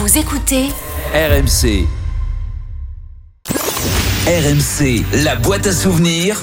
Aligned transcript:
Vous 0.00 0.16
écoutez 0.16 0.68
RMC. 1.12 1.84
RMC, 4.28 5.04
la 5.24 5.34
boîte 5.34 5.66
à 5.66 5.72
souvenirs. 5.72 6.40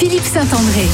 Philippe 0.00 0.24
Saint-André. 0.24 0.86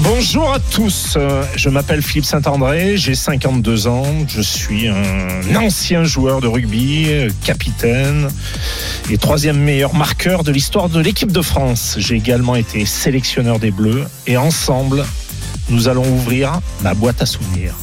Bonjour 0.00 0.50
à 0.50 0.58
tous, 0.58 1.18
je 1.56 1.68
m'appelle 1.68 2.00
Philippe 2.00 2.24
Saint-André, 2.24 2.96
j'ai 2.96 3.14
52 3.14 3.86
ans, 3.86 4.06
je 4.26 4.40
suis 4.40 4.88
un 4.88 5.56
ancien 5.56 6.04
joueur 6.04 6.40
de 6.40 6.46
rugby, 6.46 7.06
capitaine 7.44 8.28
et 9.10 9.18
troisième 9.18 9.58
meilleur 9.58 9.92
marqueur 9.94 10.42
de 10.42 10.52
l'histoire 10.52 10.88
de 10.88 11.00
l'équipe 11.00 11.32
de 11.32 11.42
France. 11.42 11.96
J'ai 11.98 12.14
également 12.14 12.56
été 12.56 12.86
sélectionneur 12.86 13.58
des 13.58 13.70
Bleus 13.70 14.04
et 14.26 14.38
ensemble, 14.38 15.04
nous 15.68 15.88
allons 15.88 16.08
ouvrir 16.08 16.60
ma 16.80 16.94
boîte 16.94 17.20
à 17.20 17.26
souvenirs. 17.26 17.74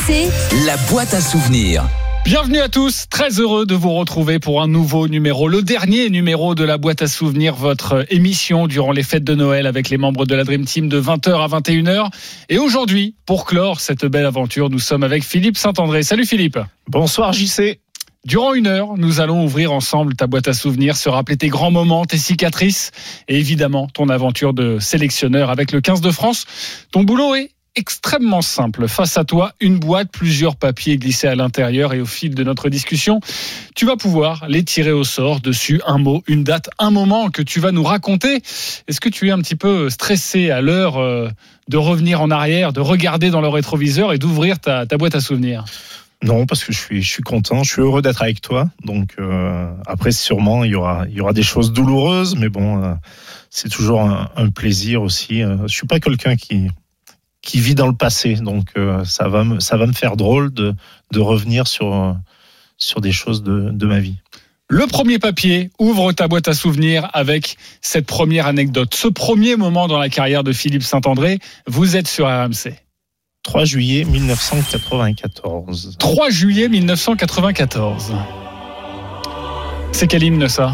RMC, 0.00 0.30
La 0.66 0.76
boîte 0.90 1.14
à 1.14 1.20
souvenirs. 1.20 1.84
Bienvenue 2.24 2.60
à 2.60 2.68
tous, 2.68 3.06
très 3.10 3.40
heureux 3.40 3.66
de 3.66 3.74
vous 3.74 3.92
retrouver 3.92 4.38
pour 4.38 4.62
un 4.62 4.68
nouveau 4.68 5.08
numéro, 5.08 5.48
le 5.48 5.62
dernier 5.62 6.10
numéro 6.10 6.54
de 6.54 6.64
la 6.64 6.78
boîte 6.78 7.02
à 7.02 7.06
souvenirs, 7.06 7.54
votre 7.54 8.06
émission 8.10 8.66
durant 8.66 8.92
les 8.92 9.02
fêtes 9.02 9.24
de 9.24 9.34
Noël 9.34 9.66
avec 9.66 9.90
les 9.90 9.98
membres 9.98 10.26
de 10.26 10.34
la 10.34 10.44
Dream 10.44 10.64
Team 10.64 10.88
de 10.88 11.00
20h 11.00 11.42
à 11.42 11.60
21h. 11.60 12.10
Et 12.48 12.58
aujourd'hui, 12.58 13.14
pour 13.26 13.44
clore 13.44 13.80
cette 13.80 14.06
belle 14.06 14.26
aventure, 14.26 14.70
nous 14.70 14.78
sommes 14.78 15.02
avec 15.02 15.24
Philippe 15.24 15.56
Saint-André. 15.56 16.02
Salut 16.02 16.26
Philippe. 16.26 16.58
Bonsoir 16.88 17.32
JC. 17.32 17.80
Durant 18.24 18.54
une 18.54 18.66
heure, 18.66 18.96
nous 18.96 19.20
allons 19.20 19.44
ouvrir 19.44 19.72
ensemble 19.72 20.14
ta 20.14 20.26
boîte 20.26 20.48
à 20.48 20.52
souvenirs, 20.52 20.96
se 20.96 21.08
rappeler 21.08 21.36
tes 21.36 21.48
grands 21.48 21.70
moments, 21.70 22.04
tes 22.04 22.18
cicatrices 22.18 22.90
et 23.28 23.38
évidemment 23.38 23.88
ton 23.88 24.08
aventure 24.08 24.52
de 24.52 24.78
sélectionneur 24.78 25.50
avec 25.50 25.72
le 25.72 25.80
15 25.80 26.00
de 26.00 26.10
France. 26.10 26.44
Ton 26.92 27.02
boulot 27.02 27.34
est 27.34 27.50
extrêmement 27.76 28.42
simple. 28.42 28.88
Face 28.88 29.16
à 29.16 29.24
toi, 29.24 29.52
une 29.60 29.78
boîte, 29.78 30.10
plusieurs 30.10 30.56
papiers 30.56 30.96
glissés 30.96 31.28
à 31.28 31.34
l'intérieur 31.34 31.94
et 31.94 32.00
au 32.00 32.06
fil 32.06 32.34
de 32.34 32.44
notre 32.44 32.68
discussion, 32.68 33.20
tu 33.74 33.86
vas 33.86 33.96
pouvoir 33.96 34.46
les 34.48 34.64
tirer 34.64 34.92
au 34.92 35.04
sort. 35.04 35.40
Dessus, 35.40 35.80
un 35.86 35.98
mot, 35.98 36.22
une 36.26 36.44
date, 36.44 36.70
un 36.78 36.90
moment 36.90 37.30
que 37.30 37.42
tu 37.42 37.60
vas 37.60 37.72
nous 37.72 37.84
raconter. 37.84 38.42
Est-ce 38.88 39.00
que 39.00 39.08
tu 39.08 39.28
es 39.28 39.30
un 39.30 39.38
petit 39.38 39.56
peu 39.56 39.88
stressé 39.90 40.50
à 40.50 40.60
l'heure 40.60 40.98
euh, 40.98 41.28
de 41.68 41.76
revenir 41.76 42.20
en 42.20 42.30
arrière, 42.30 42.72
de 42.72 42.80
regarder 42.80 43.30
dans 43.30 43.40
le 43.40 43.48
rétroviseur 43.48 44.12
et 44.12 44.18
d'ouvrir 44.18 44.58
ta, 44.58 44.86
ta 44.86 44.96
boîte 44.96 45.14
à 45.14 45.20
souvenirs? 45.20 45.64
Non, 46.22 46.44
parce 46.44 46.64
que 46.64 46.72
je 46.72 46.78
suis, 46.78 47.02
je 47.02 47.08
suis 47.08 47.22
content, 47.22 47.62
je 47.62 47.72
suis 47.72 47.80
heureux 47.80 48.02
d'être 48.02 48.22
avec 48.22 48.42
toi. 48.42 48.68
Donc 48.84 49.14
euh, 49.18 49.72
après, 49.86 50.12
sûrement, 50.12 50.64
il 50.64 50.72
y 50.72 50.74
aura, 50.74 51.06
il 51.08 51.14
y 51.14 51.20
aura 51.20 51.32
des 51.32 51.42
choses 51.42 51.72
douloureuses, 51.72 52.36
mais 52.36 52.50
bon, 52.50 52.84
euh, 52.84 52.92
c'est 53.48 53.70
toujours 53.70 54.02
un, 54.02 54.28
un 54.36 54.50
plaisir 54.50 55.00
aussi. 55.00 55.40
Je 55.40 55.72
suis 55.72 55.86
pas 55.86 55.98
quelqu'un 55.98 56.36
qui 56.36 56.68
qui 57.42 57.60
vit 57.60 57.74
dans 57.74 57.86
le 57.86 57.94
passé, 57.94 58.34
donc 58.34 58.68
euh, 58.76 59.04
ça 59.04 59.28
va 59.28 59.44
me, 59.44 59.60
ça 59.60 59.76
va 59.76 59.86
me 59.86 59.92
faire 59.92 60.16
drôle 60.16 60.52
de 60.52 60.74
de 61.12 61.20
revenir 61.20 61.66
sur 61.66 62.16
sur 62.76 63.00
des 63.00 63.12
choses 63.12 63.42
de, 63.42 63.70
de 63.70 63.86
ma 63.86 64.00
vie. 64.00 64.16
Le 64.72 64.86
premier 64.86 65.18
papier 65.18 65.72
ouvre 65.80 66.12
ta 66.12 66.28
boîte 66.28 66.46
à 66.46 66.54
souvenirs 66.54 67.10
avec 67.12 67.56
cette 67.80 68.06
première 68.06 68.46
anecdote. 68.46 68.94
Ce 68.94 69.08
premier 69.08 69.56
moment 69.56 69.88
dans 69.88 69.98
la 69.98 70.08
carrière 70.08 70.44
de 70.44 70.52
Philippe 70.52 70.84
Saint-André, 70.84 71.40
vous 71.66 71.96
êtes 71.96 72.06
sur 72.06 72.26
RMC. 72.26 72.76
3 73.42 73.64
juillet 73.64 74.04
1994. 74.04 75.96
3 75.98 76.30
juillet 76.30 76.68
1994. 76.68 78.14
C'est 79.90 80.06
quel 80.06 80.22
hymne 80.22 80.48
ça? 80.48 80.72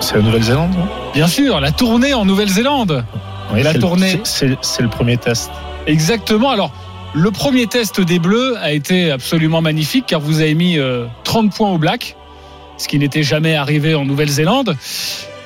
C'est 0.00 0.14
la 0.14 0.22
Nouvelle-Zélande 0.22 0.76
Bien 1.14 1.26
sûr, 1.26 1.60
la 1.60 1.72
tournée 1.72 2.14
en 2.14 2.24
Nouvelle-Zélande. 2.24 3.04
Oui, 3.52 3.62
La 3.62 3.70
c'est 3.72 3.78
le- 3.78 3.80
tournée. 3.80 4.20
c'est- 4.24 4.80
le 4.82 4.88
premier 4.88 5.16
test. 5.16 5.50
Exactement. 5.86 6.50
Alors, 6.50 6.70
le 7.14 7.30
premier 7.32 7.66
test 7.66 8.00
des 8.00 8.18
Bleus 8.20 8.56
a 8.62 8.72
été 8.72 9.10
absolument 9.10 9.60
magnifique 9.60 10.04
car 10.06 10.20
vous 10.20 10.40
avez 10.40 10.54
mis 10.54 10.78
euh, 10.78 11.06
30 11.24 11.52
points 11.54 11.70
au 11.70 11.78
black, 11.78 12.16
ce 12.78 12.86
qui 12.86 12.98
n'était 12.98 13.24
jamais 13.24 13.56
arrivé 13.56 13.94
en 13.94 14.04
Nouvelle-Zélande. 14.04 14.76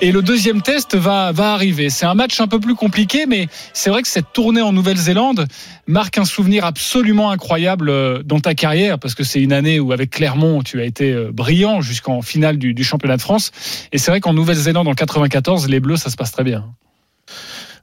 Et 0.00 0.12
le 0.12 0.22
deuxième 0.22 0.60
test 0.60 0.96
va, 0.96 1.32
va 1.32 1.52
arriver. 1.52 1.88
C'est 1.88 2.04
un 2.04 2.14
match 2.14 2.40
un 2.40 2.46
peu 2.46 2.60
plus 2.60 2.74
compliqué, 2.74 3.26
mais 3.26 3.48
c'est 3.72 3.90
vrai 3.90 4.02
que 4.02 4.08
cette 4.08 4.32
tournée 4.32 4.60
en 4.60 4.72
Nouvelle-Zélande 4.72 5.46
marque 5.86 6.18
un 6.18 6.24
souvenir 6.24 6.64
absolument 6.64 7.30
incroyable 7.30 7.88
euh, 7.88 8.22
dans 8.22 8.40
ta 8.40 8.54
carrière, 8.54 8.98
parce 8.98 9.14
que 9.14 9.24
c'est 9.24 9.40
une 9.40 9.52
année 9.52 9.80
où 9.80 9.92
avec 9.92 10.10
Clermont, 10.10 10.62
tu 10.62 10.80
as 10.80 10.84
été 10.84 11.12
euh, 11.12 11.30
brillant 11.32 11.80
jusqu'en 11.80 12.22
finale 12.22 12.58
du, 12.58 12.74
du 12.74 12.84
championnat 12.84 13.16
de 13.16 13.22
France. 13.22 13.52
Et 13.92 13.98
c'est 13.98 14.10
vrai 14.10 14.20
qu'en 14.20 14.34
Nouvelle-Zélande, 14.34 14.88
en 14.88 14.94
94, 14.94 15.68
les 15.68 15.80
Bleus, 15.80 15.96
ça 15.96 16.10
se 16.10 16.16
passe 16.16 16.32
très 16.32 16.44
bien. 16.44 16.66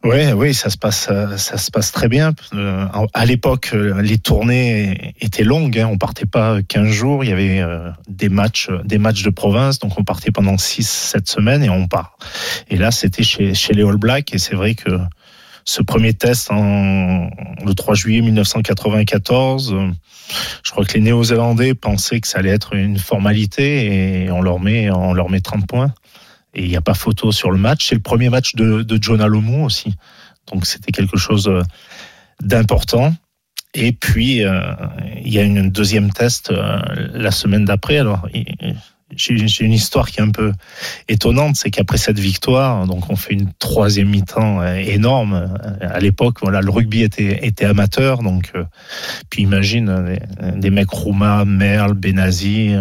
Oui, 0.03 0.31
oui, 0.35 0.53
ça 0.55 0.71
se 0.71 0.77
passe, 0.79 1.09
euh, 1.11 1.37
ça 1.37 1.57
se 1.57 1.69
passe 1.69 1.91
très 1.91 2.07
bien. 2.07 2.33
Euh, 2.55 2.87
À 3.13 3.25
l'époque, 3.25 3.69
euh, 3.75 4.01
les 4.01 4.17
tournées 4.17 5.13
étaient 5.21 5.43
longues. 5.43 5.77
hein. 5.77 5.89
On 5.91 5.97
partait 5.99 6.25
pas 6.25 6.57
15 6.63 6.87
jours. 6.89 7.23
Il 7.23 7.29
y 7.29 7.33
avait 7.33 7.59
euh, 7.61 7.91
des 8.07 8.29
matchs, 8.29 8.69
des 8.83 8.97
matchs 8.97 9.21
de 9.21 9.29
province. 9.29 9.77
Donc, 9.77 9.99
on 9.99 10.03
partait 10.03 10.31
pendant 10.31 10.57
6, 10.57 10.87
7 10.89 11.29
semaines 11.29 11.63
et 11.63 11.69
on 11.69 11.87
part. 11.87 12.17
Et 12.69 12.77
là, 12.77 12.89
c'était 12.89 13.21
chez, 13.21 13.53
chez 13.53 13.73
les 13.73 13.83
All 13.83 13.97
Blacks. 13.97 14.33
Et 14.33 14.39
c'est 14.39 14.55
vrai 14.55 14.73
que 14.73 14.89
ce 15.65 15.83
premier 15.83 16.15
test 16.15 16.49
en, 16.49 17.29
le 17.63 17.73
3 17.75 17.93
juillet 17.93 18.21
1994, 18.21 19.71
euh, 19.71 19.91
je 20.63 20.71
crois 20.71 20.83
que 20.83 20.93
les 20.95 21.01
Néo-Zélandais 21.01 21.75
pensaient 21.75 22.19
que 22.21 22.27
ça 22.27 22.39
allait 22.39 22.49
être 22.49 22.73
une 22.73 22.97
formalité 22.97 24.23
et 24.25 24.31
on 24.31 24.41
leur 24.41 24.59
met, 24.59 24.89
on 24.89 25.13
leur 25.13 25.29
met 25.29 25.41
30 25.41 25.67
points. 25.67 25.93
Et 26.53 26.63
il 26.63 26.69
n'y 26.69 26.75
a 26.75 26.81
pas 26.81 26.93
photo 26.93 27.31
sur 27.31 27.51
le 27.51 27.57
match. 27.57 27.87
C'est 27.87 27.95
le 27.95 28.01
premier 28.01 28.29
match 28.29 28.55
de, 28.55 28.81
de 28.83 28.97
John 29.01 29.21
Alomou 29.21 29.63
aussi. 29.65 29.93
Donc 30.51 30.65
c'était 30.65 30.91
quelque 30.91 31.17
chose 31.17 31.47
euh, 31.47 31.61
d'important. 32.41 33.13
Et 33.73 33.93
puis, 33.93 34.43
euh, 34.43 34.73
il 35.23 35.31
y 35.31 35.39
a 35.39 35.43
une 35.43 35.69
deuxième 35.69 36.11
test 36.11 36.51
euh, 36.51 36.81
la 37.13 37.31
semaine 37.31 37.63
d'après. 37.63 37.99
Alors, 37.99 38.27
j'ai 39.15 39.65
une 39.65 39.73
histoire 39.73 40.09
qui 40.09 40.19
est 40.19 40.23
un 40.23 40.31
peu 40.31 40.51
étonnante, 41.07 41.55
c'est 41.55 41.71
qu'après 41.71 41.97
cette 41.97 42.19
victoire, 42.19 42.85
donc 42.87 43.09
on 43.09 43.15
fait 43.15 43.33
une 43.33 43.51
troisième 43.59 44.09
mi-temps 44.09 44.61
euh, 44.61 44.75
énorme. 44.75 45.33
Euh, 45.33 45.87
À 45.89 45.99
l'époque, 45.99 46.37
voilà, 46.41 46.61
le 46.61 46.69
rugby 46.69 47.03
était, 47.03 47.65
amateur, 47.65 48.23
donc 48.23 48.51
euh, 48.55 48.63
puis 49.29 49.43
imagine 49.43 50.17
des, 50.55 50.69
mecs 50.69 50.89
Rouma, 50.89 51.45
Merle, 51.45 51.93
Benazi, 51.93 52.73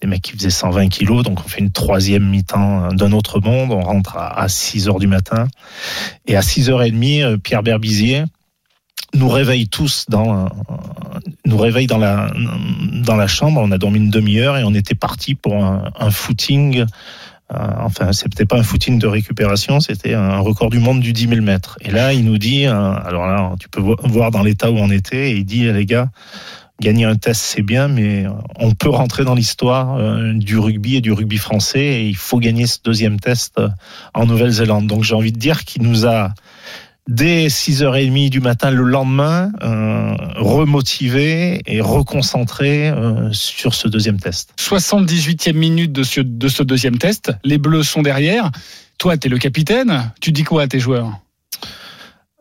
des 0.00 0.06
mecs 0.06 0.22
qui 0.22 0.32
faisaient 0.32 0.50
120 0.50 0.88
kilos, 0.88 1.22
donc 1.22 1.40
on 1.44 1.48
fait 1.48 1.60
une 1.60 1.70
troisième 1.70 2.28
mi-temps 2.28 2.92
d'un 2.92 3.12
autre 3.12 3.40
monde. 3.40 3.72
On 3.72 3.80
rentre 3.80 4.16
à, 4.16 4.40
à 4.40 4.48
6 4.48 4.88
heures 4.88 4.98
du 4.98 5.06
matin 5.06 5.46
et 6.26 6.36
à 6.36 6.42
6 6.42 6.70
heures 6.70 6.82
et 6.82 6.90
demie, 6.90 7.22
euh, 7.22 7.36
Pierre 7.36 7.62
Berbizier 7.62 8.24
nous 9.14 9.28
réveille 9.28 9.68
tous 9.68 10.06
dans 10.08 10.48
nous 11.44 11.58
réveille 11.58 11.86
dans 11.86 11.98
la 11.98 12.32
dans 13.04 13.16
la 13.16 13.26
chambre. 13.26 13.60
On 13.62 13.70
a 13.72 13.78
dormi 13.78 13.98
une 13.98 14.10
demi-heure 14.10 14.56
et 14.56 14.64
on 14.64 14.74
était 14.74 14.94
parti 14.94 15.34
pour 15.34 15.64
un, 15.64 16.10
footing. 16.10 16.84
euh, 17.52 17.56
enfin, 17.78 18.12
c'était 18.12 18.46
pas 18.46 18.58
un 18.58 18.62
footing 18.62 18.98
de 18.98 19.06
récupération, 19.06 19.80
c'était 19.80 20.14
un 20.14 20.38
record 20.38 20.70
du 20.70 20.78
monde 20.78 21.00
du 21.00 21.12
10 21.12 21.28
000 21.28 21.40
mètres. 21.42 21.76
Et 21.82 21.90
là, 21.90 22.12
il 22.14 22.24
nous 22.24 22.38
dit, 22.38 22.64
euh, 22.66 22.72
alors 23.04 23.26
là, 23.26 23.52
tu 23.60 23.68
peux 23.68 23.80
vo- 23.80 23.96
voir 24.04 24.30
dans 24.30 24.42
l'état 24.42 24.70
où 24.70 24.78
on 24.78 24.90
était, 24.90 25.32
et 25.32 25.36
il 25.36 25.44
dit, 25.44 25.70
les 25.70 25.84
gars, 25.84 26.08
gagner 26.80 27.04
un 27.04 27.16
test 27.16 27.42
c'est 27.42 27.62
bien, 27.62 27.88
mais 27.88 28.24
on 28.56 28.72
peut 28.72 28.88
rentrer 28.88 29.24
dans 29.24 29.34
l'histoire 29.34 29.96
euh, 29.98 30.32
du 30.32 30.58
rugby 30.58 30.96
et 30.96 31.00
du 31.02 31.12
rugby 31.12 31.36
français, 31.36 31.84
et 31.84 32.08
il 32.08 32.16
faut 32.16 32.38
gagner 32.38 32.66
ce 32.66 32.78
deuxième 32.82 33.20
test 33.20 33.60
en 34.14 34.24
Nouvelle-Zélande. 34.26 34.86
Donc 34.86 35.04
j'ai 35.04 35.14
envie 35.14 35.32
de 35.32 35.38
dire 35.38 35.64
qu'il 35.64 35.82
nous 35.82 36.06
a 36.06 36.32
dès 37.08 37.48
6h30 37.48 38.30
du 38.30 38.40
matin 38.40 38.70
le 38.70 38.84
lendemain, 38.84 39.50
euh, 39.62 40.14
remotivé 40.36 41.60
et 41.66 41.80
reconcentré 41.80 42.88
euh, 42.88 43.32
sur 43.32 43.74
ce 43.74 43.88
deuxième 43.88 44.20
test. 44.20 44.54
78e 44.58 45.54
minute 45.54 45.92
de 45.92 46.02
ce, 46.02 46.20
de 46.20 46.48
ce 46.48 46.62
deuxième 46.62 46.98
test. 46.98 47.32
Les 47.44 47.58
Bleus 47.58 47.82
sont 47.82 48.02
derrière. 48.02 48.50
Toi, 48.98 49.16
tu 49.16 49.26
es 49.26 49.30
le 49.30 49.38
capitaine. 49.38 50.12
Tu 50.20 50.32
dis 50.32 50.44
quoi 50.44 50.62
à 50.62 50.66
tes 50.68 50.78
joueurs? 50.78 51.18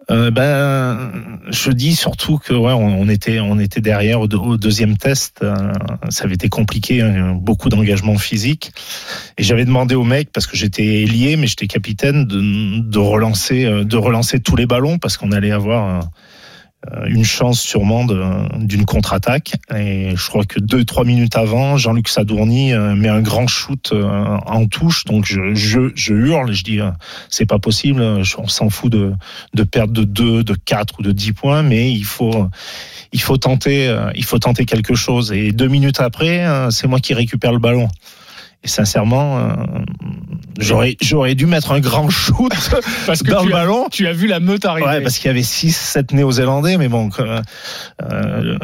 Euh, 0.09 0.31
ben, 0.31 1.11
je 1.49 1.69
dis 1.71 1.95
surtout 1.95 2.37
que 2.39 2.53
ouais, 2.53 2.73
on, 2.73 3.07
était 3.07 3.39
on 3.39 3.59
était 3.59 3.81
derrière 3.81 4.19
au, 4.19 4.27
deux- 4.27 4.37
au 4.37 4.57
deuxième 4.57 4.97
test. 4.97 5.37
euh, 5.43 5.71
ça 6.09 6.23
avait 6.25 6.33
été 6.33 6.49
compliqué, 6.49 7.01
hein, 7.01 7.33
beaucoup 7.39 7.69
d'engagement 7.69 8.17
physique. 8.17 8.71
Et 9.37 9.43
j'avais 9.43 9.63
demandé 9.63 9.93
au 9.93 10.03
mec 10.03 10.29
parce 10.33 10.47
que 10.47 10.57
j'étais 10.57 11.05
lié, 11.05 11.35
mais 11.37 11.45
j'étais 11.47 11.67
capitaine 11.67 12.25
de, 12.25 12.79
de 12.81 12.97
relancer 12.99 13.65
euh, 13.65 13.83
de 13.83 13.95
relancer 13.97 14.39
tous 14.39 14.55
les 14.55 14.65
ballons 14.65 14.97
parce 14.97 15.17
qu'on 15.17 15.31
allait 15.31 15.51
avoir 15.51 16.09
une 17.07 17.23
chance 17.23 17.61
sûrement 17.61 18.05
d'une 18.57 18.85
contre-attaque. 18.85 19.53
Et 19.75 20.15
je 20.15 20.27
crois 20.27 20.45
que 20.45 20.59
deux 20.59 20.83
trois 20.83 21.03
minutes 21.03 21.35
avant, 21.35 21.77
Jean-Luc 21.77 22.09
Sadourny 22.09 22.73
euh, 22.73 22.95
met 22.95 23.07
un 23.07 23.21
grand 23.21 23.47
shoot 23.47 23.91
euh, 23.93 24.37
en 24.45 24.65
touche. 24.65 25.05
Donc 25.05 25.25
je, 25.25 25.53
je, 25.53 25.91
je 25.93 26.13
hurle, 26.13 26.51
je 26.53 26.63
dis 26.63 26.79
euh, 26.79 26.89
c'est 27.29 27.45
pas 27.45 27.59
possible, 27.59 28.01
on 28.01 28.47
s'en 28.47 28.69
fout 28.69 28.91
de 28.91 29.13
de 29.53 29.63
perdre 29.63 29.93
de 29.93 30.03
2, 30.03 30.43
de 30.43 30.53
4 30.53 30.99
ou 30.99 31.03
de 31.03 31.11
10 31.11 31.33
points, 31.33 31.63
mais 31.63 31.91
il 31.91 32.03
faut, 32.05 32.47
il 33.11 33.21
faut 33.21 33.37
tenter, 33.37 33.87
euh, 33.87 34.11
il 34.15 34.23
faut 34.23 34.39
tenter 34.39 34.65
quelque 34.65 34.95
chose. 34.95 35.31
Et 35.31 35.51
deux 35.51 35.67
minutes 35.67 35.99
après, 35.99 36.45
euh, 36.45 36.69
c'est 36.69 36.87
moi 36.87 36.99
qui 36.99 37.13
récupère 37.13 37.51
le 37.51 37.59
ballon. 37.59 37.87
Et 38.63 38.67
sincèrement, 38.67 39.39
euh, 39.39 39.53
j'aurais 40.61 40.95
j'aurais 41.01 41.35
dû 41.35 41.45
mettre 41.45 41.71
un 41.71 41.79
grand 41.79 42.09
shoot 42.09 42.51
Parce 43.05 43.23
que 43.23 43.31
dans 43.31 43.41
tu 43.43 43.49
le 43.49 43.55
as, 43.55 43.59
ballon. 43.59 43.87
tu 43.91 44.07
as 44.07 44.13
vu 44.13 44.27
la 44.27 44.39
meute 44.39 44.65
arriver. 44.65 44.87
Ouais, 44.87 45.01
parce 45.01 45.17
qu'il 45.17 45.27
y 45.27 45.31
avait 45.31 45.43
6 45.43 45.75
7 45.75 46.13
Néo-Zélandais, 46.13 46.77
mais 46.77 46.87
bon, 46.87 47.09
euh, 47.19 47.41
euh, 48.03 48.57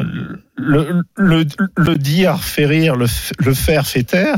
le, 0.56 1.02
le, 1.16 1.44
le 1.76 1.94
dire 1.96 2.38
fait 2.40 2.66
rire, 2.66 2.96
le, 2.96 3.06
le 3.38 3.54
faire 3.54 3.86
fait 3.86 4.04
taire. 4.04 4.36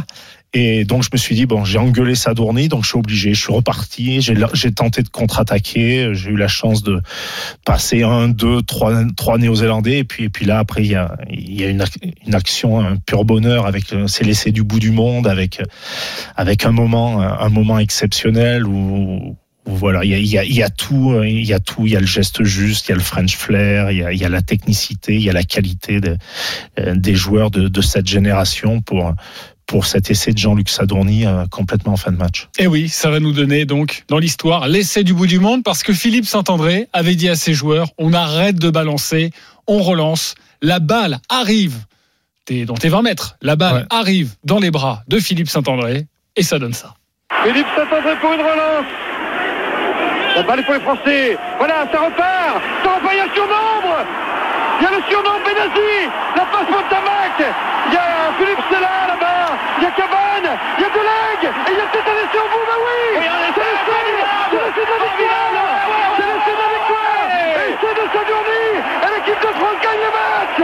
Et 0.52 0.84
donc 0.84 1.04
je 1.04 1.10
me 1.12 1.16
suis 1.18 1.36
dit 1.36 1.46
bon, 1.46 1.64
j'ai 1.64 1.78
engueulé 1.78 2.16
Sadourny, 2.16 2.68
donc 2.68 2.82
je 2.82 2.88
suis 2.88 2.98
obligé, 2.98 3.34
je 3.34 3.40
suis 3.40 3.52
reparti, 3.52 4.20
j'ai 4.20 4.72
tenté 4.72 5.02
de 5.02 5.08
contre-attaquer, 5.08 6.10
j'ai 6.12 6.30
eu 6.30 6.36
la 6.36 6.48
chance 6.48 6.82
de 6.82 7.00
passer 7.64 8.02
un, 8.02 8.28
deux, 8.28 8.60
trois, 8.62 9.04
trois 9.16 9.38
Néo-Zélandais, 9.38 9.98
et 9.98 10.04
puis 10.04 10.24
et 10.24 10.28
puis 10.28 10.46
là 10.46 10.58
après 10.58 10.82
il 10.82 10.90
y 10.90 10.96
a 10.96 11.16
il 11.30 11.60
y 11.60 11.64
a 11.64 11.68
une, 11.68 11.84
une 12.26 12.34
action, 12.34 12.80
un 12.80 12.96
pur 12.96 13.24
bonheur 13.24 13.66
avec 13.66 13.92
euh, 13.92 14.08
c'est 14.08 14.24
laissé 14.24 14.50
du 14.50 14.64
bout 14.64 14.80
du 14.80 14.90
monde, 14.90 15.28
avec 15.28 15.62
avec 16.36 16.64
un 16.66 16.72
moment 16.72 17.20
un 17.20 17.48
moment 17.48 17.78
exceptionnel 17.78 18.66
où 18.66 19.36
voilà, 19.66 20.04
il 20.04 20.10
y 20.10 20.36
y, 20.36 20.54
y 20.54 20.62
a 20.64 20.70
tout, 20.70 21.12
euh, 21.12 21.28
il 21.28 21.44
y 21.44 21.52
a 21.52 21.60
tout, 21.60 21.86
il 21.86 21.92
y 21.92 21.96
a 21.96 22.00
le 22.00 22.06
geste 22.06 22.42
juste, 22.42 22.88
il 22.88 22.90
y 22.90 22.92
a 22.92 22.96
le 22.96 23.02
French 23.02 23.36
flair, 23.36 23.92
il 23.92 23.98
y 23.98 24.02
a, 24.04 24.12
y 24.12 24.24
a 24.24 24.28
la 24.28 24.42
technicité, 24.42 25.14
il 25.14 25.22
y 25.22 25.30
a 25.30 25.32
la 25.32 25.44
qualité 25.44 26.00
de- 26.00 26.16
euh, 26.80 26.94
des 26.96 27.14
joueurs 27.14 27.50
de, 27.52 27.68
de 27.68 27.80
cette 27.82 28.08
génération 28.08 28.80
pour 28.80 29.14
pour 29.70 29.86
cet 29.86 30.10
essai 30.10 30.32
de 30.32 30.38
Jean-Luc 30.38 30.68
Sadourny 30.68 31.24
euh, 31.26 31.44
complètement 31.48 31.92
en 31.92 31.96
fin 31.96 32.10
de 32.10 32.16
match. 32.16 32.48
Et 32.58 32.64
Eh 32.64 32.66
oui, 32.66 32.88
ça 32.88 33.08
va 33.08 33.20
nous 33.20 33.30
donner 33.32 33.64
donc 33.66 34.02
dans 34.08 34.18
l'histoire 34.18 34.66
l'essai 34.66 35.04
du 35.04 35.14
bout 35.14 35.28
du 35.28 35.38
monde 35.38 35.62
parce 35.62 35.84
que 35.84 35.92
Philippe 35.92 36.26
Saint-André 36.26 36.88
avait 36.92 37.14
dit 37.14 37.28
à 37.28 37.36
ses 37.36 37.54
joueurs 37.54 37.86
on 37.96 38.12
arrête 38.12 38.56
de 38.56 38.68
balancer, 38.68 39.30
on 39.68 39.80
relance, 39.80 40.34
la 40.60 40.80
balle 40.80 41.20
arrive 41.28 41.76
t'es 42.46 42.64
dans 42.64 42.74
tes 42.74 42.88
20 42.88 43.02
mètres, 43.02 43.36
la 43.42 43.54
balle 43.54 43.74
Ouais. 43.74 43.84
arrive 43.96 44.30
dans 44.44 44.58
les 44.58 44.72
bras 44.72 45.04
de 45.06 45.20
Philippe 45.20 45.48
Saint-André 45.48 46.06
et 46.34 46.42
ça 46.42 46.58
donne 46.58 46.74
ça. 46.74 46.94
Philippe 47.44 47.66
Saint-André 47.76 48.16
pour 48.20 48.32
une 48.32 48.40
relance. 48.40 48.86
La 50.36 50.42
balle 50.42 50.58
est 50.60 50.64
pour 50.64 50.74
les 50.74 50.80
Français. 50.80 51.36
Voilà, 51.58 51.86
ça 51.92 51.98
repart. 52.06 52.58
Ça 52.82 52.90
repart, 52.96 53.12
il 53.14 53.18
y 53.18 53.20
a 53.20 53.26
le 53.26 53.34
surnombre. 53.34 53.94
Il 54.80 54.84
y 54.84 54.86
a 54.86 54.90
le 54.98 55.02
surnombre 55.10 55.42
Benazi. 55.46 55.94
La 56.36 56.44
passe 56.46 56.66
pour 56.66 56.82
Tamac. 56.88 57.38
Il 57.38 57.94
y 57.94 57.96
a 57.96 58.32
Philippe 58.38 58.62
Sella 58.70 58.94
là-bas. 59.10 59.58
Il 59.78 59.82
y 59.84 59.86
a 59.86 59.90
Cabane. 59.90 60.39
Il 60.78 60.82
y 60.82 60.84
a 60.84 60.90
Deleg. 60.90 61.40
Et 61.44 61.72
il 61.72 61.78
y 61.78 61.80
a 61.80 61.86
peut-être 61.86 62.10
un 62.10 62.18
essai 62.24 62.38
au 62.38 62.48
bout. 62.50 62.64
Bah 62.66 62.78
oui. 62.80 63.00
C'est 63.14 63.30
l'essai. 63.42 63.68
C'est 64.50 64.60
l'essai 64.60 64.84
de 64.86 64.90
la 64.90 64.98
victoire. 65.04 65.50
C'est 66.16 66.26
l'essai 66.30 66.54
de 66.54 66.62
la 66.64 66.70
victoire. 66.76 67.24
Essai 67.70 67.92
de. 67.98 68.04
Et 69.00 69.10
l'équipe 69.14 69.40
de 69.40 69.50
France 69.58 69.78
gagne 69.82 70.02
le 70.06 70.10
match. 70.18 70.58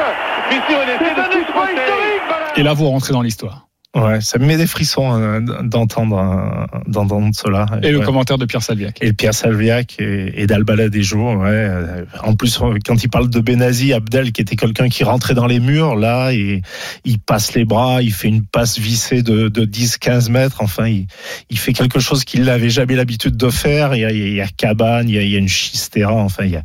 C'est 0.50 0.76
un 1.20 1.32
exploit 1.40 1.68
historique. 1.70 2.26
Et 2.56 2.62
là 2.62 2.72
vous 2.72 2.88
rentrez 2.88 3.12
dans 3.12 3.22
l'histoire. 3.22 3.65
Ouais, 3.96 4.20
ça 4.20 4.38
me 4.38 4.44
met 4.44 4.58
des 4.58 4.66
frissons 4.66 5.18
euh, 5.18 5.40
d'entendre 5.62 6.18
euh, 6.18 6.78
d'entendre 6.86 7.30
cela. 7.34 7.64
Et 7.82 7.90
le 7.90 7.98
Ouais. 8.00 8.04
commentaire 8.04 8.36
de 8.36 8.44
Pierre 8.44 8.62
Salviac. 8.62 8.98
Et 9.00 9.12
Pierre 9.14 9.32
Salviac 9.32 9.96
et, 9.98 10.42
et 10.42 10.46
d'Albala 10.46 10.90
des 10.90 11.02
jours, 11.02 11.34
ouais. 11.38 11.48
Euh, 11.50 12.04
En 12.22 12.34
plus, 12.34 12.58
quand 12.86 13.02
il 13.02 13.08
parle 13.08 13.30
de 13.30 13.40
Benazi, 13.40 13.94
Abdel, 13.94 14.32
qui 14.32 14.42
était 14.42 14.56
quelqu'un 14.56 14.88
qui 14.90 15.02
rentrait 15.02 15.32
dans 15.34 15.46
les 15.46 15.60
murs, 15.60 15.96
là, 15.96 16.32
et 16.32 16.60
il 17.06 17.18
passe 17.18 17.54
les 17.54 17.64
bras, 17.64 18.02
il 18.02 18.12
fait 18.12 18.28
une 18.28 18.44
passe 18.44 18.78
vissée 18.78 19.22
de, 19.22 19.48
de 19.48 19.64
10-15 19.64 20.30
mètres. 20.30 20.56
Enfin, 20.60 20.86
il, 20.88 21.06
il 21.48 21.58
fait 21.58 21.72
quelque 21.72 21.98
chose 21.98 22.24
qu'il 22.24 22.44
n'avait 22.44 22.70
jamais 22.70 22.96
l'habitude 22.96 23.36
de 23.38 23.48
faire. 23.48 23.94
Il 23.94 24.00
y 24.00 24.04
a, 24.04 24.12
il 24.12 24.34
y 24.34 24.40
a 24.42 24.46
Cabane, 24.48 25.08
il 25.08 25.14
y 25.14 25.18
a, 25.18 25.22
il 25.22 25.30
y 25.30 25.36
a 25.36 25.38
une 25.38 25.48
Chistera. 25.48 26.12
Enfin, 26.12 26.44
il 26.44 26.50
y 26.50 26.56
a, 26.56 26.62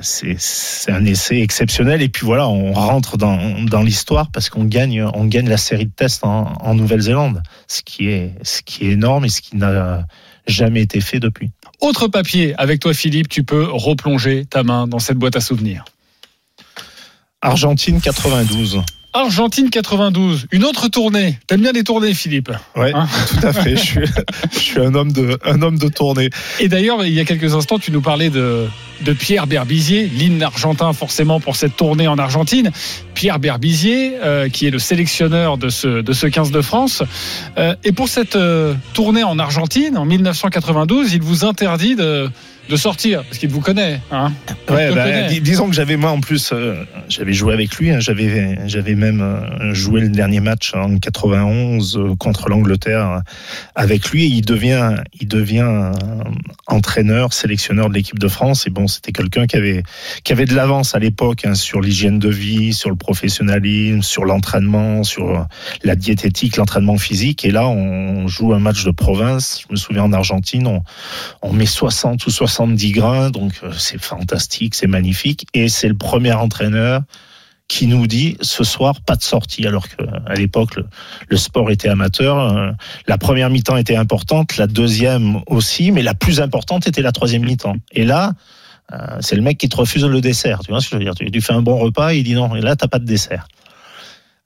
c'est, 0.00 0.90
un 0.90 1.04
essai 1.04 1.40
exceptionnel. 1.40 2.02
Et 2.02 2.08
puis 2.08 2.26
voilà, 2.26 2.48
on 2.48 2.72
rentre 2.72 3.16
dans, 3.16 3.62
dans 3.64 3.82
l'histoire 3.82 4.30
parce 4.30 4.48
qu'on 4.48 4.64
gagne, 4.64 5.02
on 5.02 5.24
gagne 5.24 5.48
la 5.48 5.56
série 5.56 5.86
de 5.86 5.92
tests 5.94 6.24
en, 6.24 6.52
en 6.60 6.74
Nouvelle-Zélande, 6.74 7.42
ce 7.68 7.82
qui 7.82 8.08
est, 8.08 8.32
ce 8.42 8.62
qui 8.62 8.86
est 8.86 8.92
énorme 8.92 9.24
et 9.24 9.28
ce 9.28 9.40
qui 9.40 9.56
n'a 9.56 10.06
jamais 10.46 10.82
été 10.82 11.00
fait 11.00 11.20
depuis. 11.20 11.50
Autre 11.80 12.08
papier 12.08 12.54
avec 12.58 12.80
toi 12.80 12.94
Philippe, 12.94 13.28
tu 13.28 13.44
peux 13.44 13.64
replonger 13.64 14.44
ta 14.46 14.62
main 14.62 14.86
dans 14.86 14.98
cette 14.98 15.16
boîte 15.16 15.36
à 15.36 15.40
souvenirs. 15.40 15.84
Argentine 17.40 18.00
92. 18.00 18.82
Argentine 19.16 19.70
92, 19.70 20.48
une 20.50 20.64
autre 20.64 20.88
tournée. 20.88 21.38
T'aimes 21.46 21.60
bien 21.60 21.70
les 21.70 21.84
tournées 21.84 22.14
Philippe 22.14 22.50
Ouais, 22.74 22.90
Hein 22.92 23.06
tout 23.28 23.46
à 23.46 23.52
fait. 23.52 23.76
Je 23.76 23.80
suis, 23.80 24.00
je 24.52 24.58
suis 24.58 24.80
un 24.80 24.92
homme 24.96 25.12
de, 25.12 25.38
un 25.44 25.62
homme 25.62 25.78
de 25.78 25.88
tournée. 25.88 26.30
Et 26.58 26.66
d'ailleurs, 26.66 27.04
il 27.04 27.12
y 27.12 27.20
a 27.20 27.24
quelques 27.24 27.54
instants, 27.54 27.78
tu 27.78 27.92
nous 27.92 28.00
parlais 28.00 28.28
de, 28.28 28.66
de 29.02 29.12
Pierre 29.12 29.46
Berbizier, 29.46 30.06
l'hymne 30.06 30.42
argentin 30.42 30.92
forcément 30.92 31.38
pour 31.38 31.54
cette 31.54 31.76
tournée 31.76 32.08
en 32.08 32.18
Argentine. 32.18 32.72
Pierre 33.14 33.38
Berbizier, 33.38 34.16
euh, 34.20 34.48
qui 34.48 34.66
est 34.66 34.70
le 34.70 34.80
sélectionneur 34.80 35.58
de 35.58 35.68
ce, 35.68 36.02
de 36.02 36.12
ce 36.12 36.26
15 36.26 36.50
de 36.50 36.60
France. 36.60 37.04
Euh, 37.56 37.76
et 37.84 37.92
pour 37.92 38.08
cette 38.08 38.34
euh, 38.34 38.74
tournée 38.94 39.22
en 39.22 39.38
Argentine, 39.38 39.96
en 39.96 40.04
1992, 40.04 41.14
il 41.14 41.22
vous 41.22 41.44
interdit 41.44 41.94
de, 41.94 42.28
de 42.68 42.76
sortir, 42.76 43.22
parce 43.24 43.38
qu'il 43.38 43.50
vous 43.50 43.60
connaît. 43.60 44.00
Hein 44.10 44.32
Ouais, 44.70 44.94
bah, 44.94 45.04
connaît. 45.04 45.26
dis- 45.28 45.40
disons 45.40 45.68
que 45.68 45.74
j'avais 45.74 45.96
moi 45.96 46.10
en 46.10 46.20
plus, 46.20 46.50
euh, 46.52 46.84
j'avais 47.08 47.32
joué 47.32 47.52
avec 47.52 47.74
lui. 47.76 47.90
hein, 47.90 48.00
j'avais, 48.00 48.58
j'avais 48.66 48.94
même 48.94 49.20
euh, 49.20 49.74
joué 49.74 50.00
le 50.00 50.08
dernier 50.08 50.40
match 50.40 50.72
en 50.74 50.98
91 50.98 51.96
euh, 51.98 52.14
contre 52.16 52.48
l'Angleterre 52.48 53.20
avec 53.74 54.08
lui. 54.10 54.24
Et 54.24 54.28
il 54.28 54.44
devient, 54.44 54.94
il 55.20 55.28
devient 55.28 55.90
entraîneur, 56.66 57.32
sélectionneur 57.32 57.88
de 57.88 57.94
l'équipe 57.94 58.18
de 58.18 58.28
France. 58.28 58.66
Et 58.66 58.70
bon, 58.70 58.86
c'était 58.86 59.12
quelqu'un 59.12 59.46
qui 59.46 59.56
avait, 59.56 59.82
qui 60.24 60.32
avait 60.32 60.46
de 60.46 60.54
l'avance 60.54 60.94
à 60.94 60.98
l'époque 60.98 61.44
hein, 61.44 61.54
sur 61.54 61.80
l'hygiène 61.80 62.18
de 62.18 62.28
vie, 62.30 62.72
sur 62.72 62.90
le 62.90 62.96
professionnalisme, 62.96 64.02
sur 64.02 64.24
l'entraînement, 64.24 65.02
sur 65.04 65.46
la 65.82 65.96
diététique, 65.96 66.56
l'entraînement 66.56 66.96
physique. 66.96 67.44
Et 67.44 67.50
là, 67.50 67.68
on 67.68 68.26
joue 68.26 68.54
un 68.54 68.58
match 68.60 68.84
de 68.84 68.90
province. 68.90 69.60
Je 69.68 69.72
me 69.72 69.76
souviens 69.76 70.04
en 70.04 70.12
Argentine, 70.12 70.66
on, 70.66 70.82
on 71.42 71.52
met 71.52 71.66
60 71.66 72.26
ou 72.26 72.30
70 72.54 72.92
grains, 72.92 73.30
donc 73.30 73.52
euh, 73.62 73.72
c'est 73.76 74.00
fantastique, 74.00 74.74
c'est 74.74 74.86
magnifique. 74.86 75.46
Et 75.54 75.68
c'est 75.68 75.88
le 75.88 75.96
premier 75.96 76.32
entraîneur 76.32 77.02
qui 77.66 77.86
nous 77.86 78.06
dit 78.06 78.36
ce 78.40 78.62
soir 78.62 79.00
pas 79.00 79.16
de 79.16 79.22
sortie, 79.22 79.66
alors 79.66 79.88
que 79.88 80.02
à 80.26 80.34
l'époque 80.34 80.78
le, 81.28 81.36
sport 81.36 81.70
était 81.70 81.88
amateur. 81.88 82.38
Euh, 82.38 82.70
La 83.08 83.18
première 83.18 83.50
mi-temps 83.50 83.76
était 83.76 83.96
importante, 83.96 84.56
la 84.56 84.66
deuxième 84.66 85.40
aussi, 85.46 85.90
mais 85.90 86.02
la 86.02 86.14
plus 86.14 86.40
importante 86.40 86.86
était 86.86 87.02
la 87.02 87.12
troisième 87.12 87.44
mi-temps. 87.44 87.76
Et 87.92 88.04
là, 88.04 88.32
euh, 88.92 89.16
c'est 89.20 89.34
le 89.34 89.42
mec 89.42 89.58
qui 89.58 89.68
te 89.68 89.76
refuse 89.76 90.04
le 90.04 90.20
dessert. 90.20 90.60
Tu 90.60 90.70
vois 90.70 90.80
ce 90.80 90.90
que 90.90 90.96
je 90.96 90.98
veux 90.98 91.04
dire? 91.04 91.14
Tu 91.14 91.40
fais 91.40 91.54
un 91.54 91.62
bon 91.62 91.78
repas, 91.78 92.12
il 92.12 92.22
dit 92.22 92.34
non, 92.34 92.54
et 92.54 92.60
là 92.60 92.76
t'as 92.76 92.88
pas 92.88 92.98
de 92.98 93.06
dessert. 93.06 93.48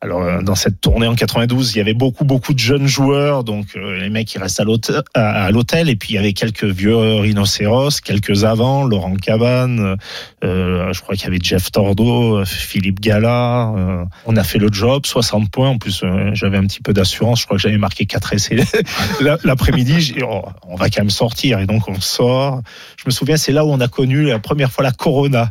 Alors 0.00 0.22
euh, 0.22 0.42
dans 0.42 0.54
cette 0.54 0.80
tournée 0.80 1.08
en 1.08 1.16
92, 1.16 1.74
il 1.74 1.78
y 1.78 1.80
avait 1.80 1.92
beaucoup 1.92 2.24
beaucoup 2.24 2.54
de 2.54 2.58
jeunes 2.60 2.86
joueurs, 2.86 3.42
donc 3.42 3.66
euh, 3.74 3.98
les 3.98 4.10
mecs 4.10 4.32
ils 4.32 4.38
restent 4.38 4.60
à 4.60 4.64
l'hôtel, 4.64 5.88
et 5.88 5.96
puis 5.96 6.10
il 6.10 6.14
y 6.14 6.18
avait 6.18 6.34
quelques 6.34 6.62
vieux 6.62 6.96
rhinocéros, 6.96 8.00
quelques 8.00 8.44
avant, 8.44 8.84
Laurent 8.84 9.16
Cabane, 9.16 9.96
euh, 10.44 10.92
je 10.92 11.00
crois 11.00 11.16
qu'il 11.16 11.24
y 11.24 11.26
avait 11.26 11.40
Jeff 11.42 11.72
Tordo, 11.72 12.44
Philippe 12.44 13.00
Gala. 13.00 13.72
euh, 13.76 14.04
on 14.26 14.36
a 14.36 14.44
fait 14.44 14.58
le 14.60 14.68
job, 14.70 15.04
60 15.04 15.50
points. 15.50 15.70
En 15.70 15.78
plus, 15.78 16.02
euh, 16.04 16.30
j'avais 16.32 16.58
un 16.58 16.66
petit 16.66 16.80
peu 16.80 16.92
d'assurance. 16.92 17.40
Je 17.40 17.46
crois 17.46 17.56
que 17.56 17.62
j'avais 17.62 17.78
marqué 17.78 18.06
4 18.06 18.34
essais 18.34 18.56
La- 19.20 19.38
l'après-midi. 19.42 20.14
Oh, 20.22 20.42
on 20.68 20.76
va 20.76 20.90
quand 20.90 21.00
même 21.00 21.10
sortir, 21.10 21.58
et 21.58 21.66
donc 21.66 21.88
on 21.88 22.00
sort. 22.00 22.60
Je 22.98 23.02
me 23.06 23.10
souviens, 23.10 23.36
c'est 23.36 23.52
là 23.52 23.64
où 23.64 23.70
on 23.70 23.80
a 23.80 23.88
connu 23.88 24.26
la 24.26 24.38
première 24.38 24.70
fois 24.70 24.84
la 24.84 24.92
Corona. 24.92 25.50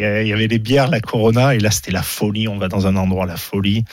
Euh, 0.00 0.22
Il 0.22 0.28
y 0.28 0.32
avait 0.32 0.48
les 0.48 0.58
bières, 0.58 0.88
la 0.88 1.00
Corona, 1.00 1.54
et 1.54 1.58
là 1.60 1.70
c'était 1.70 1.92
la 1.92 2.02
folie. 2.02 2.48
On 2.48 2.58
va 2.58 2.68
dans 2.68 2.86
un 2.86 2.96
endroit, 2.96 3.26
la 3.26 3.36
folie. 3.36 3.84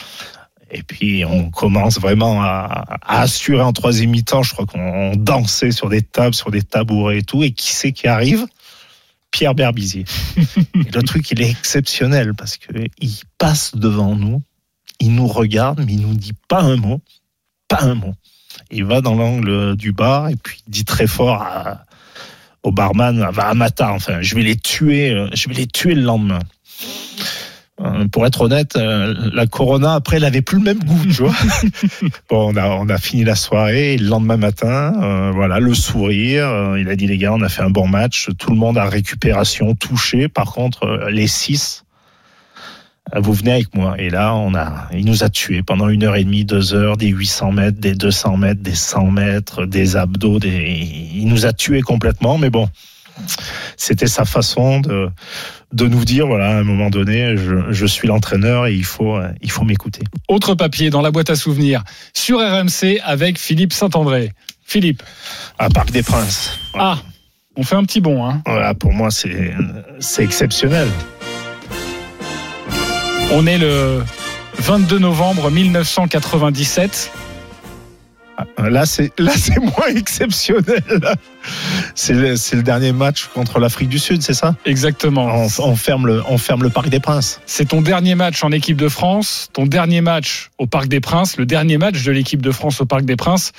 Et 0.74 0.84
puis 0.84 1.26
on 1.26 1.50
commence 1.50 2.00
vraiment 2.00 2.42
à, 2.42 2.86
à 3.02 3.22
assurer 3.22 3.62
en 3.62 3.74
troisième 3.74 4.12
mi-temps. 4.12 4.42
Je 4.44 4.54
crois 4.54 4.66
qu'on 4.66 5.16
dansait 5.16 5.72
sur 5.72 5.90
des 5.90 6.02
tables, 6.02 6.34
sur 6.34 6.50
des 6.50 6.62
tabourets 6.64 7.20
et 7.20 7.24
tout. 7.24 7.44
Et 7.44 7.52
qui 7.52 7.74
c'est 7.74 7.92
qui 7.92 8.08
arrive? 8.08 8.46
Pierre 9.32 9.54
Berbizier. 9.56 10.06
et 10.76 10.92
le 10.94 11.04
truc, 11.04 11.30
il 11.32 11.42
est 11.42 11.50
exceptionnel 11.50 12.34
parce 12.34 12.58
que 12.58 12.74
il 13.00 13.16
passe 13.38 13.76
devant 13.76 14.16
nous, 14.16 14.42
il 15.00 15.14
nous 15.16 15.28
regarde, 15.28 15.84
mais 15.86 15.94
il 15.94 16.02
nous 16.02 16.14
dit 16.16 16.34
pas 16.48 16.62
un 16.62 16.76
mot, 16.78 17.02
pas 17.68 17.84
un 17.84 17.96
mot. 17.96 18.14
Il 18.72 18.84
va 18.86 19.00
dans 19.02 19.16
l'angle 19.16 19.76
du 19.78 19.92
bar 19.94 20.30
et 20.30 20.36
puis 20.36 20.62
il 20.68 20.72
dit 20.72 20.86
très 20.86 21.08
fort 21.08 21.42
à- 21.42 21.86
au 22.64 22.72
barman, 22.72 23.30
va 23.32 23.48
à 23.48 23.54
Mata, 23.54 23.92
enfin, 23.92 24.22
je 24.22 24.36
vais 24.36 24.44
les 24.44 24.56
tuer, 24.56 25.16
je 25.34 25.50
vais 25.50 25.56
les 25.56 25.68
tuer 25.68 25.96
le 25.96 26.02
lendemain. 26.02 26.40
Euh, 27.84 28.08
Pour 28.08 28.26
être 28.26 28.42
honnête, 28.42 28.76
euh, 28.76 29.14
la 29.34 29.48
Corona 29.48 29.96
après, 29.96 30.18
elle 30.18 30.26
avait 30.26 30.42
plus 30.42 30.58
le 30.58 30.64
même 30.64 30.84
goût, 30.84 31.06
tu 31.06 31.24
vois. 31.24 31.34
bon, 32.30 32.54
on 32.54 32.56
a 32.56 32.68
on 32.68 32.90
a 32.90 32.98
fini 32.98 33.24
la 33.24 33.36
soirée. 33.36 33.94
Et 33.94 33.98
le 33.98 34.08
lendemain 34.08 34.38
matin, 34.38 34.94
euh, 35.02 35.32
voilà, 35.34 35.60
le 35.60 35.74
sourire. 35.74 36.76
il 36.78 36.90
a 36.90 36.96
dit 36.96 37.08
les 37.08 37.18
gars, 37.18 37.34
on 37.34 37.42
a 37.42 37.50
fait 37.50 37.64
un 37.64 37.70
bon 37.70 37.88
match. 37.88 38.30
Tout 38.38 38.52
le 38.52 38.58
monde 38.58 38.78
a 38.78 38.86
récupération, 38.86 39.74
touché. 39.76 40.28
Par 40.28 40.52
contre, 40.54 41.08
les 41.10 41.28
six, 41.28 41.84
vous 43.16 43.34
venez 43.34 43.52
avec 43.52 43.74
moi. 43.76 43.96
Et 43.98 44.10
là, 44.10 44.36
on 44.36 44.56
a, 44.56 44.88
il 44.94 45.06
nous 45.06 45.24
a 45.24 45.30
tués 45.30 45.64
pendant 45.64 45.90
une 45.90 46.04
heure 46.04 46.16
et 46.16 46.24
demie, 46.24 46.46
deux 46.46 46.74
heures, 46.74 46.98
des 46.98 47.08
800 47.08 47.52
mètres, 47.52 47.80
des 47.80 47.94
200 47.94 48.38
mètres, 48.38 48.62
des 48.62 48.76
100 48.76 49.06
mètres, 49.12 49.66
des 49.66 49.96
abdos. 49.96 50.40
Des, 50.40 51.10
il 51.14 51.28
nous 51.28 51.46
a 51.46 51.54
tués 51.54 51.82
complètement. 51.82 52.38
Mais 52.38 52.50
bon, 52.50 52.70
c'était 53.76 54.08
sa 54.08 54.26
façon 54.26 54.80
de, 54.80 55.10
de 55.74 55.88
nous 55.88 56.06
dire 56.06 56.28
voilà, 56.28 56.50
à 56.50 56.60
un 56.60 56.64
moment 56.64 56.90
donné, 56.90 57.36
je, 57.38 57.72
je 57.72 57.86
suis 57.86 58.08
l'entraîneur 58.08 58.68
et 58.68 58.74
il 58.74 58.86
faut, 58.86 59.20
il 59.42 59.52
faut 59.52 59.64
m'écouter. 59.64 60.04
Autre 60.28 60.56
papier 60.56 60.90
dans 60.90 61.02
la 61.02 61.12
boîte 61.12 61.30
à 61.30 61.36
souvenirs 61.36 61.84
sur 62.14 62.40
RMC 62.40 63.00
avec 63.04 63.38
Philippe 63.38 63.74
Saint-André. 63.74 64.32
Philippe. 64.64 65.04
À 65.60 65.70
Parc 65.70 65.92
des 65.92 66.04
Princes. 66.04 66.58
Ah, 66.76 66.98
on 67.58 67.64
fait 67.64 67.76
un 67.76 67.84
petit 67.84 68.00
bond. 68.00 68.26
Hein. 68.26 68.42
Voilà, 68.46 68.74
pour 68.74 68.94
moi, 68.94 69.10
c'est 69.12 70.24
exceptionnel. 70.24 70.88
On 73.34 73.48
est 73.48 73.58
le 73.58 74.04
22 74.58 75.00
novembre 75.00 75.50
1997. 75.50 77.12
Là, 78.58 78.86
c'est 78.86 79.18
là, 79.18 79.32
c'est 79.38 79.58
moins 79.60 79.88
exceptionnel. 79.96 80.84
C'est 81.96 82.14
le, 82.14 82.62
dernier 82.62 82.92
match 82.92 83.28
contre 83.34 83.60
l'Afrique 83.60 83.88
du 83.88 84.00
Sud, 84.00 84.22
c'est 84.22 84.34
ça? 84.34 84.56
Exactement. 84.66 85.28
on, 85.28 85.48
on 85.60 85.76
ferme 85.78 86.08
le, 86.08 86.22
on 86.28 86.38
ferme 86.38 86.64
le 86.64 86.70
Parc 86.70 86.90
des 86.90 87.00
Princes. 87.00 87.40
C'est 87.46 87.70
ton 87.70 87.82
dernier 87.82 88.16
match 88.16 88.44
en 88.44 88.52
équipe 88.52 88.78
de 88.78 88.90
France, 88.90 89.48
ton 89.54 89.66
dernier 89.66 90.02
match 90.02 90.50
au 90.58 90.68
Parc 90.68 90.90
des 90.90 91.00
Princes, 91.00 91.38
le 91.38 91.46
dernier 91.46 91.78
match 91.78 92.04
de 92.04 92.12
l'équipe 92.12 92.42
de 92.42 92.52
France 92.52 92.82
au 92.82 92.86
Parc 92.86 93.06
des 93.06 93.16
Princes. 93.16 93.54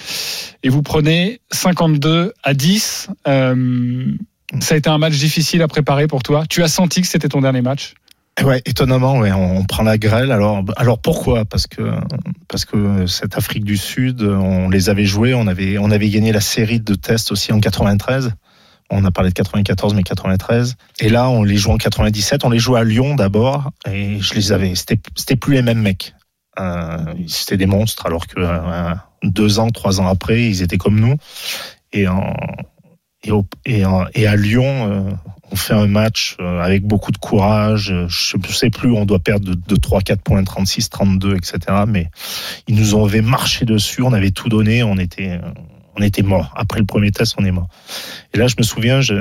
Et 0.62 0.69
vous 0.69 0.83
prenez 0.83 1.41
52 1.50 2.35
à 2.43 2.52
10. 2.52 3.09
Euh, 3.26 4.05
ça 4.61 4.75
a 4.75 4.79
été 4.79 4.91
un 4.91 4.99
match 4.99 5.14
difficile 5.14 5.62
à 5.62 5.69
préparer 5.69 6.09
pour 6.09 6.23
toi. 6.23 6.45
Tu 6.47 6.62
as 6.62 6.69
senti 6.69 7.00
que 7.00 7.07
c'était 7.07 7.29
ton 7.29 7.41
dernier 7.41 7.62
match? 7.62 7.95
Ouais, 8.41 8.62
étonnamment, 8.65 9.19
ouais, 9.19 9.31
on 9.31 9.65
prend 9.65 9.83
la 9.83 9.99
grêle. 9.99 10.33
Alors, 10.33 10.65
alors 10.77 10.99
pourquoi? 10.99 11.45
Parce 11.45 11.67
que 11.67 11.83
parce 12.49 12.65
que 12.65 13.07
cette 13.07 13.37
Afrique 13.37 13.65
du 13.65 13.77
Sud, 13.77 14.23
on 14.23 14.71
les 14.71 14.89
avait 14.89 15.05
joués, 15.05 15.35
on 15.35 15.47
avait 15.47 15.77
on 15.79 15.91
avait 15.91 16.09
gagné 16.09 16.33
la 16.33 16.41
série 16.41 16.81
de 16.81 16.95
tests 16.95 17.31
aussi 17.31 17.53
en 17.53 17.61
93. 17.61 18.33
On 18.91 19.05
a 19.05 19.11
parlé 19.11 19.31
de 19.31 19.35
94, 19.35 19.95
mais 19.95 20.03
93. 20.03 20.77
Et 21.01 21.09
là, 21.09 21.29
on 21.29 21.43
les 21.43 21.57
joue 21.57 21.71
en 21.71 21.79
97. 21.79 22.45
On 22.45 22.51
les 22.51 22.59
joue 22.59 22.75
à 22.75 22.85
Lyon 22.85 23.15
d'abord, 23.15 23.71
et 23.87 24.19
je 24.21 24.35
les 24.35 24.53
avais. 24.53 24.75
C'était 24.75 24.99
c'était 25.15 25.37
plus 25.37 25.55
les 25.55 25.62
mêmes 25.62 25.81
mecs. 25.81 26.15
Euh, 26.59 27.15
c'était 27.27 27.57
des 27.57 27.67
monstres, 27.67 28.07
alors 28.07 28.27
que 28.27 28.39
euh, 28.39 28.95
deux 29.23 29.59
ans, 29.59 29.71
trois 29.71 30.01
ans 30.01 30.07
après, 30.07 30.45
ils 30.45 30.62
étaient 30.62 30.79
comme 30.79 30.99
nous. 30.99 31.17
Et 31.93 32.09
en 32.09 32.35
et, 33.25 33.31
au, 33.31 33.47
et, 33.65 33.85
en, 33.85 34.07
et 34.15 34.27
à 34.27 34.37
Lyon, 34.37 34.65
euh, 34.65 35.11
on 35.52 35.56
fait 35.56 35.75
un 35.75 35.87
match 35.87 36.37
euh, 36.40 36.61
avec 36.61 36.82
beaucoup 36.82 37.12
de 37.12 37.18
courage. 37.18 37.94
Je 38.09 38.37
ne 38.37 38.42
sais 38.52 38.71
plus, 38.71 38.90
on 38.90 39.04
doit 39.04 39.18
perdre 39.18 39.47
de, 39.47 39.54
de 39.54 39.76
3, 39.76 40.00
4 40.00 40.23
points, 40.23 40.42
36, 40.42 40.90
32, 40.90 41.37
etc. 41.37 41.59
Mais 41.87 42.11
ils 42.66 42.75
nous 42.75 42.94
ont 42.94 43.09
marché 43.23 43.64
dessus, 43.64 44.02
on 44.02 44.12
avait 44.12 44.30
tout 44.30 44.49
donné, 44.49 44.82
on 44.82 44.97
était, 44.97 45.38
on 45.97 46.02
était 46.02 46.23
mort. 46.23 46.52
Après 46.56 46.80
le 46.80 46.87
premier 46.87 47.11
test, 47.11 47.35
on 47.38 47.44
est 47.44 47.50
mort. 47.50 47.68
Et 48.32 48.38
là, 48.38 48.47
je 48.47 48.54
me 48.59 48.62
souviens, 48.62 49.00
je, 49.02 49.14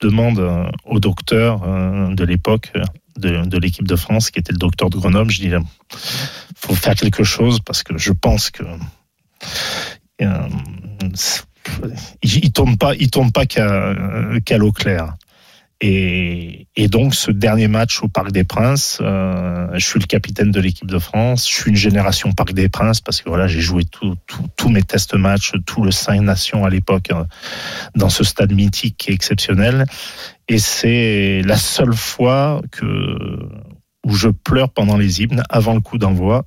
demande 0.00 0.38
euh, 0.38 0.64
au 0.86 1.00
docteur 1.00 1.60
de 1.60 2.24
l'époque 2.24 2.72
de, 3.18 3.58
l'équipe 3.58 3.86
de 3.86 3.96
France, 3.96 4.30
qui 4.30 4.38
était 4.38 4.52
le 4.52 4.58
docteur 4.58 4.90
de 4.90 4.96
Grenoble, 4.96 5.30
je 5.30 5.40
dis, 5.40 5.50
faut 6.56 6.74
faire 6.74 6.94
quelque 6.94 7.24
chose 7.24 7.60
parce 7.60 7.82
que 7.82 7.98
je 7.98 8.12
pense 8.12 8.50
que 8.50 8.62
euh, 10.22 10.48
il, 12.22 12.44
il 12.44 12.52
tourne 12.52 12.76
pas, 12.76 12.94
il 12.94 13.10
tourne 13.10 13.32
pas 13.32 13.46
qu'à 13.46 14.58
l'eau 14.58 14.72
claire. 14.72 15.14
Et, 15.80 16.66
et, 16.74 16.88
donc 16.88 17.14
ce 17.14 17.30
dernier 17.30 17.68
match 17.68 18.02
au 18.02 18.08
Parc 18.08 18.32
des 18.32 18.42
Princes, 18.42 18.98
euh, 19.00 19.68
je 19.74 19.86
suis 19.86 20.00
le 20.00 20.06
capitaine 20.06 20.50
de 20.50 20.60
l'équipe 20.60 20.88
de 20.88 20.98
France. 20.98 21.48
Je 21.48 21.54
suis 21.54 21.70
une 21.70 21.76
génération 21.76 22.32
Parc 22.32 22.52
des 22.52 22.68
Princes 22.68 23.00
parce 23.00 23.22
que 23.22 23.28
voilà, 23.28 23.46
j'ai 23.46 23.60
joué 23.60 23.84
tous 23.84 24.68
mes 24.68 24.82
test 24.82 25.14
matchs, 25.14 25.52
tout 25.66 25.84
le 25.84 25.92
5 25.92 26.20
nations 26.22 26.64
à 26.64 26.70
l'époque 26.70 27.12
euh, 27.12 27.22
dans 27.94 28.08
ce 28.08 28.24
stade 28.24 28.52
mythique 28.52 29.08
est 29.08 29.12
exceptionnel. 29.12 29.86
Et 30.48 30.58
c'est 30.58 31.42
la 31.44 31.56
seule 31.56 31.94
fois 31.94 32.60
que 32.72 32.84
où 34.04 34.14
je 34.14 34.28
pleure 34.28 34.70
pendant 34.70 34.96
les 34.96 35.22
hymnes 35.22 35.42
avant 35.48 35.74
le 35.74 35.80
coup 35.80 35.98
d'envoi. 35.98 36.46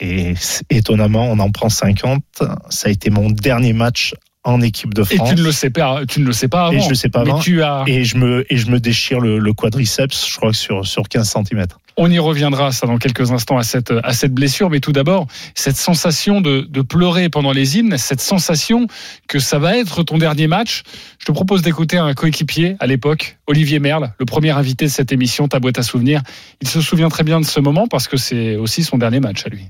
Et 0.00 0.34
étonnamment, 0.70 1.26
on 1.26 1.38
en 1.38 1.50
prend 1.50 1.68
50. 1.68 2.42
Ça 2.70 2.88
a 2.88 2.90
été 2.90 3.10
mon 3.10 3.30
dernier 3.30 3.74
match 3.74 4.14
en 4.42 4.60
équipe 4.62 4.94
de 4.94 5.02
France. 5.02 5.30
Et 5.30 5.34
tu 5.34 5.40
ne 5.40 5.46
le 5.46 5.52
sais 5.52 5.70
pas, 5.70 6.06
tu 6.06 6.20
ne 6.20 6.26
le 6.26 6.32
sais 6.32 6.48
pas 6.48 6.66
avant. 6.66 6.72
Et 6.72 6.80
je 6.80 6.88
le 6.88 6.94
sais 6.94 7.10
pas 7.10 7.20
avant. 7.20 7.36
Mais 7.36 7.42
tu 7.42 7.62
as... 7.62 7.84
Et 7.86 8.04
je 8.04 8.16
me, 8.16 8.46
et 8.50 8.56
je 8.56 8.70
me 8.70 8.80
déchire 8.80 9.20
le, 9.20 9.38
le 9.38 9.52
quadriceps, 9.52 10.28
je 10.28 10.36
crois, 10.36 10.52
sur, 10.52 10.86
sur 10.86 11.08
15 11.08 11.28
cm. 11.28 11.66
On 11.98 12.10
y 12.10 12.18
reviendra, 12.18 12.72
ça, 12.72 12.86
dans 12.86 12.96
quelques 12.96 13.32
instants, 13.32 13.58
à 13.58 13.62
cette, 13.62 13.92
à 14.02 14.12
cette 14.14 14.32
blessure. 14.32 14.70
Mais 14.70 14.80
tout 14.80 14.92
d'abord, 14.92 15.26
cette 15.54 15.76
sensation 15.76 16.40
de, 16.40 16.62
de 16.62 16.80
pleurer 16.80 17.28
pendant 17.28 17.52
les 17.52 17.78
hymnes, 17.78 17.98
cette 17.98 18.22
sensation 18.22 18.86
que 19.28 19.38
ça 19.38 19.58
va 19.58 19.76
être 19.76 20.02
ton 20.04 20.16
dernier 20.16 20.46
match. 20.46 20.84
Je 21.18 21.26
te 21.26 21.32
propose 21.32 21.60
d'écouter 21.60 21.98
un 21.98 22.14
coéquipier 22.14 22.76
à 22.80 22.86
l'époque, 22.86 23.38
Olivier 23.46 23.78
Merle, 23.78 24.12
le 24.18 24.24
premier 24.24 24.50
invité 24.50 24.86
de 24.86 24.90
cette 24.90 25.12
émission, 25.12 25.48
ta 25.48 25.60
boîte 25.60 25.78
à 25.78 25.82
souvenirs. 25.82 26.22
Il 26.62 26.68
se 26.68 26.80
souvient 26.80 27.10
très 27.10 27.24
bien 27.24 27.40
de 27.40 27.44
ce 27.44 27.60
moment 27.60 27.86
parce 27.88 28.08
que 28.08 28.16
c'est 28.16 28.56
aussi 28.56 28.84
son 28.84 28.96
dernier 28.96 29.20
match 29.20 29.44
à 29.44 29.50
lui. 29.50 29.66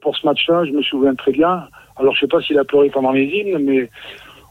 Pour 0.00 0.16
ce 0.16 0.24
match-là, 0.24 0.64
je 0.64 0.70
me 0.70 0.82
souviens 0.82 1.16
très 1.16 1.32
bien. 1.32 1.66
Alors, 1.96 2.14
je 2.14 2.20
sais 2.20 2.26
pas 2.26 2.40
s'il 2.40 2.58
a 2.58 2.64
pleuré 2.64 2.90
pendant 2.90 3.12
les 3.12 3.24
hymnes, 3.24 3.58
mais 3.58 3.90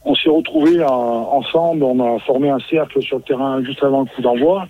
on 0.06 0.16
s'est 0.16 0.30
retrouvés 0.30 0.80
euh, 0.80 0.88
ensemble. 0.88 1.84
On 1.84 2.16
a 2.16 2.20
formé 2.20 2.50
un 2.50 2.60
cercle 2.60 3.02
sur 3.02 3.18
le 3.18 3.24
terrain 3.24 3.64
juste 3.64 3.84
avant 3.84 4.02
le 4.02 4.06
coup 4.08 4.22
d'envoi. 4.22 4.68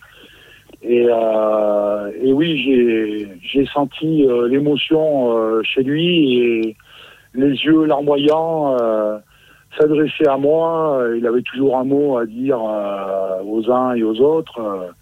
Et, 0.81 1.05
euh, 1.09 2.11
oui, 2.23 3.27
j'ai 3.41 3.65
senti 3.67 4.25
euh, 4.25 4.47
l'émotion 4.47 5.61
chez 5.63 5.83
lui 5.83 6.39
et 6.39 6.77
les 7.33 7.49
yeux 7.49 7.85
larmoyants 7.85 8.77
s'adresser 9.77 10.25
à 10.27 10.37
moi. 10.37 11.01
Il 11.17 11.25
avait 11.27 11.41
toujours 11.41 11.77
un 11.77 11.83
mot 11.83 12.17
à 12.17 12.25
dire 12.25 12.61
aux 13.45 13.71
uns 13.71 13.93
et 13.93 14.03
aux 14.03 14.19
autres. 14.21 14.93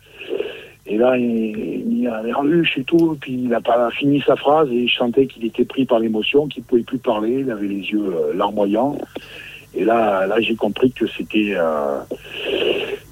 Et 0.85 0.97
là, 0.97 1.17
il, 1.17 1.83
il 2.03 2.09
avait 2.09 2.33
reluche 2.33 2.77
et 2.77 2.83
tout, 2.83 3.17
puis 3.19 3.33
il 3.33 3.47
n'a 3.47 3.61
pas 3.61 3.89
fini 3.91 4.21
sa 4.25 4.35
phrase 4.35 4.69
et 4.69 4.87
je 4.87 4.95
sentais 4.95 5.27
qu'il 5.27 5.45
était 5.45 5.63
pris 5.63 5.85
par 5.85 5.99
l'émotion, 5.99 6.47
qu'il 6.47 6.63
ne 6.63 6.67
pouvait 6.67 6.83
plus 6.83 6.97
parler, 6.97 7.39
il 7.39 7.51
avait 7.51 7.67
les 7.67 7.81
yeux 7.81 8.13
euh, 8.13 8.33
larmoyants. 8.33 8.97
Et 9.73 9.85
là, 9.85 10.25
là 10.27 10.39
j'ai 10.41 10.55
compris 10.55 10.91
que 10.91 11.07
c'était, 11.07 11.53
euh, 11.55 11.99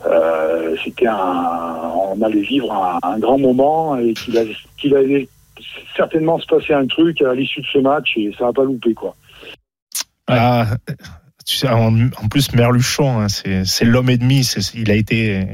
euh, 0.06 0.76
un, 1.08 1.92
on 2.10 2.22
allait 2.22 2.42
vivre 2.42 3.00
un, 3.02 3.20
grand 3.20 3.40
moment 3.40 3.98
et 3.98 4.14
qu'il 4.14 4.96
allait, 4.96 5.30
certainement 5.96 6.38
se 6.40 6.48
passer 6.48 6.74
un 6.74 6.88
truc 6.88 7.22
à 7.22 7.34
l'issue 7.34 7.62
de 7.62 7.68
ce 7.68 7.80
match 7.80 8.14
et 8.18 8.34
ça 8.38 8.46
va 8.46 8.54
pas 8.54 8.64
louper 8.64 8.94
quoi. 8.94 9.16
Ah, 10.28 10.66
en, 11.64 12.10
plus, 12.30 12.54
Merluchon, 12.54 13.22
hein, 13.22 13.28
c'est 13.30 13.86
l'homme 13.86 14.10
et 14.10 14.18
demi. 14.18 14.48
Il 14.74 14.92
a 14.92 14.96
été 14.96 15.48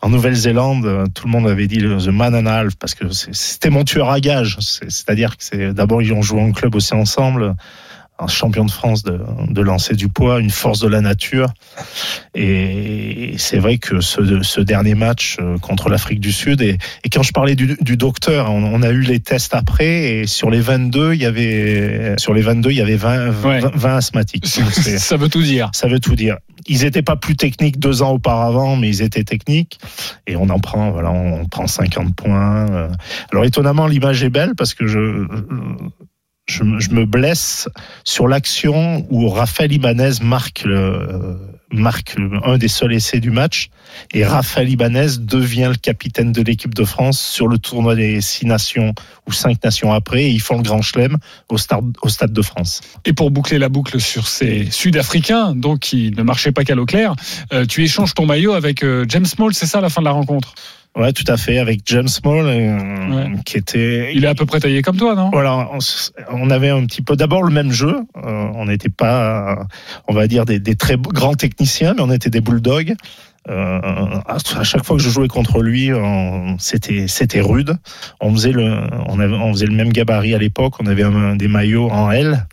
en 0.00 0.08
Nouvelle-Zélande. 0.08 1.10
Tout 1.14 1.26
le 1.26 1.32
monde 1.32 1.48
avait 1.48 1.66
dit 1.66 1.78
The 1.78 2.08
Man 2.08 2.34
and 2.34 2.46
Half 2.46 2.76
parce 2.76 2.94
que 2.94 3.10
c'était 3.10 3.70
mon 3.70 3.84
tueur 3.84 4.10
à 4.10 4.20
gage. 4.20 4.56
C'est-à-dire 4.60 5.36
que 5.36 5.72
d'abord 5.72 6.02
ils 6.02 6.12
ont 6.12 6.22
joué 6.22 6.40
en 6.40 6.52
club 6.52 6.74
aussi 6.74 6.94
ensemble. 6.94 7.54
Un 8.18 8.28
champion 8.28 8.64
de 8.64 8.70
France 8.70 9.02
de, 9.02 9.20
de 9.48 9.60
lancer 9.60 9.94
du 9.94 10.08
poids, 10.08 10.40
une 10.40 10.50
force 10.50 10.80
de 10.80 10.88
la 10.88 11.00
nature. 11.00 11.52
Et 12.34 13.34
c'est 13.36 13.58
vrai 13.58 13.78
que 13.78 14.00
ce, 14.00 14.42
ce, 14.42 14.60
dernier 14.60 14.94
match 14.94 15.36
euh, 15.40 15.58
contre 15.58 15.88
l'Afrique 15.88 16.20
du 16.20 16.32
Sud, 16.32 16.62
et, 16.62 16.78
et, 17.04 17.10
quand 17.10 17.22
je 17.22 17.32
parlais 17.32 17.54
du, 17.54 17.76
du 17.80 17.96
docteur, 17.96 18.50
on, 18.50 18.64
on, 18.64 18.82
a 18.82 18.90
eu 18.90 19.00
les 19.00 19.20
tests 19.20 19.54
après, 19.54 20.20
et 20.20 20.26
sur 20.26 20.50
les 20.50 20.60
22, 20.60 21.14
il 21.14 21.20
y 21.20 21.26
avait, 21.26 22.14
sur 22.16 22.32
les 22.32 22.42
22, 22.42 22.70
il 22.70 22.76
y 22.76 22.80
avait 22.80 22.96
20, 22.96 23.30
20, 23.30 23.48
ouais. 23.48 23.60
20 23.74 23.96
asthmatiques. 23.96 24.46
ça 24.72 25.16
veut 25.16 25.28
tout 25.28 25.42
dire. 25.42 25.70
Ça 25.74 25.86
veut 25.86 26.00
tout 26.00 26.14
dire. 26.14 26.36
Ils 26.68 26.82
n'étaient 26.82 27.02
pas 27.02 27.16
plus 27.16 27.36
techniques 27.36 27.78
deux 27.78 28.02
ans 28.02 28.12
auparavant, 28.12 28.76
mais 28.76 28.88
ils 28.88 29.02
étaient 29.02 29.24
techniques. 29.24 29.78
Et 30.26 30.36
on 30.36 30.48
en 30.48 30.58
prend, 30.58 30.90
voilà, 30.90 31.10
on 31.12 31.46
prend 31.46 31.66
50 31.66 32.14
points. 32.14 32.70
euh. 32.70 32.88
Alors 33.30 33.44
étonnamment, 33.44 33.86
l'image 33.86 34.24
est 34.24 34.30
belle 34.30 34.54
parce 34.56 34.74
que 34.74 34.86
je, 34.86 35.26
je, 35.30 35.34
je, 36.46 36.62
me 36.62 37.04
blesse 37.04 37.68
sur 38.04 38.28
l'action 38.28 39.06
où 39.10 39.28
Raphaël 39.28 39.72
Ibanez 39.72 40.12
marque, 40.22 40.62
le, 40.64 41.36
marque 41.72 42.16
un 42.44 42.56
des 42.56 42.68
seuls 42.68 42.92
essais 42.92 43.18
du 43.18 43.30
match 43.30 43.68
et 44.14 44.24
Raphaël 44.24 44.70
Ibanez 44.70 45.18
devient 45.18 45.70
le 45.70 45.76
capitaine 45.76 46.30
de 46.30 46.42
l'équipe 46.42 46.74
de 46.74 46.84
France 46.84 47.20
sur 47.20 47.48
le 47.48 47.58
tournoi 47.58 47.96
des 47.96 48.20
six 48.20 48.46
nations 48.46 48.94
ou 49.26 49.32
cinq 49.32 49.62
nations 49.64 49.92
après 49.92 50.24
et 50.24 50.30
ils 50.30 50.40
font 50.40 50.56
le 50.56 50.62
grand 50.62 50.82
chelem 50.82 51.18
au 51.48 51.58
stade, 51.58 51.84
au 52.02 52.08
stade 52.08 52.32
de 52.32 52.42
France. 52.42 52.80
Et 53.04 53.12
pour 53.12 53.32
boucler 53.32 53.58
la 53.58 53.68
boucle 53.68 54.00
sur 54.00 54.28
ces 54.28 54.70
Sud-Africains, 54.70 55.54
donc 55.54 55.80
qui 55.80 56.12
ne 56.12 56.22
marchaient 56.22 56.52
pas 56.52 56.62
qu'à 56.62 56.76
l'eau 56.76 56.86
claire, 56.86 57.14
euh, 57.52 57.66
tu 57.66 57.82
échanges 57.82 58.14
ton 58.14 58.26
maillot 58.26 58.52
avec 58.52 58.84
euh, 58.84 59.04
James 59.08 59.26
Small, 59.26 59.52
c'est 59.52 59.66
ça 59.66 59.80
la 59.80 59.88
fin 59.88 60.00
de 60.00 60.06
la 60.06 60.12
rencontre? 60.12 60.54
Ouais, 60.96 61.12
tout 61.12 61.30
à 61.30 61.36
fait, 61.36 61.58
avec 61.58 61.82
James 61.84 62.08
Small, 62.08 62.46
euh, 62.46 62.78
ouais. 63.10 63.42
qui 63.44 63.58
était. 63.58 64.14
Il 64.14 64.24
est 64.24 64.28
à 64.28 64.34
peu 64.34 64.46
près 64.46 64.60
taillé 64.60 64.80
comme 64.80 64.96
toi, 64.96 65.14
non? 65.14 65.28
Voilà, 65.30 65.68
on, 65.70 65.78
on, 66.30 66.48
avait 66.48 66.70
un 66.70 66.86
petit 66.86 67.02
peu. 67.02 67.16
D'abord 67.16 67.42
le 67.42 67.52
même 67.52 67.70
jeu. 67.70 67.98
Euh, 68.16 68.48
on 68.54 68.64
n'était 68.64 68.88
pas, 68.88 69.66
on 70.08 70.14
va 70.14 70.26
dire, 70.26 70.46
des, 70.46 70.58
des, 70.58 70.74
très 70.74 70.96
grands 70.96 71.34
techniciens, 71.34 71.92
mais 71.94 72.02
on 72.02 72.10
était 72.10 72.30
des 72.30 72.40
bulldogs. 72.40 72.94
Euh, 73.48 73.80
à 74.26 74.64
chaque 74.64 74.84
fois 74.86 74.96
que 74.96 75.02
je 75.02 75.10
jouais 75.10 75.28
contre 75.28 75.60
lui, 75.60 75.90
c'était 76.58 77.08
c'était 77.08 77.42
rude. 77.42 77.76
On 78.22 78.32
faisait 78.32 78.52
le, 78.52 78.80
on, 79.06 79.20
avait, 79.20 79.34
on 79.34 79.52
faisait 79.52 79.66
le 79.66 79.74
même 79.74 79.92
gabarit 79.92 80.34
à 80.34 80.38
l'époque. 80.38 80.80
On 80.80 80.86
avait 80.86 81.02
un, 81.02 81.36
des 81.36 81.46
maillots 81.48 81.90
en 81.90 82.10
L. 82.10 82.46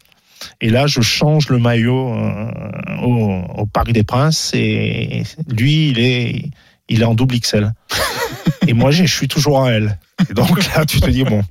Et 0.59 0.69
là, 0.69 0.85
je 0.87 0.99
change 0.99 1.47
le 1.47 1.59
maillot 1.59 2.13
au, 3.01 3.41
au 3.55 3.65
Parc 3.65 3.93
des 3.93 4.03
Princes 4.03 4.51
et 4.53 5.23
lui, 5.47 5.87
il 5.87 5.99
est, 5.99 6.49
il 6.89 7.01
est 7.01 7.05
en 7.05 7.15
double 7.15 7.39
XL. 7.39 7.71
Et 8.67 8.73
moi, 8.73 8.91
je 8.91 9.03
suis 9.05 9.27
toujours 9.27 9.57
en 9.57 9.67
L. 9.67 9.97
Et 10.29 10.33
donc 10.33 10.57
là, 10.73 10.85
tu 10.85 11.01
te 11.01 11.09
dis, 11.09 11.23
bon, 11.23 11.43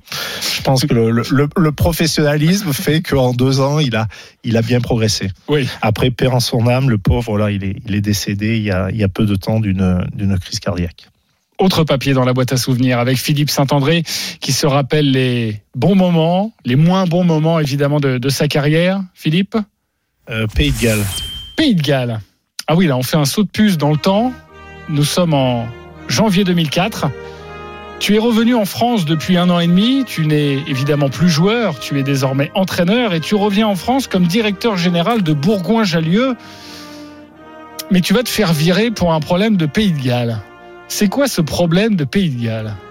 je 0.55 0.61
pense 0.61 0.85
que 0.85 0.93
le, 0.93 1.11
le, 1.11 1.49
le 1.55 1.71
professionnalisme 1.71 2.73
fait 2.73 3.01
qu'en 3.01 3.33
deux 3.33 3.59
ans, 3.59 3.79
il 3.79 3.95
a, 3.95 4.07
il 4.43 4.57
a 4.57 4.61
bien 4.61 4.81
progressé. 4.81 5.29
Oui. 5.47 5.67
Après, 5.81 6.09
père 6.11 6.33
en 6.33 6.39
son 6.39 6.67
âme, 6.67 6.89
le 6.89 6.97
pauvre, 6.97 7.37
là, 7.37 7.51
il 7.51 7.63
est, 7.63 7.75
il 7.85 7.93
est 7.93 8.01
décédé 8.01 8.57
il 8.57 8.63
y 8.63 8.71
a, 8.71 8.89
il 8.89 8.97
y 8.97 9.03
a 9.03 9.09
peu 9.09 9.25
de 9.25 9.35
temps 9.35 9.59
d'une 9.59 10.07
d'une 10.15 10.39
crise 10.39 10.59
cardiaque. 10.59 11.09
Autre 11.59 11.83
papier 11.83 12.13
dans 12.13 12.25
la 12.25 12.33
boîte 12.33 12.51
à 12.51 12.57
souvenirs 12.57 12.97
avec 12.99 13.17
Philippe 13.17 13.49
Saint-André 13.49 14.03
qui 14.39 14.51
se 14.51 14.65
rappelle 14.65 15.11
les 15.11 15.61
bons 15.75 15.95
moments, 15.95 16.51
les 16.65 16.75
moins 16.75 17.05
bons 17.05 17.23
moments 17.23 17.59
évidemment 17.59 17.99
de, 17.99 18.17
de 18.17 18.29
sa 18.29 18.47
carrière. 18.47 19.01
Philippe? 19.13 19.55
Euh, 20.29 20.47
Pays 20.47 20.71
de 20.71 20.81
Galles. 20.81 21.05
Pays 21.55 21.75
de 21.75 21.81
Galles. 21.81 22.21
Ah 22.67 22.75
oui, 22.75 22.87
là 22.87 22.97
on 22.97 23.03
fait 23.03 23.17
un 23.17 23.25
saut 23.25 23.43
de 23.43 23.49
puce 23.49 23.77
dans 23.77 23.91
le 23.91 23.97
temps. 23.97 24.33
Nous 24.89 25.03
sommes 25.03 25.33
en 25.33 25.67
janvier 26.13 26.43
2004. 26.43 27.07
Tu 27.99 28.15
es 28.15 28.19
revenu 28.19 28.53
en 28.53 28.65
France 28.65 29.05
depuis 29.05 29.35
un 29.37 29.49
an 29.49 29.59
et 29.59 29.67
demi. 29.67 30.03
Tu 30.05 30.27
n'es 30.27 30.59
évidemment 30.67 31.09
plus 31.09 31.29
joueur. 31.29 31.79
Tu 31.79 31.99
es 31.99 32.03
désormais 32.03 32.51
entraîneur 32.53 33.13
et 33.13 33.19
tu 33.19 33.33
reviens 33.35 33.67
en 33.67 33.75
France 33.75 34.07
comme 34.07 34.27
directeur 34.27 34.77
général 34.77 35.23
de 35.23 35.33
Bourgoin-Jallieu. 35.33 36.35
Mais 37.91 38.01
tu 38.01 38.13
vas 38.13 38.23
te 38.23 38.29
faire 38.29 38.53
virer 38.53 38.91
pour 38.91 39.13
un 39.13 39.19
problème 39.19 39.57
de 39.57 39.65
Pays 39.65 39.91
de 39.91 40.01
Galles. 40.01 40.39
C'est 40.87 41.07
quoi 41.07 41.27
ce 41.27 41.41
problème 41.41 41.95
de 41.95 42.03
Pays 42.03 42.29
de 42.29 42.45
Galles? 42.45 42.75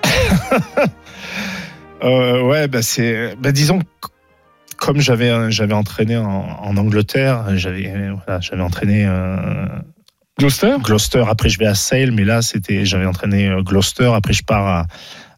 Euh, 2.04 2.42
ouais, 2.42 2.66
bah 2.66 2.82
c'est, 2.82 3.36
bah 3.38 3.52
disons, 3.52 3.78
comme 4.76 4.98
j'avais 4.98 5.30
entraîné 5.72 6.16
en, 6.16 6.76
Angleterre, 6.76 7.44
j'avais 7.54 7.92
voilà, 8.26 8.40
entraîné 8.64 9.06
euh, 9.06 9.68
Gloucester 10.42 10.74
Gloucester. 10.82 11.22
Après, 11.28 11.48
je 11.48 11.56
vais 11.56 11.66
à 11.66 11.76
Sale, 11.76 12.10
mais 12.10 12.24
là, 12.24 12.40
j'avais 12.82 13.06
entraîné 13.06 13.48
euh, 13.48 13.62
Gloucester. 13.62 14.10
Après, 14.12 14.32
je 14.32 14.42
pars 14.42 14.88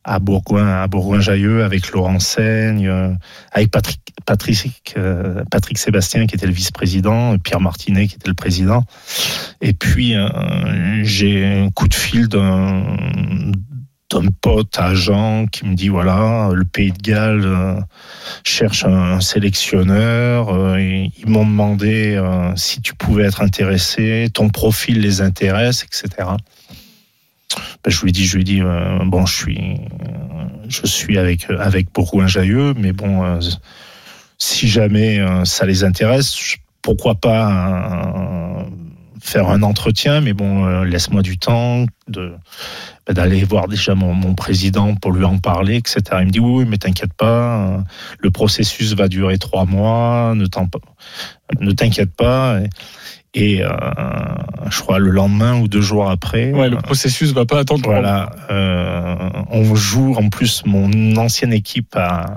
à 0.03 0.19
Bourgoin, 0.19 0.67
à 0.67 0.87
Bourgoin-Jallieu 0.87 1.63
avec 1.63 1.93
Laurent 1.93 2.19
Seigne, 2.19 2.89
euh, 2.89 3.13
avec 3.53 3.71
Patrick, 3.71 4.01
Patrick, 4.25 4.95
euh, 4.97 5.45
Patrick 5.51 5.77
Sébastien 5.77 6.27
qui 6.27 6.37
était 6.37 6.47
le 6.47 6.55
vice-président, 6.55 7.37
Pierre 7.37 7.61
Martinet 7.61 8.07
qui 8.07 8.15
était 8.15 8.31
le 8.31 8.35
président. 8.35 8.85
Et 9.61 9.75
puis 9.75 10.15
j'ai 11.03 11.45
un 11.45 11.69
coup 11.69 11.87
de 11.87 11.95
fil 11.95 12.29
d'un 12.29 12.97
d'un 14.15 14.29
pote 14.41 14.79
agent 14.79 15.47
qui 15.47 15.67
me 15.67 15.75
dit 15.75 15.89
voilà 15.89 16.51
le 16.53 16.65
Pays 16.65 16.93
de 16.93 17.03
Galles 17.03 17.45
euh, 17.45 17.81
cherche 18.45 18.85
un, 18.85 19.21
sélectionneur 19.21 20.49
euh, 20.51 20.77
et 20.77 21.11
ils 21.19 21.29
m'ont 21.29 21.45
demandé 21.45 22.15
euh, 22.15 22.55
si 22.57 22.81
tu 22.81 22.95
pouvais 22.95 23.25
être 23.25 23.43
intéressé 23.43 24.29
ton 24.33 24.49
profil 24.49 25.01
les 25.01 25.21
intéresse 25.21 25.85
etc 25.85 26.29
ben, 27.85 27.91
je 27.91 28.03
lui 28.03 28.13
dit 28.13 28.27
je 28.27 28.39
lui 28.39 28.63
euh, 28.63 28.99
bon 29.05 29.27
je 29.27 29.35
suis 29.35 29.81
je 30.69 30.87
suis 30.87 31.19
avec 31.19 31.51
avec 31.51 31.93
Bourgoin 31.93 32.27
Jailleux 32.27 32.75
mais 32.77 32.93
bon 32.93 33.39
si 34.39 34.69
jamais 34.69 35.21
ça 35.45 35.67
les 35.67 35.85
intéresse 35.85 36.57
pourquoi 36.83 37.15
pas 37.15 38.44
faire 39.25 39.49
un 39.49 39.63
entretien 39.63 40.21
mais 40.21 40.35
bon 40.35 40.67
euh, 40.67 40.85
laisse-moi 40.85 41.23
du 41.23 41.39
temps 41.39 41.87
de 42.09 42.35
ben, 43.07 43.15
d'aller 43.15 43.43
voir 43.45 43.69
déjà 43.69 43.95
mon, 43.95 44.13
mon 44.15 44.35
président 44.35 44.95
pour 44.95 45.13
lui 45.13 45.25
en 45.25 45.39
parler, 45.39 45.77
etc. 45.77 46.03
Il 46.21 46.27
me 46.27 46.31
dit 46.31 46.41
oui, 46.41 46.63
oui 46.63 46.65
mais 46.69 46.77
t'inquiète 46.79 47.13
pas, 47.15 47.57
euh, 47.57 47.79
le 48.19 48.31
processus 48.31 48.95
va 48.95 49.09
durer 49.09 49.39
trois 49.39 49.65
mois, 49.65 50.35
ne 50.35 50.47
t'inquiète 51.73 52.15
pas. 52.15 52.61
Et, 53.35 53.57
et, 53.57 53.63
euh, 53.65 53.69
je 54.71 54.81
crois 54.81 54.99
le 54.99 55.11
lendemain 55.11 55.59
ou 55.61 55.69
deux 55.69 55.81
jours 55.81 56.09
après, 56.11 56.53
Ouais, 56.53 56.69
le 56.69 56.77
processus 56.77 57.33
va 57.33 57.47
pas 57.47 57.61
attendre. 57.61 57.83
voilà, 57.85 58.31
euh, 58.51 59.17
on 59.51 59.75
joue 59.75 60.15
en 60.17 60.29
plus 60.29 60.63
mon 60.67 61.17
ancienne 61.17 61.53
équipe 61.53 61.97
à 61.97 62.37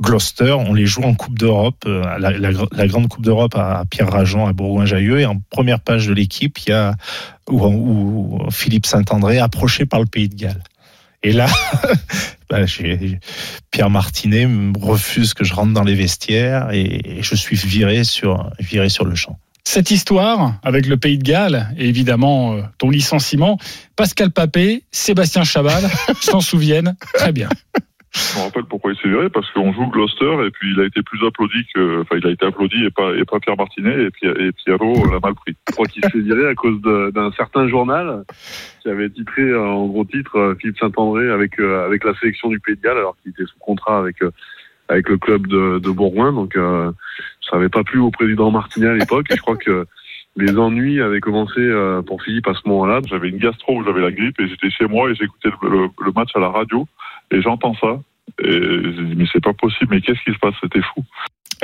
Gloucester, 0.00 0.52
on 0.52 0.74
les 0.74 0.86
joue 0.86 1.02
en 1.02 1.14
Coupe 1.14 1.38
d'Europe, 1.38 1.84
euh, 1.86 2.02
la, 2.18 2.30
la, 2.30 2.50
la 2.72 2.86
grande 2.86 3.08
Coupe 3.08 3.24
d'Europe 3.24 3.54
à 3.54 3.84
Pierre 3.88 4.10
Rajon 4.10 4.46
à 4.46 4.52
Bourgoin-Jallieu, 4.52 5.20
et 5.20 5.26
en 5.26 5.40
première 5.50 5.80
page 5.80 6.06
de 6.06 6.14
l'équipe, 6.14 6.58
il 6.60 6.70
y 6.70 6.72
a 6.72 6.96
où, 7.48 7.64
où 7.64 8.50
Philippe 8.50 8.86
Saint-André 8.86 9.38
approché 9.38 9.86
par 9.86 10.00
le 10.00 10.06
Pays 10.06 10.28
de 10.28 10.34
Galles. 10.34 10.62
Et 11.22 11.32
là, 11.32 11.46
bah, 12.50 12.58
Pierre 13.70 13.90
Martinet 13.90 14.46
me 14.46 14.76
refuse 14.78 15.34
que 15.34 15.44
je 15.44 15.54
rentre 15.54 15.72
dans 15.72 15.84
les 15.84 15.94
vestiaires 15.94 16.70
et, 16.72 17.18
et 17.18 17.22
je 17.22 17.34
suis 17.36 17.56
viré 17.56 18.02
sur, 18.04 18.50
viré 18.58 18.88
sur 18.88 19.04
le 19.04 19.14
champ. 19.14 19.38
Cette 19.64 19.92
histoire 19.92 20.58
avec 20.64 20.86
le 20.86 20.96
Pays 20.96 21.18
de 21.18 21.22
Galles 21.22 21.72
et 21.78 21.88
évidemment 21.88 22.54
euh, 22.54 22.62
ton 22.78 22.90
licenciement, 22.90 23.58
Pascal 23.94 24.32
Papé, 24.32 24.82
Sébastien 24.90 25.44
Chabal 25.44 25.88
s'en 26.20 26.40
souviennent 26.40 26.96
très 27.14 27.32
bien. 27.32 27.48
Je 28.14 28.38
me 28.38 28.44
rappelle 28.44 28.64
pourquoi 28.64 28.92
il 28.92 28.98
s'est 28.98 29.08
viré, 29.08 29.30
parce 29.30 29.50
qu'on 29.52 29.72
joue 29.72 29.86
Gloucester 29.86 30.36
et 30.46 30.50
puis 30.50 30.72
il 30.72 30.80
a 30.80 30.84
été 30.84 31.02
plus 31.02 31.18
applaudi 31.26 31.64
que, 31.74 32.02
enfin 32.02 32.16
il 32.18 32.26
a 32.26 32.30
été 32.30 32.44
applaudi 32.44 32.84
et 32.84 32.90
pas, 32.90 33.14
et 33.16 33.24
pas 33.24 33.40
Pierre 33.40 33.56
Martinet 33.56 34.02
et, 34.04 34.10
puis, 34.10 34.26
et 34.28 34.52
Pierrot 34.52 35.06
l'a 35.10 35.18
mal 35.20 35.34
pris. 35.34 35.56
Je 35.68 35.72
crois 35.72 35.86
qu'il 35.86 36.02
s'est 36.04 36.18
viré 36.20 36.46
à 36.46 36.54
cause 36.54 36.78
d'un 36.82 37.32
certain 37.32 37.68
journal 37.68 38.24
qui 38.82 38.90
avait 38.90 39.08
titré 39.08 39.42
euh, 39.42 39.62
en 39.64 39.86
gros 39.86 40.04
titre 40.04 40.36
euh, 40.36 40.54
Philippe 40.60 40.78
Saint-André 40.78 41.30
avec 41.30 41.58
euh, 41.58 41.86
avec 41.86 42.04
la 42.04 42.14
sélection 42.16 42.50
du 42.50 42.60
Pays 42.60 42.76
de 42.76 42.82
Galles 42.82 42.98
alors 42.98 43.16
qu'il 43.22 43.30
était 43.30 43.46
sous 43.46 43.58
contrat 43.60 43.98
avec 43.98 44.16
avec 44.90 45.08
le 45.08 45.16
club 45.16 45.46
de, 45.46 45.78
de 45.78 45.90
Bourgoin 45.90 46.32
donc 46.32 46.54
euh, 46.56 46.92
ça 47.48 47.56
n'avait 47.56 47.70
pas 47.70 47.82
plu 47.82 47.98
au 47.98 48.10
président 48.10 48.50
Martinet 48.50 48.88
à 48.88 48.94
l'époque 48.94 49.26
et 49.30 49.36
je 49.36 49.40
crois 49.40 49.56
que 49.56 49.86
les 50.36 50.56
ennuis 50.58 51.00
avaient 51.00 51.20
commencé 51.20 51.60
pour 52.06 52.22
Philippe 52.22 52.48
à 52.48 52.54
ce 52.54 52.66
moment-là. 52.66 53.00
J'avais 53.06 53.28
une 53.28 53.36
gastro 53.36 53.84
j'avais 53.84 54.00
la 54.00 54.10
grippe 54.10 54.40
et 54.40 54.48
j'étais 54.48 54.70
chez 54.70 54.86
moi 54.86 55.10
et 55.10 55.14
j'écoutais 55.14 55.50
le- 55.62 55.88
le 56.02 56.12
match 56.16 56.30
à 56.34 56.40
la 56.40 56.48
radio 56.48 56.86
et 57.32 57.42
j'entends 57.42 57.74
ça. 57.80 58.00
Et 58.44 58.60
mais 59.16 59.24
c'est 59.32 59.42
pas 59.42 59.52
possible, 59.52 59.94
mais 59.94 60.00
qu'est-ce 60.00 60.20
qui 60.24 60.32
se 60.32 60.38
passe? 60.38 60.54
C'était 60.62 60.82
fou. 60.94 61.02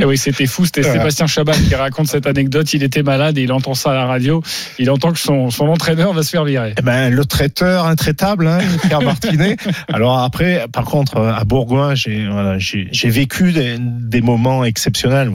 Et 0.00 0.04
oui, 0.04 0.16
c'était 0.16 0.46
fou. 0.46 0.64
C'était 0.64 0.84
Ouais. 0.86 0.92
Sébastien 0.92 1.26
Chabal 1.26 1.56
qui 1.56 1.74
raconte 1.74 2.06
cette 2.06 2.26
anecdote. 2.26 2.72
Il 2.72 2.84
était 2.84 3.02
malade 3.02 3.36
et 3.36 3.42
il 3.42 3.52
entend 3.52 3.74
ça 3.74 3.90
à 3.90 3.94
la 3.94 4.06
radio. 4.06 4.42
Il 4.78 4.90
entend 4.90 5.12
que 5.12 5.18
son, 5.18 5.50
son 5.50 5.66
entraîneur 5.66 6.12
va 6.12 6.22
se 6.22 6.30
faire 6.30 6.44
virer. 6.44 6.74
Eh 6.78 6.82
ben, 6.82 7.12
le 7.12 7.24
traiteur 7.24 7.86
intraitable, 7.86 8.46
hein, 8.46 8.60
Pierre 8.86 9.02
Martinet. 9.02 9.56
Alors 9.92 10.18
après, 10.20 10.66
par 10.72 10.84
contre, 10.84 11.16
euh, 11.16 11.32
à 11.32 11.44
Bourgoin, 11.44 11.96
j'ai 11.96 12.28
voilà, 12.28 12.58
vécu 13.04 13.50
des, 13.52 13.76
des 13.80 14.20
moments 14.20 14.64
exceptionnels. 14.64 15.32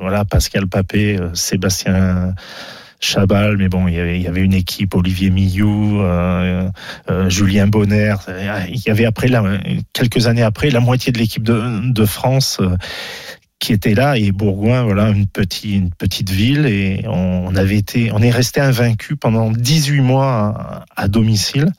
Voilà, 0.00 0.24
Pascal 0.24 0.68
Papé, 0.68 1.18
euh, 1.18 1.34
Sébastien 1.34 2.34
Chabal, 3.00 3.56
mais 3.56 3.68
bon, 3.68 3.86
il 3.86 3.94
y 3.94 4.00
avait, 4.00 4.16
il 4.18 4.22
y 4.22 4.26
avait 4.26 4.42
une 4.42 4.54
équipe, 4.54 4.94
Olivier 4.94 5.30
Millou, 5.30 6.00
euh, 6.00 6.68
euh, 7.10 7.30
Julien 7.30 7.66
Bonner. 7.68 8.14
Il 8.68 8.82
y 8.84 8.90
avait 8.90 9.04
après, 9.04 9.28
quelques 9.92 10.26
années 10.26 10.42
après, 10.42 10.70
la 10.70 10.80
moitié 10.80 11.12
de 11.12 11.18
l'équipe 11.18 11.42
de, 11.44 11.92
de 11.92 12.04
France. 12.04 12.58
euh, 12.60 12.76
qui 13.60 13.72
était 13.72 13.94
là 13.94 14.16
et 14.16 14.30
Bourgoin 14.30 14.84
voilà 14.84 15.08
une 15.08 15.26
petite 15.26 15.64
une 15.64 15.90
petite 15.90 16.30
ville 16.30 16.64
et 16.66 17.02
on 17.08 17.56
avait 17.56 17.76
été 17.76 18.12
on 18.12 18.22
est 18.22 18.30
resté 18.30 18.60
invaincu 18.60 19.16
pendant 19.16 19.50
18 19.50 20.00
mois 20.00 20.84
à, 20.96 21.02
à 21.02 21.08
domicile 21.08 21.72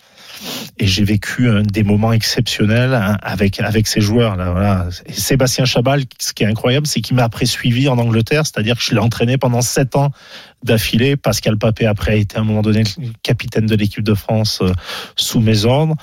et 0.78 0.88
j'ai 0.88 1.04
vécu 1.04 1.48
euh, 1.48 1.62
des 1.62 1.84
moments 1.84 2.14
exceptionnels 2.14 2.94
hein, 2.94 3.18
avec 3.22 3.60
avec 3.60 3.88
ces 3.88 4.02
joueurs 4.02 4.36
là 4.36 4.52
voilà. 4.52 4.88
Et 5.06 5.14
Sébastien 5.14 5.66
Chabal 5.66 6.04
ce 6.20 6.34
qui 6.34 6.44
est 6.44 6.48
incroyable 6.48 6.88
c'est 6.88 7.02
qu'il 7.02 7.16
m'a 7.16 7.24
après 7.24 7.46
suivi 7.46 7.88
en 7.88 7.98
Angleterre 7.98 8.46
c'est-à-dire 8.46 8.78
que 8.78 8.84
je 8.84 8.92
l'ai 8.92 9.00
entraîné 9.00 9.38
pendant 9.38 9.62
sept 9.62 9.96
ans 9.96 10.12
d'affilée. 10.64 11.16
Pascal 11.16 11.58
Papé 11.58 11.86
après 11.86 12.12
a 12.12 12.16
été 12.16 12.38
à 12.38 12.42
un 12.42 12.44
moment 12.44 12.62
donné 12.62 12.84
capitaine 13.24 13.66
de 13.66 13.76
l'équipe 13.76 14.04
de 14.04 14.14
France 14.14 14.60
euh, 14.62 14.72
sous 15.16 15.40
mes 15.40 15.66
ordres. 15.66 15.96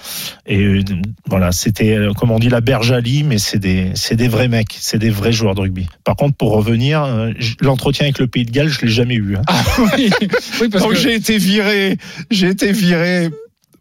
Et 0.46 0.60
euh, 0.62 0.82
voilà 1.26 1.52
c'était 1.52 1.96
euh, 1.96 2.12
comme 2.12 2.30
on 2.30 2.38
dit 2.38 2.48
la 2.48 2.60
bergerie 2.60 3.22
mais 3.22 3.38
c'est 3.38 3.58
des 3.58 3.90
c'est 3.94 4.16
des 4.16 4.28
vrais 4.28 4.48
mecs 4.48 4.74
c'est 4.78 4.98
des 4.98 5.10
vrais 5.10 5.32
joueurs 5.32 5.54
de 5.54 5.60
rugby. 5.60 5.86
Par 6.04 6.16
contre 6.16 6.36
pour 6.36 6.52
revenir 6.52 7.02
euh, 7.02 7.32
l'entretien 7.60 8.06
avec 8.06 8.18
le 8.18 8.26
Pays 8.26 8.44
de 8.44 8.50
Galles 8.50 8.68
je 8.68 8.82
l'ai 8.82 8.88
jamais 8.92 9.14
eu 9.14 9.36
hein. 9.36 9.42
Ah 9.46 9.62
oui, 9.96 10.10
oui 10.60 10.68
parce 10.68 10.84
donc 10.84 10.94
que 10.94 10.98
j'ai 10.98 11.14
été 11.14 11.38
viré 11.38 11.98
j'ai 12.30 12.48
été 12.48 12.72
viré 12.72 13.30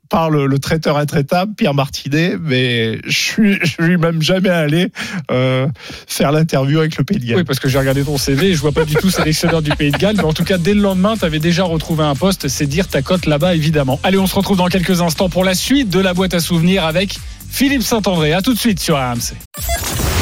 par 0.10 0.30
le, 0.30 0.48
le 0.48 0.60
traiteur 0.60 0.98
intraitable 0.98 1.54
Pierre 1.56 1.74
Martinet 1.74 2.36
mais 2.40 3.00
je 3.06 3.18
suis 3.18 3.60
je 3.62 3.72
suis 3.72 3.98
même 3.98 4.22
jamais 4.22 4.50
allé 4.50 4.92
euh, 5.32 5.68
faire 6.08 6.32
l'interview 6.32 6.80
avec 6.80 6.98
le 6.98 7.04
Pays 7.04 7.20
de 7.20 7.26
Galles 7.26 7.38
Oui, 7.38 7.44
parce 7.44 7.60
que 7.60 7.68
j'ai 7.68 7.78
regardé 7.78 8.04
ton 8.04 8.18
CV 8.18 8.50
et 8.50 8.54
je 8.54 8.62
vois 8.62 8.72
pas 8.72 8.86
du 8.86 8.96
tout 8.96 9.10
sélectionneur 9.10 9.62
du 9.62 9.72
Pays 9.72 9.92
de 9.92 9.98
Galles. 9.98 10.16
Mais 10.18 10.24
en 10.24 10.34
tout 10.34 10.44
cas, 10.44 10.58
dès 10.58 10.74
le 10.74 10.82
lendemain, 10.82 11.16
tu 11.18 11.26
avais 11.26 11.40
déjà 11.40 11.64
retrouvé 11.64 12.04
un 12.04 12.16
poste. 12.16 12.48
C'est 12.48 12.68
dire 12.68 12.88
ta 12.88 13.02
cote 13.02 13.26
là-bas, 13.26 13.56
évidemment. 13.56 14.00
Allez, 14.04 14.18
on 14.18 14.28
se 14.28 14.36
retrouve 14.36 14.58
dans 14.58 14.68
quelques 14.68 15.02
instants 15.02 15.30
pour 15.30 15.44
la 15.44 15.54
suite 15.54 15.90
de 15.90 16.00
la 16.00 16.14
boîte 16.14 16.34
à 16.34 16.40
souvenirs 16.40 16.86
avec 16.86 17.18
Philippe 17.50 17.84
Saint-André. 17.84 18.34
À 18.34 18.42
tout 18.42 18.54
de 18.54 18.60
suite 18.60 18.80
sur 18.80 18.96
RMC. 18.96 19.34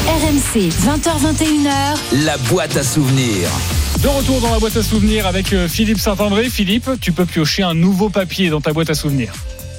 RMC, 0.06 0.68
20h21h. 0.68 2.24
La 2.24 2.36
boîte 2.38 2.76
à 2.76 2.82
souvenirs. 2.82 3.48
De 4.02 4.08
retour 4.08 4.40
dans 4.40 4.52
la 4.52 4.58
boîte 4.58 4.76
à 4.76 4.82
souvenirs 4.82 5.26
avec 5.26 5.52
euh, 5.52 5.68
Philippe 5.68 5.98
Saint-André. 5.98 6.50
Philippe, 6.50 6.90
tu 7.00 7.12
peux 7.12 7.24
piocher 7.24 7.62
un 7.62 7.74
nouveau 7.74 8.10
papier 8.10 8.50
dans 8.50 8.60
ta 8.60 8.72
boîte 8.72 8.90
à 8.90 8.94
souvenirs. 8.94 9.32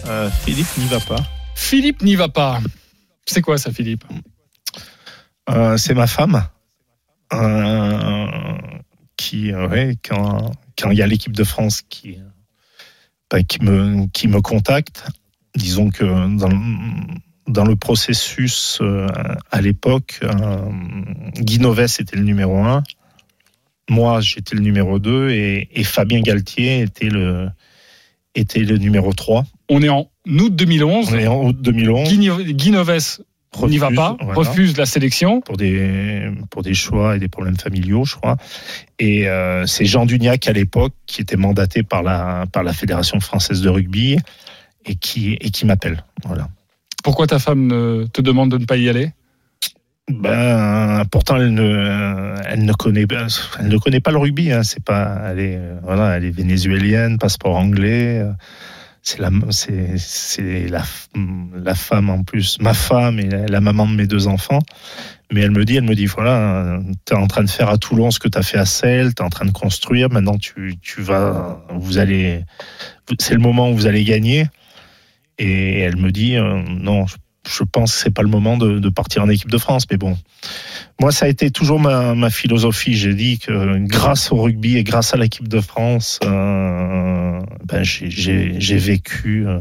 Euh, 0.07 0.29
Philippe 0.29 0.77
n'y 0.77 0.85
va 0.85 0.99
pas 0.99 1.23
Philippe 1.55 2.01
n'y 2.03 2.15
va 2.15 2.29
pas. 2.29 2.59
C'est 3.25 3.41
quoi 3.41 3.57
ça, 3.57 3.71
Philippe? 3.71 4.03
Euh, 5.49 5.77
c'est 5.77 5.93
ma 5.93 6.05
femme 6.05 6.47
euh, 7.33 8.27
qui, 9.17 9.53
ouais, 9.53 9.97
quand, 10.07 10.51
quand 10.77 10.91
il 10.91 10.97
y 10.97 11.01
a 11.01 11.07
l'équipe 11.07 11.35
de 11.35 11.43
France 11.43 11.81
qui, 11.81 12.19
bah, 13.31 13.41
qui, 13.43 13.63
me, 13.63 14.05
qui 14.07 14.27
me 14.27 14.41
contacte, 14.41 15.07
disons 15.55 15.89
que 15.89 16.03
dans, 16.37 16.49
dans 17.47 17.65
le 17.65 17.75
processus 17.75 18.81
à 19.51 19.61
l'époque, 19.61 20.19
Guy 21.35 21.59
Novès 21.59 21.99
était 21.99 22.17
le 22.17 22.23
numéro 22.23 22.59
1, 22.59 22.83
moi 23.89 24.19
j'étais 24.21 24.55
le 24.55 24.61
numéro 24.61 24.99
2 24.99 25.29
et, 25.29 25.69
et 25.71 25.83
Fabien 25.83 26.21
Galtier 26.21 26.81
était 26.81 27.09
le, 27.09 27.49
était 28.35 28.59
le 28.59 28.77
numéro 28.77 29.13
3. 29.13 29.45
On 29.69 29.81
est 29.81 29.89
en 29.89 30.09
août 30.27 30.55
2011. 30.55 31.09
On 31.11 31.17
est 31.17 31.27
en 31.27 31.45
août 31.45 31.57
2011. 31.59 32.09
Guy, 32.09 32.71
Novès 32.71 33.21
n'y 33.63 33.77
va 33.77 33.89
pas, 33.91 34.17
voilà. 34.19 34.37
refuse 34.37 34.77
la 34.77 34.85
sélection. 34.85 35.41
pour 35.41 35.57
des 35.57 36.29
pour 36.49 36.61
des 36.61 36.73
choix 36.73 37.15
et 37.15 37.19
des 37.19 37.27
problèmes 37.27 37.57
familiaux, 37.57 38.05
je 38.05 38.15
crois. 38.15 38.37
Et 38.99 39.29
euh, 39.29 39.65
c'est 39.65 39.85
Jean 39.85 40.05
Duniac 40.05 40.47
à 40.47 40.53
l'époque 40.53 40.93
qui 41.05 41.21
était 41.21 41.37
mandaté 41.37 41.83
par 41.83 42.03
la 42.03 42.45
par 42.51 42.63
la 42.63 42.73
fédération 42.73 43.19
française 43.19 43.61
de 43.61 43.69
rugby 43.69 44.17
et 44.85 44.95
qui 44.95 45.33
et 45.39 45.49
qui 45.51 45.65
m'appelle. 45.65 46.03
Voilà. 46.25 46.49
Pourquoi 47.03 47.27
ta 47.27 47.39
femme 47.39 47.69
te 48.11 48.21
demande 48.21 48.51
de 48.51 48.57
ne 48.57 48.65
pas 48.65 48.77
y 48.77 48.89
aller? 48.89 49.11
Ben 50.07 51.03
pourtant 51.11 51.37
elle 51.37 51.53
ne 51.53 52.35
elle 52.47 52.63
ne 52.63 52.73
connaît 52.73 53.07
pas 53.07 53.27
elle 53.59 53.69
ne 53.69 53.77
connaît 53.77 54.01
pas 54.01 54.11
le 54.11 54.17
rugby. 54.19 54.51
Hein. 54.51 54.63
C'est 54.63 54.83
pas 54.83 55.19
elle 55.31 55.39
est 55.39 55.57
euh, 55.57 55.79
voilà 55.83 56.17
elle 56.17 56.25
est 56.25 56.31
vénézuélienne, 56.31 57.17
passeport 57.17 57.55
anglais. 57.57 58.19
euh, 58.19 58.31
C'est 59.01 59.19
la 59.19 59.31
c'est 59.49 59.97
c'est 59.97 60.67
la 60.67 60.83
la 61.55 61.75
femme 61.75 62.09
en 62.11 62.23
plus 62.23 62.59
ma 62.61 62.73
femme 62.75 63.19
et 63.19 63.29
la, 63.29 63.61
maman 63.61 63.87
de 63.87 63.95
mes 63.95 64.07
deux 64.07 64.27
enfants. 64.27 64.61
Mais 65.31 65.41
elle 65.41 65.51
me 65.51 65.65
dit, 65.65 65.75
elle 65.75 65.83
me 65.85 65.95
dit, 65.95 66.05
voilà, 66.05 66.79
tu 67.05 67.13
es 67.13 67.17
en 67.17 67.25
train 67.27 67.43
de 67.43 67.49
faire 67.49 67.69
à 67.69 67.77
Toulon 67.79 68.11
ce 68.11 68.19
que 68.19 68.27
tu 68.27 68.37
as 68.37 68.43
fait 68.43 68.59
à 68.59 68.65
Celle, 68.65 69.15
tu 69.15 69.23
es 69.23 69.25
en 69.25 69.29
train 69.29 69.45
de 69.45 69.51
construire, 69.51 70.11
maintenant 70.11 70.37
tu, 70.37 70.77
tu 70.81 71.01
vas, 71.01 71.65
vous 71.73 71.97
allez, 71.97 72.43
c'est 73.19 73.33
le 73.33 73.39
moment 73.39 73.71
où 73.71 73.75
vous 73.75 73.87
allez 73.87 74.03
gagner. 74.03 74.45
Et 75.39 75.79
elle 75.79 75.97
me 75.97 76.11
dit, 76.11 76.37
euh, 76.37 76.61
non, 76.67 77.07
je, 77.07 77.15
je 77.47 77.63
pense 77.63 77.93
que 77.93 78.01
c'est 78.03 78.13
pas 78.13 78.21
le 78.21 78.29
moment 78.29 78.57
de, 78.57 78.79
de 78.79 78.89
partir 78.89 79.23
en 79.23 79.29
équipe 79.29 79.49
de 79.49 79.57
France. 79.57 79.85
Mais 79.91 79.97
bon, 79.97 80.17
moi, 80.99 81.11
ça 81.11 81.25
a 81.25 81.29
été 81.29 81.51
toujours 81.51 81.79
ma, 81.79 82.15
ma 82.15 82.29
philosophie. 82.29 82.95
J'ai 82.95 83.13
dit 83.13 83.39
que 83.39 83.77
grâce 83.85 84.31
au 84.31 84.41
rugby 84.41 84.77
et 84.77 84.83
grâce 84.83 85.13
à 85.13 85.17
l'équipe 85.17 85.47
de 85.47 85.59
France, 85.59 86.19
euh, 86.23 87.39
ben, 87.65 87.83
j'ai- 87.83 88.77
vécu 88.77 89.47
euh, 89.47 89.59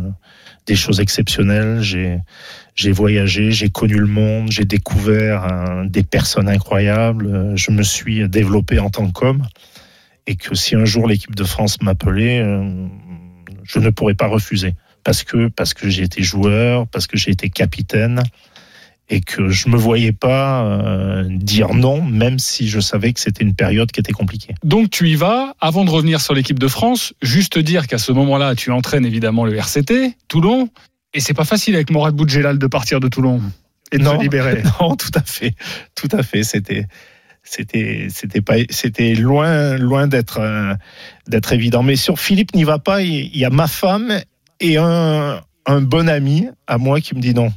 des 0.67 0.77
choses 0.77 1.01
exceptionnelles. 1.01 1.81
J'ai 1.83 2.91
voyagé, 2.93 3.53
j'ai 3.53 3.69
connu 3.71 3.97
le 3.97 4.07
monde, 4.07 4.51
j'ai 4.51 4.65
découvert 4.65 5.45
euh, 5.45 5.85
des 5.87 6.03
personnes 6.03 6.49
incroyables, 6.49 7.53
je 7.57 7.71
me 7.71 7.83
suis 7.83 8.29
développé 8.29 8.79
en 8.79 8.91
tant 8.91 9.11
qu'homme, 9.11 9.47
et 10.27 10.37
que 10.37 10.55
si 10.55 10.75
un 10.75 10.85
jour 10.85 11.07
l'équipe 11.07 11.35
de 11.37 11.45
France 11.45 11.81
m'appelait, 11.83 12.43
je 13.63 13.79
ne 13.79 13.91
pourrais 13.91 14.15
pas 14.15 14.27
refuser, 14.27 14.75
parce 15.05 15.23
que, 15.23 15.49
parce 15.49 15.75
que 15.75 15.89
j'ai 15.89 16.03
été 16.03 16.23
joueur, 16.23 16.87
parce 16.89 17.07
que 17.07 17.17
j'ai 17.17 17.31
été 17.31 17.51
capitaine, 17.51 18.23
et 19.11 19.21
que 19.21 19.49
je 19.51 19.69
me 19.69 19.77
voyais 19.77 20.13
pas 20.13 20.65
euh, 20.65 21.25
dire 21.29 21.75
non, 21.75 22.01
même 22.03 22.39
si 22.39 22.69
je 22.69 22.81
savais 22.81 23.13
que 23.13 23.21
c'était 23.21 23.45
une 23.45 23.55
période 23.55 23.93
qui 23.93 24.01
était 24.01 24.13
compliquée. 24.13 24.55
Donc 24.65 24.91
tu 24.91 25.11
y 25.11 25.15
vas. 25.15 25.55
Avant 25.61 25.85
de 25.85 25.91
revenir 25.91 26.21
sur 26.21 26.33
l'équipe 26.35 26.59
de 26.59 26.69
France, 26.69 27.13
juste 27.21 27.59
dire 27.59 27.87
qu'à 27.87 27.99
ce 27.99 28.13
moment-là, 28.13 28.55
tu 28.55 28.71
entraînes 28.71 29.05
évidemment 29.05 29.45
le 29.45 29.55
RCT, 29.57 30.17
Toulon. 30.29 30.71
Et 31.13 31.21
c'est 31.21 31.35
pas 31.35 31.45
facile 31.45 31.75
avec 31.75 31.91
Morad 31.91 32.15
Boudjelal 32.15 32.59
de 32.59 32.67
partir 32.67 32.99
de 32.99 33.09
Toulon 33.09 33.43
et 33.93 33.99
de 33.99 34.03
Non. 34.03 34.17
se 34.17 34.23
libérer. 34.23 34.63
Non, 34.81 34.97
tout 34.97 35.13
à 35.15 35.23
fait, 35.23 35.55
tout 35.95 36.09
à 36.11 36.23
fait. 36.23 36.43
C'était, 36.43 36.87
c'était, 37.43 38.07
c'était 38.09 38.41
pas, 38.41 38.55
c'était 38.71 39.15
loin, 39.15 39.77
loin 39.77 40.07
d'être, 40.07 40.41
euh, 40.41 40.75
d'être 41.29 41.53
évident. 41.53 41.83
Mais 41.83 41.97
sur 41.97 42.19
Philippe 42.19 42.55
n'y 42.55 42.65
va 42.65 42.79
pas. 42.79 43.03
Il 43.03 43.37
y 43.37 43.45
a 43.45 43.51
ma 43.51 43.69
femme 43.69 44.19
et 44.65 44.79
un, 44.79 45.41
bon 45.83 46.09
ami 46.09 46.49
à 46.67 46.79
moi 46.79 47.01
qui 47.01 47.15
me 47.15 47.21
dit 47.21 47.35
non. 47.35 47.53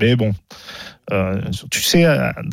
Mais 0.00 0.16
bon, 0.16 0.32
euh, 1.12 1.40
tu 1.70 1.80
sais, 1.80 2.04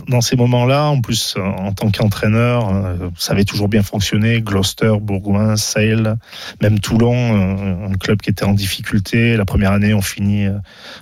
dans 0.08 0.22
ces 0.22 0.36
moments-là, 0.36 0.90
en 0.90 1.02
plus, 1.02 1.36
euh, 1.38 1.42
en 1.42 1.72
tant 1.74 1.90
qu'entraîneur, 1.90 2.70
euh, 2.70 3.10
ça 3.18 3.32
avait 3.32 3.46
toujours 3.46 3.68
bien 3.68 3.82
fonctionné. 3.82 4.42
Gloucester, 4.42 4.94
Bourgoin, 5.02 5.56
Sale, 5.56 6.18
même 6.62 6.80
Toulon, 6.80 7.86
un 7.90 7.94
club 7.94 8.22
qui 8.22 8.30
était 8.30 8.44
en 8.44 8.54
difficulté. 8.54 9.38
La 9.38 9.46
première 9.46 9.72
année, 9.72 9.94
on 9.94 10.02
finit 10.02 10.48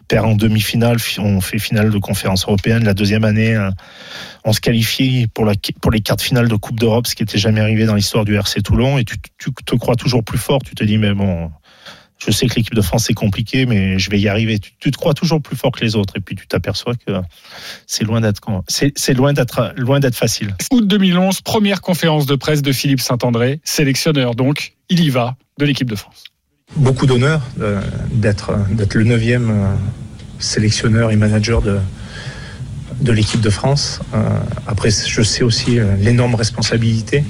perd 0.07 0.27
en 0.27 0.35
demi-finale, 0.35 0.99
fi- 0.99 1.19
on 1.19 1.41
fait 1.41 1.59
finale 1.59 1.89
de 1.89 1.97
conférence 1.97 2.43
européenne. 2.45 2.85
La 2.85 2.93
deuxième 2.93 3.25
année, 3.25 3.57
on 4.45 4.53
se 4.53 4.61
qualifie 4.61 5.27
pour, 5.33 5.43
la, 5.43 5.53
pour 5.81 5.91
les 5.91 5.99
quarts 5.99 6.17
de 6.17 6.21
finale 6.21 6.47
de 6.47 6.55
Coupe 6.55 6.79
d'Europe, 6.79 7.07
ce 7.07 7.15
qui 7.15 7.23
n'était 7.23 7.39
jamais 7.39 7.59
arrivé 7.59 7.85
dans 7.85 7.95
l'histoire 7.95 8.23
du 8.23 8.35
RC 8.35 8.61
Toulon. 8.61 8.97
Et 8.97 9.03
tu 9.03 9.17
te 9.65 9.75
crois 9.75 9.95
toujours 9.95 10.23
plus 10.23 10.37
fort. 10.37 10.59
Tu 10.63 10.75
te 10.75 10.83
dis, 10.85 10.97
mais 10.97 11.13
bon, 11.13 11.51
je 12.25 12.31
sais 12.31 12.47
que 12.47 12.55
l'équipe 12.55 12.75
de 12.75 12.81
France 12.81 13.05
c'est 13.07 13.13
compliqué, 13.13 13.65
mais 13.65 13.97
je 13.97 14.09
vais 14.09 14.19
y 14.19 14.27
arriver. 14.27 14.59
Tu, 14.59 14.71
tu 14.79 14.91
te 14.91 14.97
crois 14.97 15.13
toujours 15.13 15.41
plus 15.41 15.55
fort 15.55 15.71
que 15.71 15.83
les 15.83 15.95
autres. 15.95 16.15
Et 16.17 16.19
puis 16.19 16.35
tu 16.35 16.47
t'aperçois 16.47 16.93
que 16.95 17.13
c'est 17.87 18.03
loin 18.03 18.21
d'être 18.21 18.41
c'est 18.67 19.13
loin 19.13 19.33
d'être 19.33 19.73
loin 19.77 19.99
d'être 19.99 20.15
facile. 20.15 20.55
Août 20.71 20.85
2011, 20.85 21.41
première 21.41 21.81
conférence 21.81 22.25
de 22.25 22.35
presse 22.35 22.61
de 22.61 22.71
Philippe 22.71 23.01
Saint-André, 23.01 23.61
sélectionneur 23.63 24.35
donc, 24.35 24.73
il 24.89 25.03
y 25.03 25.09
va 25.09 25.35
de 25.57 25.65
l'équipe 25.65 25.89
de 25.89 25.95
France. 25.95 26.25
beaucoup 26.75 27.05
d'honneur 27.05 27.41
euh, 27.61 27.81
d'être 28.11 28.53
d'être 28.71 28.95
le 28.95 29.03
neuvième 29.03 29.49
euh, 29.49 29.75
sélectionneur 30.39 31.11
et 31.11 31.15
manager 31.15 31.61
de 31.61 31.79
de 33.01 33.11
l'équipe 33.13 33.39
de 33.39 33.49
France. 33.49 34.01
Euh, 34.13 34.17
après, 34.67 34.89
je 34.89 35.21
sais 35.21 35.43
aussi 35.43 35.79
l'énorme 35.99 36.35
responsabilité. 36.35 37.23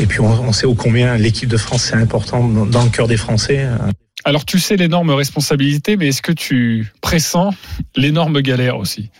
Et 0.00 0.06
puis, 0.06 0.20
on, 0.20 0.26
on 0.26 0.52
sait 0.52 0.66
ô 0.66 0.74
combien 0.74 1.16
l'équipe 1.16 1.48
de 1.48 1.56
France 1.56 1.84
c'est 1.84 1.96
important 1.96 2.46
dans, 2.46 2.66
dans 2.66 2.82
le 2.84 2.90
cœur 2.90 3.06
des 3.08 3.16
Français. 3.16 3.60
Euh, 3.60 3.76
Alors 4.24 4.44
tu 4.44 4.58
sais 4.58 4.76
l'énorme 4.76 5.10
responsabilité, 5.10 5.96
mais 5.96 6.08
est-ce 6.08 6.22
que 6.22 6.32
tu 6.32 6.92
pressens 7.00 7.54
l'énorme 7.96 8.40
galère 8.40 8.76
aussi? 8.78 9.10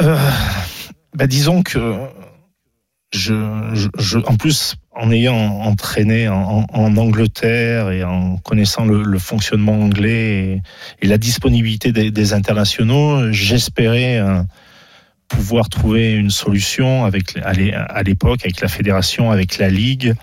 Euh, 0.00 0.18
bah, 1.14 1.26
disons 1.28 1.62
que 1.62 1.94
je, 3.12 3.34
je, 3.74 3.88
je- 3.96 4.18
en 4.26 4.36
plus, 4.36 4.74
en 4.90 5.12
ayant 5.12 5.36
entraîné 5.36 6.28
en, 6.28 6.66
en 6.68 6.96
Angleterre 6.96 7.90
et 7.90 8.02
en 8.02 8.36
connaissant 8.38 8.84
le, 8.84 9.02
le 9.04 9.18
fonctionnement 9.20 9.80
anglais 9.80 10.60
et, 11.00 11.06
et 11.06 11.06
la 11.06 11.16
disponibilité 11.18 11.92
des, 11.92 12.10
des 12.10 12.32
internationaux, 12.32 13.30
j'espérais 13.32 14.18
euh, 14.18 14.42
pouvoir 15.28 15.68
trouver 15.68 16.12
une 16.12 16.30
solution 16.30 17.04
avec 17.04 17.36
à 17.42 17.52
l'é- 17.52 17.74
à 17.74 18.02
l'époque 18.02 18.40
avec 18.44 18.60
la 18.60 18.68
fédération, 18.68 19.30
avec 19.30 19.58
la 19.58 19.68
ligue. 19.68 20.14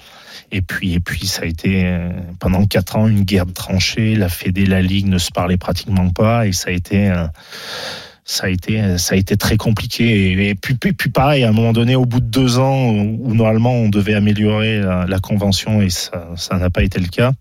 Et 0.54 0.62
puis, 0.62 0.94
et 0.94 1.00
puis, 1.00 1.28
ça 1.28 1.44
a 1.44 1.46
été 1.46 1.86
euh, 1.86 2.10
pendant 2.40 2.66
quatre 2.66 2.98
ans 2.98 3.08
une 3.08 3.24
guerre 3.24 3.46
de 3.46 3.54
tranchées. 3.54 4.16
La 4.16 4.28
Fédé, 4.28 4.66
la 4.66 4.82
Ligue 4.82 5.08
ne 5.08 5.18
se 5.18 5.32
parlaient 5.32 5.58
pratiquement 5.58 6.10
pas, 6.10 6.46
et 6.46 6.52
ça 6.52 6.70
a 6.70 6.74
été, 6.74 7.10
euh, 7.10 7.26
ça 8.26 8.48
a 8.48 8.50
été, 8.50 8.98
ça 8.98 9.16
a 9.16 9.18
été 9.18 9.38
très 9.38 9.56
compliqué. 9.56 10.50
Et, 10.50 10.56
puis, 10.56 10.74
puis, 10.76 10.92
puis 10.92 11.10
pareil, 11.10 11.46
à 11.46 11.50
un 11.50 11.54
moment 11.54 11.72
donné, 11.72 11.96
au 11.96 12.06
bout 12.06 12.20
de 12.20 12.26
deux 12.26 12.60
ans, 12.60 12.90
où, 12.90 13.34
normalement 13.34 13.72
on 13.74 13.88
devait 13.88 14.14
améliorer 14.14 14.82
la, 14.82 15.20
convention, 15.20 15.82
et 15.82 15.90
ça 15.90 16.58
n'a 16.58 16.70
pas 16.70 16.84
été 16.84 17.00
le 17.00 17.08
cas. 17.08 17.32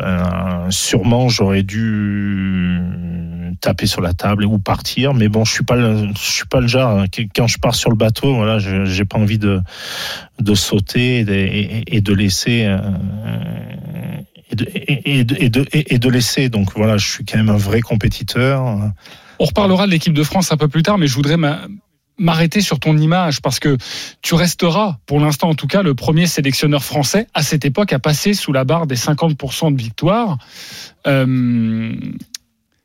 Euh, 0.00 0.70
sûrement, 0.70 1.28
j'aurais 1.28 1.62
dû 1.62 2.80
taper 3.60 3.86
sur 3.86 4.00
la 4.00 4.14
table 4.14 4.44
ou 4.44 4.58
partir, 4.58 5.12
mais 5.14 5.28
bon, 5.28 5.44
je 5.44 5.52
suis 5.52 5.64
pas, 5.64 5.76
le, 5.76 6.08
je 6.16 6.32
suis 6.32 6.46
pas 6.46 6.60
le 6.60 6.66
genre. 6.66 7.00
hein, 7.00 7.04
Quand 7.36 7.46
je 7.46 7.58
pars 7.58 7.74
sur 7.74 7.90
le 7.90 7.96
bateau, 7.96 8.34
voilà, 8.34 8.58
j'ai 8.58 9.04
pas 9.04 9.18
envie 9.18 9.38
de 9.38 9.60
de 10.40 10.54
sauter 10.54 11.18
et 11.18 12.00
de, 12.00 12.14
laisser. 12.14 12.74
et 14.50 14.54
de, 14.54 15.66
et, 15.72 15.98
de, 15.98 16.08
laisser. 16.08 16.48
Donc 16.48 16.72
voilà, 16.74 16.96
je 16.96 17.08
suis 17.08 17.24
quand 17.24 17.38
même 17.38 17.50
un 17.50 17.56
vrai 17.56 17.80
compétiteur. 17.80 18.64
On 19.38 19.44
reparlera 19.44 19.86
de 19.86 19.92
l'équipe 19.92 20.14
de 20.14 20.24
France 20.24 20.52
un 20.52 20.56
peu 20.56 20.68
plus 20.68 20.82
tard, 20.82 20.98
mais 20.98 21.06
je 21.06 21.14
voudrais 21.14 21.36
m'arrêter 22.18 22.60
sur 22.60 22.78
ton 22.78 22.96
image 22.96 23.40
parce 23.40 23.58
que 23.58 23.76
tu 24.20 24.34
resteras, 24.34 24.98
pour 25.06 25.20
l'instant 25.20 25.48
en 25.48 25.54
tout 25.54 25.66
cas, 25.66 25.82
le 25.82 25.94
premier 25.94 26.26
sélectionneur 26.26 26.84
français 26.84 27.26
à 27.34 27.42
cette 27.42 27.64
époque 27.64 27.92
à 27.92 27.98
passer 27.98 28.34
sous 28.34 28.52
la 28.52 28.64
barre 28.64 28.86
des 28.86 28.96
50% 28.96 29.74
de 29.74 29.80
victoires. 29.80 30.38
Euh, 31.06 31.94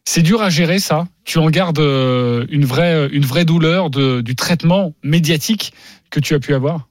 c'est 0.05 0.21
dur 0.21 0.41
à 0.41 0.49
gérer 0.49 0.79
ça. 0.79 1.07
Tu 1.25 1.37
en 1.37 1.49
gardes 1.49 1.79
euh, 1.79 2.45
une 2.49 2.65
vraie, 2.65 3.09
une 3.11 3.25
vraie 3.25 3.43
douleur 3.43 3.89
du 3.89 4.35
traitement 4.35 4.93
médiatique 5.03 5.73
que 6.09 6.19
tu 6.19 6.33
as 6.33 6.39
pu 6.39 6.53
avoir? 6.53 6.87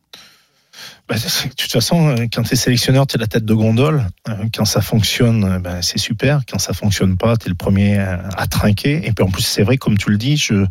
Bah, 1.09 1.15
de 1.15 1.55
toute 1.55 1.71
façon, 1.71 2.09
euh, 2.09 2.27
quand 2.33 2.43
tu 2.43 2.55
es 2.55 2.57
sélectionneur, 2.57 3.07
tu 3.07 3.17
es 3.17 3.21
la 3.21 3.27
tête 3.27 3.45
de 3.45 3.55
gondole. 3.55 4.05
Euh, 4.29 4.35
Quand 4.55 4.65
ça 4.65 4.81
fonctionne, 4.81 5.59
ben, 5.59 5.81
c'est 5.81 5.99
super. 5.99 6.41
Quand 6.51 6.59
ça 6.59 6.73
fonctionne 6.73 7.17
pas, 7.17 7.37
tu 7.37 7.47
es 7.47 7.49
le 7.49 7.55
premier 7.55 7.99
à, 7.99 8.29
à 8.37 8.47
trinquer. 8.47 9.07
Et 9.07 9.13
puis 9.13 9.25
en 9.25 9.31
plus, 9.31 9.43
c'est 9.43 9.63
vrai, 9.63 9.77
comme 9.77 9.97
tu 9.97 10.11
le 10.11 10.19
dis, 10.19 10.37
je, 10.37 10.67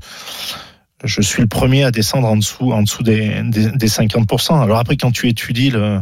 je 1.05 1.21
suis 1.21 1.41
le 1.41 1.47
premier 1.47 1.83
à 1.83 1.91
descendre 1.91 2.27
en 2.27 2.37
dessous, 2.37 3.03
des, 3.03 3.41
des, 3.43 3.87
50%. 3.87 4.61
Alors 4.61 4.79
après, 4.79 4.97
quand 4.97 5.11
tu 5.11 5.29
étudies 5.29 5.71
euh, 5.73 5.99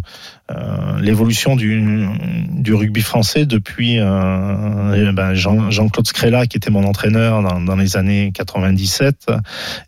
l'évolution 0.99 1.55
du, 1.55 2.73
rugby 2.73 3.01
français 3.01 3.45
depuis 3.45 3.99
euh, 3.99 5.09
eh 5.09 5.11
ben 5.11 5.33
Jean, 5.33 5.69
Jean-Claude 5.69 6.07
Scrella, 6.07 6.47
qui 6.47 6.57
était 6.57 6.71
mon 6.71 6.83
entraîneur 6.85 7.41
dans, 7.61 7.75
les 7.75 7.97
années 7.97 8.31
97, 8.33 9.27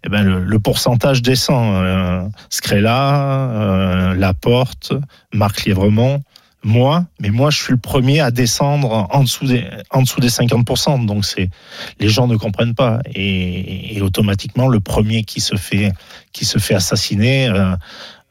eh 0.04 0.10
ben 0.10 0.24
le, 0.24 0.60
pourcentage 0.60 1.22
descend. 1.22 1.76
Euh, 1.76 2.22
euh, 2.72 4.14
Laporte, 4.16 4.94
Marc 5.34 5.66
Lièvremont, 5.66 6.22
moi, 6.66 7.06
mais 7.20 7.30
moi, 7.30 7.52
je 7.52 7.62
suis 7.62 7.74
le 7.74 7.80
premier 7.80 8.22
à 8.22 8.32
descendre 8.32 9.08
en 9.12 9.22
dessous 9.22 9.46
des, 9.46 9.64
en 9.92 10.02
dessous 10.02 10.20
des 10.20 10.30
50%. 10.30 11.06
Donc, 11.06 11.24
c'est, 11.24 11.52
les 12.00 12.10
gens 12.10 12.28
ne 12.28 12.36
comprennent 12.38 12.74
pas. 12.74 13.00
Et, 13.14 14.02
automatiquement, 14.02 14.68
le 14.68 14.80
premier 14.80 15.24
qui 15.24 15.42
se 15.42 15.56
fait, 15.56 15.94
qui 16.34 16.44
se 16.44 16.58
fait 16.58 16.74
assassiner, 16.74 17.48
euh, 17.50 17.76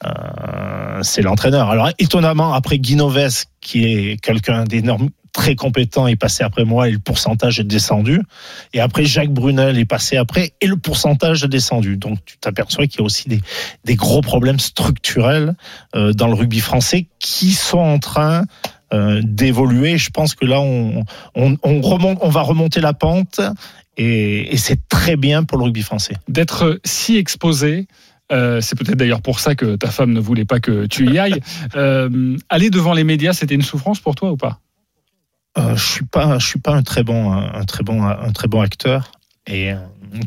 euh, 0.05 0.99
c'est 1.01 1.21
l'entraîneur. 1.21 1.69
Alors, 1.69 1.89
étonnamment, 1.97 2.53
après 2.53 2.77
Guinoves, 2.77 3.45
qui 3.61 3.85
est 3.85 4.21
quelqu'un 4.21 4.65
d'énorme, 4.65 5.09
très 5.35 5.55
compétent 5.55 6.07
est 6.07 6.15
passé 6.15 6.45
après 6.45 6.63
moi 6.63 6.87
et 6.87 6.91
le 6.91 6.99
pourcentage 6.99 7.59
est 7.59 7.65
descendu. 7.65 8.21
Et 8.73 8.79
après, 8.79 9.03
Jacques 9.03 9.33
Brunel 9.33 9.77
est 9.77 9.85
passé 9.85 10.15
après 10.15 10.53
et 10.61 10.65
le 10.65 10.77
pourcentage 10.77 11.43
est 11.43 11.49
descendu. 11.49 11.97
Donc, 11.97 12.19
tu 12.25 12.37
t'aperçois 12.37 12.87
qu'il 12.87 13.01
y 13.01 13.03
a 13.03 13.05
aussi 13.05 13.27
des, 13.27 13.41
des, 13.83 13.95
gros 13.95 14.21
problèmes 14.21 14.59
structurels 14.59 15.55
euh, 15.93 16.13
dans 16.13 16.27
le 16.27 16.35
rugby 16.35 16.61
français 16.61 17.07
qui 17.19 17.51
sont 17.51 17.79
en 17.79 17.99
train 17.99 18.45
euh, 18.93 19.21
d'évoluer. 19.23 19.97
Je 19.97 20.09
pense 20.09 20.35
que 20.35 20.45
là, 20.45 20.61
on, 20.61 21.03
on, 21.35 21.57
on, 21.63 21.81
remonte, 21.81 22.17
on 22.21 22.29
va 22.29 22.41
remonter 22.41 22.79
la 22.79 22.93
pente 22.93 23.41
et, 23.97 24.53
et 24.53 24.57
c'est 24.57 24.87
très 24.87 25.17
bien 25.17 25.43
pour 25.43 25.57
le 25.57 25.65
rugby 25.65 25.81
français. 25.81 26.15
D'être 26.29 26.79
si 26.85 27.17
exposé, 27.17 27.87
euh, 28.31 28.61
c'est 28.61 28.77
peut-être 28.77 28.97
d'ailleurs 28.97 29.21
pour 29.21 29.39
ça 29.39 29.53
que 29.53 29.75
ta 29.75 29.91
femme 29.91 30.13
ne 30.13 30.19
voulait 30.19 30.45
pas 30.45 30.59
que 30.61 30.85
tu 30.85 31.11
y 31.11 31.19
ailles. 31.19 31.41
Euh, 31.75 32.37
aller 32.47 32.69
devant 32.69 32.93
les 32.93 33.03
médias, 33.03 33.33
c'était 33.33 33.55
une 33.55 33.61
souffrance 33.61 33.99
pour 33.99 34.15
toi 34.15 34.31
ou 34.31 34.37
pas? 34.37 34.59
Euh, 35.57 35.75
Je 35.75 35.83
suis 35.83 36.05
pas, 36.05 36.39
je 36.39 36.45
suis 36.45 36.59
pas 36.59 36.73
un 36.73 36.83
très 36.83 37.03
bon, 37.03 37.31
un, 37.31 37.63
très 37.65 37.83
bon, 37.83 38.03
un 38.03 38.31
très 38.31 38.47
bon 38.47 38.61
acteur. 38.61 39.11
Et 39.47 39.71
euh, 39.71 39.77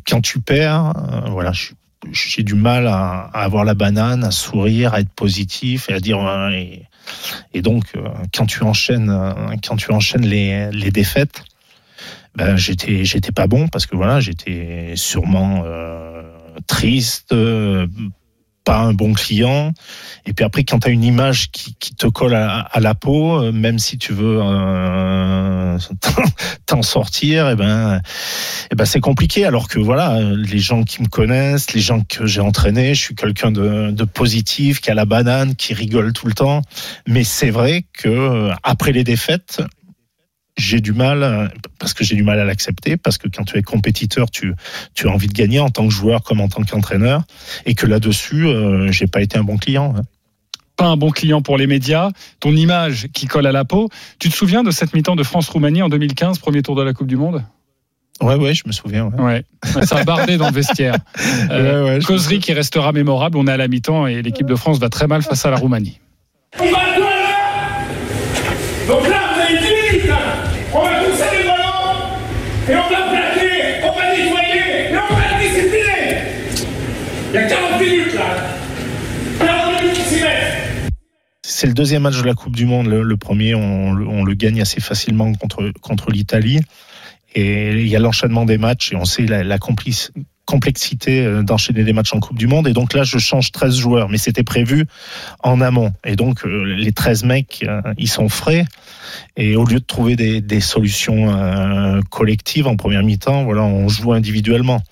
quand 0.06 0.20
tu 0.20 0.40
perds, 0.40 0.92
euh, 0.96 1.30
voilà, 1.30 1.52
j'ai 2.12 2.42
du 2.42 2.54
mal 2.54 2.86
à, 2.86 3.30
avoir 3.32 3.64
la 3.64 3.74
banane, 3.74 4.24
à 4.24 4.30
sourire, 4.30 4.94
à 4.94 5.00
être 5.00 5.12
positif 5.12 5.90
et 5.90 5.94
à 5.94 6.00
dire. 6.00 6.18
Et, 6.52 6.84
et 7.54 7.62
donc, 7.62 7.94
quand 8.34 8.46
tu 8.46 8.62
enchaînes, 8.62 9.12
quand 9.66 9.76
tu 9.76 9.90
enchaînes 9.92 10.26
les, 10.26 10.90
défaites, 10.90 11.42
ben 12.34 12.56
j'étais, 12.56 13.04
j'étais 13.04 13.32
pas 13.32 13.46
bon 13.46 13.66
parce 13.66 13.86
que 13.86 13.96
voilà, 13.96 14.20
j'étais 14.20 14.92
sûrement 14.94 15.64
triste, 16.66 17.34
pas 18.68 18.80
un 18.80 18.92
bon 18.92 19.14
client. 19.14 19.72
Et 20.26 20.34
puis 20.34 20.44
après, 20.44 20.62
quand 20.62 20.80
tu 20.80 20.88
as 20.88 20.90
une 20.90 21.02
image 21.02 21.50
qui, 21.52 21.74
te 21.94 22.06
colle 22.06 22.34
à, 22.34 22.68
la 22.80 22.94
peau, 22.94 23.40
euh, 23.40 23.50
même 23.50 23.78
si 23.78 23.96
tu 23.96 24.12
veux 24.12 24.40
euh, 24.42 25.78
t'en 26.66 26.82
sortir, 26.82 27.48
et 27.48 27.52
eh 27.52 27.56
ben, 27.56 27.96
et 27.96 28.00
eh 28.72 28.74
ben 28.74 28.84
c'est 28.84 29.00
compliqué. 29.00 29.46
Alors 29.46 29.68
que 29.68 29.78
voilà, 29.78 30.20
les 30.20 30.58
gens 30.58 30.84
qui 30.84 31.00
me 31.00 31.08
connaissent, 31.08 31.72
les 31.72 31.80
gens 31.80 32.02
que 32.02 32.26
j'ai 32.26 32.42
entraînés, 32.42 32.92
je 32.92 33.00
suis 33.00 33.14
quelqu'un 33.14 33.50
de, 33.52 33.90
de, 33.90 34.04
positif, 34.04 34.82
qui 34.82 34.90
a 34.90 34.94
la 34.94 35.06
banane, 35.06 35.54
qui 35.54 35.72
rigole 35.72 36.12
tout 36.12 36.26
le 36.26 36.34
temps. 36.34 36.60
Mais 37.06 37.24
c'est 37.24 37.50
vrai 37.50 37.86
que 37.94 38.50
après 38.64 38.92
les 38.92 39.02
défaites, 39.02 39.62
j'ai 40.58 40.80
du 40.80 40.92
mal, 40.92 41.52
parce 41.78 41.94
que 41.94 42.04
j'ai 42.04 42.16
du 42.16 42.24
mal 42.24 42.38
à 42.38 42.44
l'accepter, 42.44 42.96
parce 42.96 43.16
que 43.16 43.28
quand 43.28 43.44
tu 43.44 43.56
es 43.56 43.62
compétiteur, 43.62 44.30
tu, 44.30 44.52
tu 44.94 45.08
as 45.08 45.10
envie 45.10 45.28
de 45.28 45.32
gagner 45.32 45.60
en 45.60 45.70
tant 45.70 45.86
que 45.86 45.94
joueur 45.94 46.22
comme 46.22 46.40
en 46.40 46.48
tant 46.48 46.62
qu'entraîneur, 46.64 47.22
et 47.64 47.74
que 47.74 47.86
là-dessus, 47.86 48.46
euh, 48.46 48.90
j'ai 48.90 49.06
pas 49.06 49.22
été 49.22 49.38
un 49.38 49.44
bon 49.44 49.56
client. 49.56 49.94
Hein. 49.96 50.02
Pas 50.76 50.86
un 50.86 50.96
bon 50.96 51.10
client 51.10 51.42
pour 51.42 51.56
les 51.56 51.66
médias, 51.66 52.10
ton 52.40 52.54
image 52.54 53.08
qui 53.12 53.26
colle 53.26 53.46
à 53.46 53.52
la 53.52 53.64
peau. 53.64 53.88
Tu 54.18 54.28
te 54.28 54.34
souviens 54.34 54.62
de 54.62 54.70
cette 54.70 54.94
mi-temps 54.94 55.16
de 55.16 55.22
France-Roumanie 55.22 55.82
en 55.82 55.88
2015, 55.88 56.38
premier 56.38 56.62
tour 56.62 56.76
de 56.76 56.82
la 56.82 56.92
Coupe 56.92 57.08
du 57.08 57.16
Monde? 57.16 57.44
Ouais, 58.20 58.34
ouais, 58.34 58.52
je 58.52 58.64
me 58.66 58.72
souviens. 58.72 59.06
Ouais. 59.18 59.44
Ça 59.84 59.98
a 59.98 60.04
bardé 60.04 60.36
dans 60.36 60.48
le 60.48 60.54
vestiaire. 60.54 60.96
Euh, 61.50 62.00
causerie 62.02 62.40
qui 62.40 62.52
restera 62.52 62.92
mémorable. 62.92 63.38
On 63.38 63.46
est 63.46 63.52
à 63.52 63.56
la 63.56 63.68
mi-temps 63.68 64.06
et 64.06 64.22
l'équipe 64.22 64.46
de 64.46 64.54
France 64.54 64.78
va 64.78 64.88
très 64.88 65.06
mal 65.06 65.22
face 65.22 65.46
à 65.46 65.50
la 65.50 65.56
Roumanie. 65.56 65.98
Donc 68.88 69.06
là, 69.08 69.28
on 70.74 70.82
va 70.82 71.02
pousser 71.04 71.24
les 71.38 71.44
ballons 71.44 71.64
et 72.70 72.76
on 72.76 72.88
va 72.88 73.08
plaquer, 73.08 73.80
on 73.82 73.92
va 73.92 74.16
nettoyer 74.16 74.90
et 74.90 74.96
on 74.96 75.14
va 75.14 75.38
discipliner. 75.40 76.18
Il 77.30 77.34
y 77.34 77.38
a 77.38 77.46
40 77.46 77.80
minutes 77.80 78.14
là. 78.14 79.46
40 79.46 79.82
minutes 79.82 79.96
qui 79.96 80.02
s'y 80.02 80.22
mettent. 80.22 80.90
C'est 81.42 81.66
le 81.66 81.72
deuxième 81.72 82.02
match 82.02 82.18
de 82.18 82.26
la 82.26 82.34
Coupe 82.34 82.54
du 82.54 82.66
Monde. 82.66 82.88
Le, 82.88 83.16
premier, 83.16 83.54
on, 83.54 83.94
le 83.94 84.34
gagne 84.34 84.60
assez 84.60 84.80
facilement 84.80 85.32
contre, 85.32 85.72
contre 85.80 86.10
l'Italie. 86.10 86.60
Et 87.34 87.70
il 87.70 87.88
y 87.88 87.96
a 87.96 87.98
l'enchaînement 87.98 88.44
des 88.44 88.58
matchs 88.58 88.92
et 88.92 88.96
on 88.96 89.04
sait 89.04 89.26
la 89.26 89.58
complice, 89.58 90.12
complexité 90.48 91.26
euh, 91.26 91.42
d'enchaîner 91.42 91.84
des 91.84 91.92
matchs 91.92 92.14
en 92.14 92.20
Coupe 92.20 92.38
du 92.38 92.46
Monde. 92.46 92.66
Et 92.66 92.72
donc 92.72 92.94
là, 92.94 93.04
je 93.04 93.18
change 93.18 93.52
13 93.52 93.76
joueurs, 93.76 94.08
mais 94.08 94.16
c'était 94.16 94.42
prévu 94.42 94.86
en 95.42 95.60
amont. 95.60 95.92
Et 96.06 96.16
donc, 96.16 96.46
euh, 96.46 96.64
les 96.64 96.90
13 96.90 97.24
mecs, 97.24 97.66
euh, 97.68 97.82
ils 97.98 98.08
sont 98.08 98.30
frais. 98.30 98.64
Et 99.36 99.56
au 99.56 99.66
lieu 99.66 99.78
de 99.78 99.84
trouver 99.84 100.16
des, 100.16 100.60
solutions 100.60 102.02
collectives 102.10 102.66
en 102.66 102.76
première 102.76 103.02
mi-temps, 103.02 103.44
voilà, 103.44 103.62
on 103.62 103.88
joue 103.88 104.12
individuellement. 104.12 104.82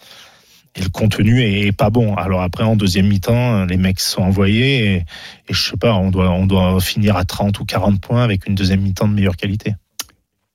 Et 0.75 0.83
le 0.83 0.88
contenu 0.88 1.42
est 1.42 1.73
pas 1.73 1.90
bon. 1.90 2.14
Alors 2.14 2.42
après, 2.42 2.64
en 2.64 2.77
deuxième 2.77 3.09
mi-temps, 3.09 3.64
les 3.64 3.77
mecs 3.77 4.01
sont 4.01 4.23
envoyés 4.23 4.85
et, 4.85 4.95
et 4.97 5.05
je 5.53 5.71
sais 5.71 5.77
pas, 5.77 5.95
on 5.95 6.11
doit, 6.11 6.31
on 6.31 6.47
doit 6.47 6.81
finir 6.81 7.16
à 7.16 7.25
30 7.25 7.59
ou 7.61 7.64
40 7.64 8.01
points 8.01 8.23
avec 8.23 8.47
une 8.47 8.55
deuxième 8.55 8.81
mi-temps 8.81 9.09
de 9.09 9.14
meilleure 9.14 9.37
qualité. 9.37 9.75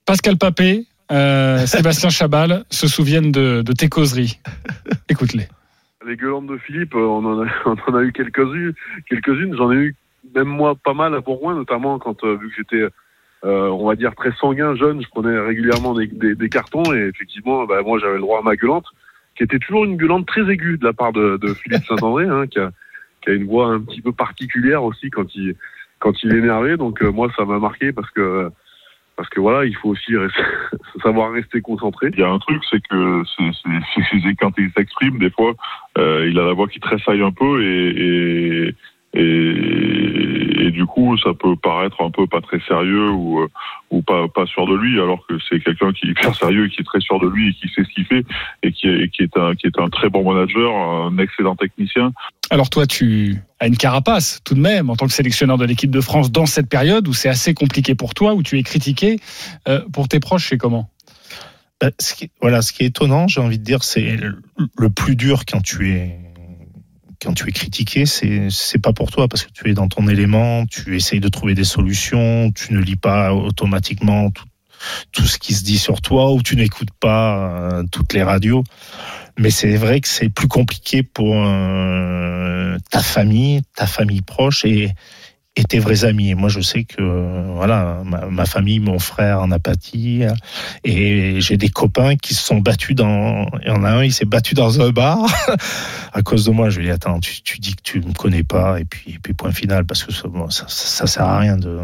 Pascal 0.06 0.38
Papé, 0.38 0.86
euh, 1.12 1.65
Sébastien 1.65 2.10
Chabal 2.10 2.63
se 2.69 2.88
souviennent 2.88 3.32
de, 3.32 3.63
tes 3.74 3.89
causeries. 3.89 4.39
Écoute-les. 5.10 5.47
Les 6.06 6.15
gueulantes 6.15 6.47
de 6.47 6.58
Philippe, 6.58 6.95
euh, 6.95 7.06
on 7.06 7.26
en 7.26 7.41
a, 7.41 8.02
eu 8.04 8.12
quelques-unes. 8.12 9.56
J'en 9.56 9.71
ai 9.71 9.76
eu 9.76 9.95
même 10.34 10.47
moi 10.47 10.76
pas 10.76 10.93
mal 10.93 11.13
à 11.13 11.19
Bourgoin, 11.19 11.56
notamment 11.56 12.00
quand 12.00 12.24
euh, 12.24 12.36
vu 12.36 12.50
que 12.50 12.56
j'étais, 12.58 12.88
on 13.43 13.86
va 13.86 13.95
dire 13.95 14.15
très 14.15 14.32
sanguin, 14.39 14.76
jeune, 14.76 15.02
je 15.02 15.08
prenais 15.10 15.38
régulièrement 15.38 15.93
des, 15.93 16.50
cartons 16.50 16.93
et 16.93 17.10
effectivement, 17.13 17.65
bah, 17.65 17.82
moi 17.84 18.00
j'avais 18.00 18.15
le 18.15 18.21
droit 18.21 18.39
à 18.39 18.43
ma 18.43 18.56
gueulante, 18.56 18.86
qui 19.36 19.43
était 19.43 19.60
toujours 19.60 19.86
une 19.86 19.97
gueulante 19.97 20.28
très 20.28 20.50
aiguë 20.50 20.78
de 20.78 20.86
la 20.86 20.93
part 20.93 21.12
de, 21.12 21.39
Philippe 21.56 21.86
Saint-André, 21.86 22.26
hein, 22.28 22.47
qui, 22.47 22.60
a, 22.60 22.71
une 23.28 23.45
voix 23.45 23.67
un 23.67 23.82
petit 23.82 24.02
peu 24.02 24.12
particulière 24.12 24.84
aussi 24.84 25.10
quand 25.10 25.36
il 25.36 25.56
quand. 26.00 26.13
Donc 26.78 27.02
moi 27.02 27.32
ça 27.36 27.45
m'a 27.45 27.60
marqué 27.60 27.91
parce 27.91 28.10
que 28.12 28.50
parce 29.22 29.30
que 29.30 29.40
voilà, 29.40 29.66
il 29.66 29.76
faut 29.76 29.90
aussi 29.90 30.14
savoir 31.04 31.32
rester 31.32 31.62
concentré. 31.62 32.10
Il 32.14 32.20
y 32.20 32.24
a 32.24 32.30
un 32.30 32.40
truc, 32.40 32.60
c'est 32.72 32.82
que 32.82 33.22
c'est 33.38 34.36
quand 34.40 34.52
il 34.58 34.72
s'exprime, 34.76 35.20
des 35.20 35.30
fois, 35.30 35.54
euh, 36.00 36.28
il 36.28 36.40
a 36.40 36.46
la 36.48 36.54
voix 36.54 36.68
qui 36.68 36.80
tressaille 36.80 37.22
un 37.22 37.32
peu 37.32 37.64
et, 37.64 38.74
et, 40.72 40.74
du 40.74 40.86
coup, 40.86 41.18
ça 41.18 41.34
peut 41.34 41.56
paraître 41.56 42.02
un 42.02 42.12
peu 42.12 42.28
pas 42.28 42.42
très 42.42 42.60
sérieux 42.68 43.10
ou, 43.12 43.48
ou 43.90 44.02
pas, 44.02 44.28
pas 44.28 44.46
sûr 44.46 44.66
de 44.66 44.76
lui, 44.76 45.00
alors 45.00 45.26
que 45.28 45.36
c'est 45.50 45.60
quelqu'un 45.60 45.92
qui 45.92 46.08
est 46.08 46.12
hyper 46.12 46.36
sérieux, 46.36 46.68
qui 46.68 46.82
est 46.82 46.86
très 46.86 47.00
sûr 47.00 47.20
de 47.20 47.28
lui 47.28 47.50
et 47.50 47.54
qui 47.54 47.68
sait 47.74 47.84
ce 47.84 47.94
qu'il 47.94 48.06
fait 48.06 48.26
et 48.64 48.72
qui 48.72 48.88
est, 48.88 49.10
qui 49.10 49.24
est 49.24 49.38
un, 49.38 49.56
qui 49.56 49.68
est 49.68 49.80
un 49.80 49.90
très 49.90 50.10
bon 50.10 50.32
manager, 50.32 50.74
un 50.76 51.18
excellent 51.18 51.56
technicien. 51.56 52.12
Alors 52.50 52.70
toi, 52.70 52.86
tu 52.86 53.38
as 53.60 53.68
une 53.68 53.78
carapace 53.78 54.42
tout 54.44 54.56
de 54.56 54.60
même 54.60 54.90
en 54.90 54.96
tant 54.96 55.08
que 55.08 55.14
sélectionneur 55.14 55.58
de 55.58 55.66
l'équipe 55.66 55.92
de 55.92 56.02
France 56.02 56.32
dans 56.32 56.46
cette 56.46 56.70
période 56.70 57.08
où 57.08 57.14
c'est 57.14 57.30
assez 57.30 57.54
compliqué 57.54 57.96
pour 57.96 58.14
toi, 58.14 58.34
où 58.34 58.44
tu 58.44 58.58
es 58.58 58.64
critiqué. 58.64 59.20
Euh, 59.68 59.82
pour 59.94 60.08
tes 60.08 60.20
proches, 60.20 60.50
c'est 60.50 60.58
comment? 60.58 60.90
Bah, 61.80 61.90
ce 62.00 62.14
qui, 62.14 62.30
Voilà, 62.42 62.62
ce 62.62 62.74
qui 62.74 62.84
est 62.84 62.88
étonnant, 62.88 63.28
j'ai 63.28 63.42
envie 63.42 63.58
de 63.58 63.64
dire, 63.64 63.84
c'est 63.84 64.18
le 64.78 64.90
plus 64.90 65.16
dur 65.16 65.46
quand 65.46 65.62
tu 65.62 65.92
es 65.92 66.20
quand 67.22 67.34
tu 67.34 67.48
es 67.48 67.52
critiqué, 67.52 68.06
c'est 68.06 68.50
c'est 68.50 68.80
pas 68.80 68.94
pour 68.94 69.12
toi 69.12 69.28
parce 69.28 69.44
que 69.44 69.52
tu 69.52 69.70
es 69.70 69.74
dans 69.74 69.88
ton 69.88 70.08
élément, 70.08 70.66
tu 70.66 70.96
essayes 70.96 71.20
de 71.20 71.30
trouver 71.30 71.54
des 71.54 71.64
solutions, 71.64 72.52
tu 72.52 72.74
ne 72.74 72.80
lis 72.80 72.96
pas 72.96 73.34
automatiquement 73.34 74.32
tout, 74.32 74.46
tout 75.12 75.26
ce 75.26 75.38
qui 75.38 75.54
se 75.54 75.64
dit 75.64 75.78
sur 75.78 76.02
toi 76.02 76.34
ou 76.34 76.42
tu 76.42 76.56
n'écoutes 76.56 76.92
pas 77.00 77.38
euh, 77.38 77.84
toutes 77.92 78.14
les 78.14 78.24
radios. 78.24 78.64
Mais 79.38 79.52
c'est 79.52 79.76
vrai 79.76 80.02
que 80.02 80.08
c'est 80.08 80.30
plus 80.30 80.48
compliqué 80.48 81.04
pour 81.04 81.36
euh, 81.36 82.78
ta 82.90 83.02
famille, 83.02 83.62
ta 83.76 83.86
famille 83.86 84.22
proche 84.22 84.66
et 84.66 84.92
et 85.56 85.64
tes 85.64 85.80
vrais 85.80 86.06
amis. 86.06 86.34
moi, 86.34 86.50
je 86.50 86.62
sais 86.62 86.86
que 86.86 87.54
voilà, 87.54 88.04
ma, 88.06 88.46
famille, 88.46 88.80
mon 88.80 89.00
frère 89.00 89.42
en 89.42 89.52
apathie, 89.52 90.24
et 90.84 91.42
j'ai 91.42 91.58
des 91.58 91.70
copains 91.70 92.16
qui 92.16 92.34
se 92.34 92.44
sont 92.44 92.60
battus 92.60 92.96
dans. 92.96 93.48
Il 93.62 93.68
y 93.68 93.72
en 93.72 93.84
a 93.84 93.90
un, 93.92 94.04
il 94.04 94.14
s'est 94.14 94.26
battu 94.26 94.54
dans 94.54 94.80
un 94.80 94.92
bar 94.92 95.20
à 96.14 96.22
cause 96.22 96.46
de 96.46 96.52
moi. 96.52 96.70
Je 96.70 96.80
lui 96.80 96.86
ai 96.86 96.90
dit 96.90 96.94
attends, 96.94 97.20
tu, 97.20 97.42
tu 97.42 97.60
dis 97.60 97.76
que 97.76 97.82
tu 97.82 98.00
me 98.00 98.14
connais 98.14 98.44
pas, 98.44 98.80
et 98.80 98.86
puis, 98.86 99.12
et 99.12 99.20
puis 99.20 99.34
point 99.34 99.52
final, 99.52 99.86
parce 99.86 100.04
que 100.04 100.14
ça, 100.14 100.28
ça, 100.50 100.66
ça 100.68 101.08
sert 101.08 101.24
à 101.24 101.40
rien 101.40 101.58
de. 101.58 101.80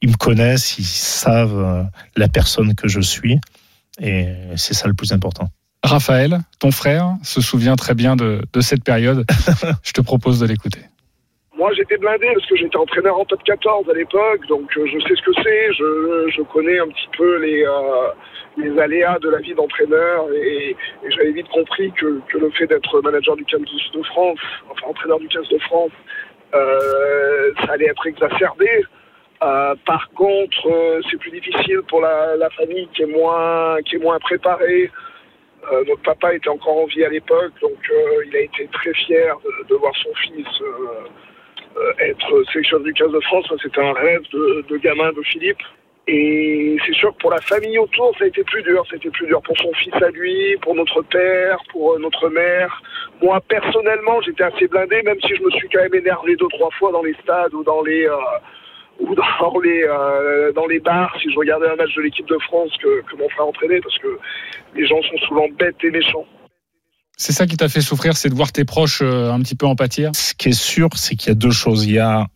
Ils 0.00 0.10
me 0.10 0.16
connaissent, 0.16 0.78
ils 0.78 0.84
savent 0.84 1.88
la 2.16 2.28
personne 2.28 2.74
que 2.74 2.88
je 2.88 3.00
suis, 3.00 3.38
et 4.00 4.28
c'est 4.56 4.74
ça 4.74 4.88
le 4.88 4.94
plus 4.94 5.12
important. 5.12 5.50
Raphaël, 5.82 6.40
ton 6.58 6.70
frère, 6.70 7.16
se 7.22 7.40
souvient 7.40 7.76
très 7.76 7.94
bien 7.94 8.16
de, 8.16 8.42
de 8.52 8.60
cette 8.60 8.82
période. 8.82 9.24
Je 9.82 9.92
te 9.92 10.00
propose 10.00 10.40
de 10.40 10.46
l'écouter. 10.46 10.80
Moi, 11.56 11.72
j'étais 11.72 11.96
blindé 11.96 12.28
parce 12.34 12.44
que 12.44 12.56
j'étais 12.56 12.76
entraîneur 12.76 13.18
en 13.18 13.24
top 13.24 13.42
14 13.42 13.88
à 13.88 13.94
l'époque, 13.94 14.46
donc 14.46 14.76
euh, 14.76 14.86
je 14.86 14.98
sais 15.00 15.14
ce 15.14 15.22
que 15.22 15.32
c'est. 15.42 15.72
Je, 15.72 16.42
connais 16.52 16.78
un 16.78 16.88
petit 16.88 17.08
peu 17.16 17.38
les, 17.38 17.64
euh, 17.64 18.08
les 18.58 18.78
aléas 18.78 19.18
de 19.20 19.30
la 19.30 19.38
vie 19.38 19.54
d'entraîneur 19.54 20.26
et, 20.34 20.70
et 20.70 21.10
j'avais 21.10 21.32
vite 21.32 21.48
compris 21.48 21.92
que, 21.92 22.20
le 22.34 22.50
fait 22.50 22.66
d'être 22.66 23.00
manager 23.00 23.36
du 23.36 23.44
15 23.46 23.62
de 23.94 24.02
France, 24.02 24.38
enfin 24.70 24.88
entraîneur 24.88 25.18
du 25.18 25.28
15 25.28 25.48
de 25.48 25.58
France, 25.60 25.92
euh, 26.54 27.52
ça 27.64 27.72
allait 27.72 27.86
être 27.86 28.06
exacerbé. 28.06 28.84
Par 29.40 30.10
contre, 30.14 31.00
c'est 31.10 31.18
plus 31.18 31.30
difficile 31.30 31.80
pour 31.88 32.02
la, 32.02 32.50
famille 32.50 32.88
qui 32.94 33.02
est 33.02 33.06
moins, 33.06 33.78
qui 33.82 33.96
est 33.96 33.98
moins 33.98 34.18
préparée. 34.18 34.90
Notre 35.86 36.02
papa 36.02 36.34
était 36.34 36.48
encore 36.48 36.78
en 36.78 36.86
vie 36.86 37.04
à 37.04 37.08
l'époque, 37.08 37.52
donc 37.62 37.78
il 38.26 38.36
a 38.36 38.40
été 38.40 38.66
très 38.72 38.92
fier 38.94 39.36
de 39.68 39.74
voir 39.74 39.92
son 39.96 40.14
fils 40.14 40.46
être 42.00 42.44
sélectionneur 42.52 42.84
du 42.84 42.92
15 42.92 43.12
de 43.12 43.20
France. 43.20 43.52
C'était 43.62 43.80
un 43.80 43.92
rêve 43.92 44.22
de, 44.32 44.76
gamin 44.78 45.12
de 45.12 45.22
Philippe. 45.22 45.62
Et 46.08 46.76
c'est 46.86 46.94
sûr 46.94 47.12
que 47.12 47.18
pour 47.18 47.32
la 47.32 47.40
famille 47.40 47.78
autour, 47.78 48.16
ça 48.16 48.24
a 48.24 48.28
été 48.28 48.44
plus 48.44 48.62
dur. 48.62 48.84
C'était 48.90 49.10
plus 49.10 49.26
dur 49.26 49.42
pour 49.42 49.56
son 49.58 49.72
fils 49.74 49.94
à 49.94 50.08
lui, 50.10 50.56
pour 50.62 50.74
notre 50.74 51.02
père, 51.02 51.58
pour 51.72 51.98
notre 51.98 52.28
mère. 52.28 52.80
Moi, 53.20 53.40
personnellement, 53.48 54.20
j'étais 54.20 54.44
assez 54.44 54.68
blindé, 54.68 55.02
même 55.02 55.20
si 55.20 55.34
je 55.34 55.42
me 55.42 55.50
suis 55.50 55.68
quand 55.68 55.82
même 55.82 55.94
énervé 55.94 56.36
deux, 56.36 56.48
trois 56.50 56.70
fois 56.78 56.92
dans 56.92 57.02
les 57.02 57.14
stades 57.22 57.54
ou 57.54 57.64
dans 57.64 57.82
les, 57.82 58.06
euh, 58.06 58.16
ou 59.00 59.14
dans 59.14 59.58
les, 59.58 59.82
euh, 59.82 60.52
dans 60.52 60.66
les 60.66 60.78
bars, 60.78 61.12
si 61.20 61.30
je 61.32 61.38
regardais 61.38 61.68
un 61.68 61.76
match 61.76 61.94
de 61.96 62.02
l'équipe 62.02 62.26
de 62.26 62.38
France 62.38 62.70
que, 62.80 63.02
que 63.02 63.16
mon 63.16 63.28
frère 63.30 63.48
entraînait, 63.48 63.80
parce 63.80 63.98
que 63.98 64.18
les 64.76 64.86
gens 64.86 65.02
sont 65.02 65.18
souvent 65.26 65.48
bêtes 65.58 65.82
et 65.82 65.90
méchants. 65.90 66.26
C'est 67.16 67.32
ça 67.32 67.46
qui 67.46 67.56
t'a 67.56 67.70
fait 67.70 67.80
souffrir, 67.80 68.14
c'est 68.16 68.28
de 68.28 68.34
voir 68.34 68.52
tes 68.52 68.66
proches 68.66 69.00
euh, 69.02 69.32
un 69.32 69.40
petit 69.40 69.54
peu 69.54 69.66
en 69.66 69.74
pâtir? 69.74 70.10
Ce 70.14 70.34
qui 70.34 70.50
est 70.50 70.60
sûr, 70.60 70.90
c'est 70.96 71.16
qu'il 71.16 71.28
y 71.28 71.32
a 71.32 71.34
deux 71.34 71.50
choses. 71.50 71.86
Il 71.86 71.92
y 71.92 71.98
a 71.98 72.26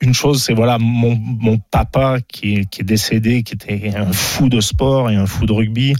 une 0.00 0.14
chose, 0.14 0.42
c'est 0.42 0.52
voilà 0.52 0.78
mon, 0.78 1.58
papa 1.70 2.18
qui 2.26 2.56
est, 2.56 2.64
qui 2.68 2.80
est, 2.80 2.84
décédé, 2.84 3.44
qui 3.44 3.54
était 3.54 3.94
un 3.96 4.12
fou 4.12 4.48
de 4.48 4.60
sport 4.60 5.10
et 5.10 5.14
un 5.14 5.26
fou 5.26 5.46
de 5.46 5.52
rugby. 5.52 5.94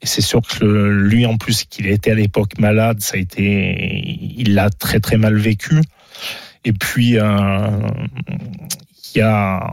Et 0.00 0.06
c'est 0.06 0.20
sûr 0.20 0.40
que 0.40 0.64
lui, 0.64 1.26
en 1.26 1.36
plus, 1.36 1.64
qu'il 1.64 1.86
était 1.86 2.12
à 2.12 2.14
l'époque 2.14 2.58
malade, 2.58 3.00
ça 3.00 3.16
a 3.16 3.20
été, 3.20 4.02
il 4.36 4.54
l'a 4.54 4.70
très 4.70 5.00
très 5.00 5.16
mal 5.16 5.36
vécu. 5.36 5.80
Et 6.64 6.72
puis, 6.72 7.18
euh, 7.18 7.68
il 9.14 9.18
y 9.18 9.22
a 9.22 9.70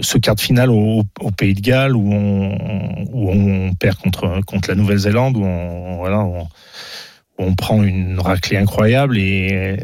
ce 0.00 0.18
quart 0.18 0.34
de 0.34 0.40
finale 0.40 0.70
au, 0.70 1.04
Pays 1.36 1.54
de 1.54 1.60
Galles 1.60 1.96
où 1.96 2.12
on, 2.12 3.04
où 3.12 3.74
perd 3.78 3.96
contre, 3.96 4.40
contre 4.44 4.68
la 4.68 4.74
Nouvelle-Zélande, 4.74 5.36
où 5.36 5.44
on, 5.44 5.96
voilà, 5.96 6.20
on, 6.20 6.48
on 7.40 7.54
prend 7.54 7.82
une 7.82 8.20
raclée 8.20 8.56
incroyable. 8.56 9.18
Et, 9.18 9.76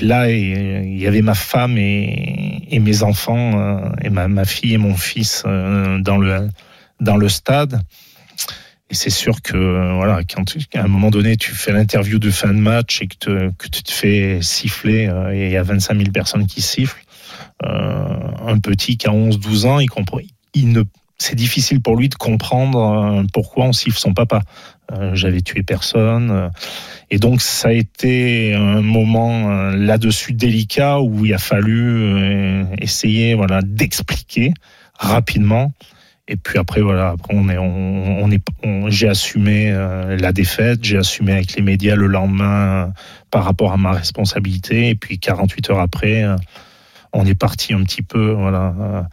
là 0.00 0.30
il 0.30 0.98
y 0.98 1.06
avait 1.06 1.22
ma 1.22 1.34
femme 1.34 1.76
et, 1.78 2.78
mes 2.80 3.02
enfants 3.02 3.58
euh, 3.58 3.90
et 4.02 4.10
ma, 4.10 4.28
ma, 4.28 4.44
fille 4.44 4.74
et 4.74 4.78
mon 4.78 4.96
fils 4.96 5.44
euh, 5.46 5.98
dans 5.98 6.16
le 6.16 6.48
dans 7.00 7.16
le 7.16 7.28
stade. 7.28 7.80
Et 8.90 8.94
c'est 8.94 9.10
sûr 9.10 9.40
que 9.42 9.94
voilà 9.94 10.20
quand 10.24 10.44
un 10.74 10.88
moment 10.88 11.10
donné 11.10 11.36
tu 11.36 11.52
fais 11.52 11.72
l'interview 11.72 12.18
de 12.18 12.30
fin 12.30 12.48
de 12.48 12.58
match 12.58 13.00
et 13.02 13.06
que, 13.06 13.50
que 13.56 13.68
tu 13.68 13.82
te 13.82 13.92
fais 13.92 14.40
siffler 14.42 15.08
euh, 15.08 15.32
et 15.32 15.46
il 15.46 15.52
y 15.52 15.56
a 15.56 15.62
25 15.62 15.96
000 15.96 16.10
personnes 16.10 16.46
qui 16.46 16.60
sifflent 16.62 17.02
un 17.62 18.58
petit 18.58 18.96
qui 18.96 19.06
a 19.06 19.12
11 19.12 19.38
12 19.38 19.66
ans 19.66 19.80
il 19.80 19.88
comprend 19.88 20.18
il 20.54 20.72
ne 20.72 20.82
c'est 21.18 21.36
difficile 21.36 21.80
pour 21.80 21.96
lui 21.96 22.08
de 22.08 22.16
comprendre 22.16 23.24
pourquoi 23.32 23.66
on 23.66 23.72
siffle 23.72 23.96
son 23.98 24.12
papa. 24.12 24.42
Euh, 24.92 25.14
j'avais 25.14 25.40
tué 25.40 25.62
personne. 25.62 26.50
Et 27.10 27.18
donc 27.18 27.40
ça 27.40 27.68
a 27.68 27.72
été 27.72 28.54
un 28.54 28.82
moment 28.82 29.50
euh, 29.50 29.76
là-dessus 29.76 30.32
délicat 30.32 31.00
où 31.00 31.24
il 31.24 31.32
a 31.32 31.38
fallu 31.38 32.02
euh, 32.02 32.64
essayer 32.78 33.34
voilà 33.34 33.60
d'expliquer 33.62 34.52
rapidement. 34.98 35.72
Et 36.28 36.36
puis 36.36 36.58
après 36.58 36.80
voilà, 36.80 37.10
après 37.10 37.34
on 37.34 37.48
est 37.48 37.58
on, 37.58 38.30
est 38.30 38.42
j'ai 38.88 39.08
assumé 39.08 39.72
la 39.72 40.32
défaite, 40.32 40.78
j'ai 40.82 40.96
assumé 40.96 41.32
avec 41.32 41.54
les 41.56 41.62
médias 41.62 41.96
le 41.96 42.06
lendemain 42.06 42.92
par 43.30 43.44
rapport 43.44 43.72
à 43.72 43.76
ma 43.76 43.92
responsabilité 43.92 44.90
et 44.90 44.94
puis 44.94 45.18
48 45.18 45.70
heures 45.70 45.80
après 45.80 46.24
on 47.12 47.26
est 47.26 47.34
parti 47.34 47.74
un 47.74 47.82
petit 47.82 48.02
peu 48.02 48.32
voilà 48.32 49.08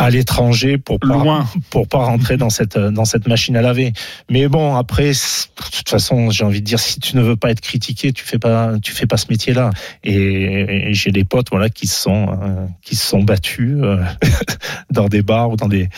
à 0.00 0.08
l'étranger 0.08 0.78
pour 0.78 0.98
pas, 0.98 1.08
Loin. 1.08 1.46
pour 1.68 1.86
pas 1.86 1.98
rentrer 1.98 2.38
dans 2.38 2.48
cette 2.48 2.78
dans 2.78 3.04
cette 3.04 3.28
machine 3.28 3.54
à 3.56 3.62
laver. 3.62 3.92
Mais 4.30 4.48
bon, 4.48 4.74
après, 4.74 5.10
de 5.10 5.76
toute 5.76 5.88
façon, 5.90 6.30
j'ai 6.30 6.42
envie 6.42 6.60
de 6.60 6.64
dire, 6.64 6.80
si 6.80 7.00
tu 7.00 7.16
ne 7.16 7.22
veux 7.22 7.36
pas 7.36 7.50
être 7.50 7.60
critiqué, 7.60 8.12
tu 8.12 8.24
fais 8.24 8.38
pas 8.38 8.78
tu 8.82 8.92
fais 8.92 9.06
pas 9.06 9.18
ce 9.18 9.26
métier-là. 9.28 9.70
Et, 10.02 10.88
et 10.90 10.94
j'ai 10.94 11.10
des 11.10 11.24
potes, 11.24 11.48
voilà, 11.50 11.68
qui 11.68 11.86
se 11.86 12.00
sont 12.00 12.28
euh, 12.42 12.66
qui 12.82 12.96
se 12.96 13.06
sont 13.06 13.22
battus 13.22 13.76
euh, 13.82 14.02
dans 14.90 15.08
des 15.08 15.22
bars 15.22 15.50
ou 15.50 15.56
dans 15.56 15.68
des 15.68 15.90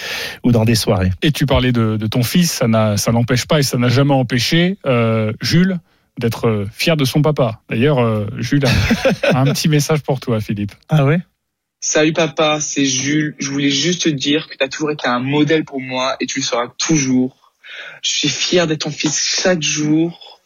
ou 0.42 0.51
dans 0.51 0.64
des 0.64 0.75
soirées. 0.75 1.12
Et 1.23 1.31
tu 1.31 1.47
parlais 1.47 1.71
de, 1.71 1.97
de 1.97 2.07
ton 2.09 2.25
fils, 2.25 2.51
ça 2.51 2.66
n'a 2.66 2.97
ça 2.97 3.12
n'empêche 3.12 3.47
pas 3.47 3.61
et 3.61 3.62
ça 3.62 3.79
n'a 3.79 3.88
jamais 3.88 4.14
empêché 4.14 4.79
euh, 4.85 5.33
Jules 5.40 5.79
d'être 6.18 6.66
fier 6.72 6.96
de 6.96 7.05
son 7.05 7.22
papa. 7.22 7.61
D'ailleurs, 7.68 7.98
euh, 7.98 8.27
Jules 8.38 8.64
a 8.66 8.70
un 9.40 9.44
petit 9.53 9.68
message 9.68 10.03
pour 10.03 10.20
toi, 10.20 10.40
Philippe. 10.40 10.72
Ah 10.88 11.05
ouais? 11.05 11.20
Salut 11.81 12.12
papa, 12.12 12.61
c'est 12.61 12.85
Jules. 12.85 13.35
Je 13.38 13.51
voulais 13.51 13.70
juste 13.70 14.03
te 14.03 14.09
dire 14.09 14.48
que 14.48 14.57
tu 14.57 14.62
as 14.62 14.68
toujours 14.68 14.90
été 14.92 15.09
un 15.09 15.18
modèle 15.18 15.64
pour 15.64 15.81
moi 15.81 16.16
et 16.20 16.27
tu 16.27 16.38
le 16.38 16.44
seras 16.44 16.68
toujours. 16.79 17.53
Je 18.03 18.11
suis 18.11 18.29
fier 18.29 18.66
d'être 18.66 18.83
ton 18.83 18.90
fils 18.90 19.40
chaque 19.42 19.62
jour. 19.62 20.40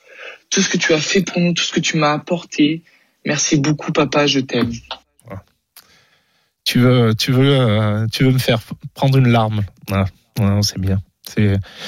Tout 0.48 0.62
ce 0.62 0.68
que 0.68 0.78
tu 0.78 0.94
as 0.94 1.00
fait 1.00 1.22
pour 1.22 1.40
nous, 1.40 1.52
tout 1.52 1.64
ce 1.64 1.72
que 1.72 1.80
tu 1.80 1.96
m'as 1.96 2.12
apporté. 2.12 2.82
Merci 3.24 3.58
beaucoup 3.58 3.92
papa, 3.92 4.26
je 4.26 4.40
t'aime. 4.40 4.72
Tu 6.64 6.80
veux, 6.80 7.14
tu 7.14 7.30
veux, 7.30 7.60
euh, 7.60 8.06
tu 8.12 8.24
veux 8.24 8.32
me 8.32 8.38
faire 8.38 8.60
prendre 8.94 9.18
une 9.18 9.28
larme? 9.28 9.64
Ah, 9.92 10.06
ouais, 10.40 10.62
c'est 10.62 10.80
bien. 10.80 11.00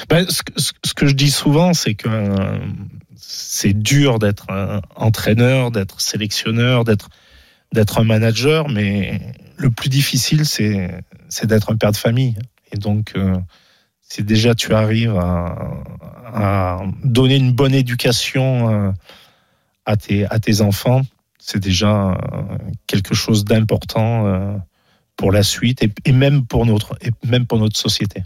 Ben, 0.08 0.26
ce, 0.28 0.94
que 0.94 1.06
je 1.06 1.14
dis 1.14 1.30
souvent, 1.30 1.72
c'est 1.72 1.94
que 1.94 2.08
euh, 2.08 2.58
c'est 3.16 3.72
dur 3.72 4.18
d'être 4.18 4.46
entraîneur, 4.96 5.70
d'être 5.70 6.00
sélectionneur, 6.00 6.84
d'être 6.84 7.98
un 7.98 8.04
manager, 8.04 8.68
mais 8.68 9.20
le 9.56 9.70
plus 9.70 9.88
difficile, 9.88 10.44
c'est, 10.44 11.02
d'être 11.44 11.72
un 11.72 11.76
père 11.76 11.92
de 11.92 11.96
famille. 11.96 12.36
Et 12.72 12.78
donc, 12.78 13.12
euh, 13.16 13.36
si 14.08 14.22
déjà 14.22 14.54
tu 14.54 14.74
arrives 14.74 15.16
à, 15.16 16.80
donner 17.04 17.36
une 17.36 17.52
bonne 17.52 17.74
éducation 17.74 18.88
euh, 18.88 18.92
à, 19.86 19.96
tes, 19.96 20.60
enfants, 20.60 21.02
c'est 21.38 21.58
déjà 21.58 22.10
euh, 22.10 22.14
quelque 22.86 23.14
chose 23.14 23.44
d'important 23.44 24.26
euh, 24.26 24.56
pour 25.16 25.32
la 25.32 25.42
suite 25.42 25.82
et 26.04 26.12
même 26.12 26.44
pour 26.46 26.66
notre 26.66 26.96
société. 27.76 28.22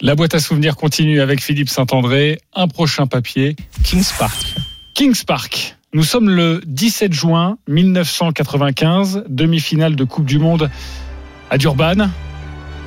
La 0.00 0.16
boîte 0.16 0.34
à 0.34 0.40
souvenirs 0.40 0.76
continue 0.76 1.20
avec 1.20 1.40
Philippe 1.40 1.68
Saint-André. 1.68 2.40
Un 2.52 2.66
prochain 2.66 3.06
papier. 3.06 3.54
Kings 3.84 4.10
Park. 4.18 4.54
Kings 4.92 5.24
Park. 5.24 5.76
Nous 5.92 6.02
sommes 6.02 6.28
le 6.28 6.60
17 6.66 7.12
juin 7.12 7.58
1995, 7.68 9.24
demi-finale 9.28 9.94
de 9.94 10.02
Coupe 10.02 10.24
du 10.24 10.40
Monde 10.40 10.68
à 11.48 11.58
Durban, 11.58 12.08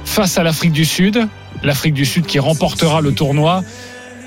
face 0.04 0.38
à 0.38 0.44
l'Afrique 0.44 0.74
du 0.74 0.84
Sud. 0.84 1.26
L'Afrique 1.64 1.94
du 1.94 2.06
Sud 2.06 2.26
qui 2.26 2.40
remportera 2.40 3.00
le 3.00 3.14
tournoi. 3.14 3.64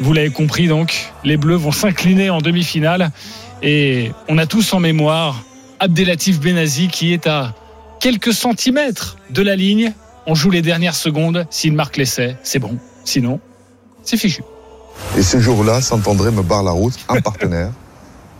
Vous 0.00 0.14
l'avez 0.14 0.30
compris 0.30 0.66
donc, 0.66 1.12
les 1.22 1.36
Bleus 1.36 1.56
vont 1.56 1.72
s'incliner 1.72 2.30
en 2.30 2.38
demi-finale. 2.38 3.10
Et 3.62 4.10
on 4.28 4.38
a 4.38 4.46
tous 4.46 4.72
en 4.72 4.80
mémoire 4.80 5.44
Abdelatif 5.80 6.40
Benazi 6.40 6.88
qui 6.88 7.12
est 7.12 7.26
à 7.26 7.54
quelques 8.00 8.32
centimètres 8.32 9.18
de 9.28 9.42
la 9.42 9.54
ligne. 9.54 9.92
On 10.26 10.34
joue 10.34 10.50
les 10.50 10.62
dernières 10.62 10.94
secondes. 10.94 11.46
S'il 11.50 11.74
marque 11.74 11.96
l'essai, 11.96 12.36
c'est 12.42 12.58
bon. 12.58 12.78
Sinon, 13.04 13.40
c'est 14.02 14.16
fichu. 14.16 14.42
Et 15.16 15.22
ce 15.22 15.40
jour-là, 15.40 15.80
Saint-André 15.80 16.30
me 16.30 16.42
barre 16.42 16.62
la 16.62 16.72
route, 16.72 16.94
un 17.08 17.20
partenaire 17.22 17.72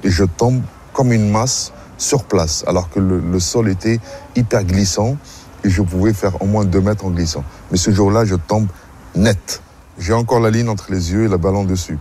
et 0.05 0.11
je 0.11 0.25
tombe 0.25 0.63
comme 0.93 1.13
une 1.13 1.31
masse 1.31 1.73
sur 1.99 2.25
place, 2.25 2.65
alors 2.67 2.89
que 2.91 3.01
le, 3.01 3.21
le, 3.21 3.41
sol 3.41 3.69
était 3.69 4.01
hyper 4.35 4.65
glissant 4.65 5.17
et 5.65 5.71
je 5.71 5.83
pouvais 5.83 6.15
faire 6.15 6.41
au 6.41 6.47
moins 6.47 6.65
deux 6.65 6.81
mètres 6.81 7.05
en 7.05 7.11
glissant. 7.11 7.45
Mais 7.71 7.77
ce 7.77 7.91
jour-là, 7.91 8.25
je 8.25 8.35
tombe 8.35 8.69
net. 9.15 9.63
J'ai 9.99 10.15
encore 10.15 10.41
la 10.41 10.51
ligne 10.51 10.69
entre 10.69 10.91
les 10.91 11.13
yeux 11.13 11.25
et 11.25 11.29
le 11.29 11.37
ballon 11.37 11.65
dessus. 11.65 11.99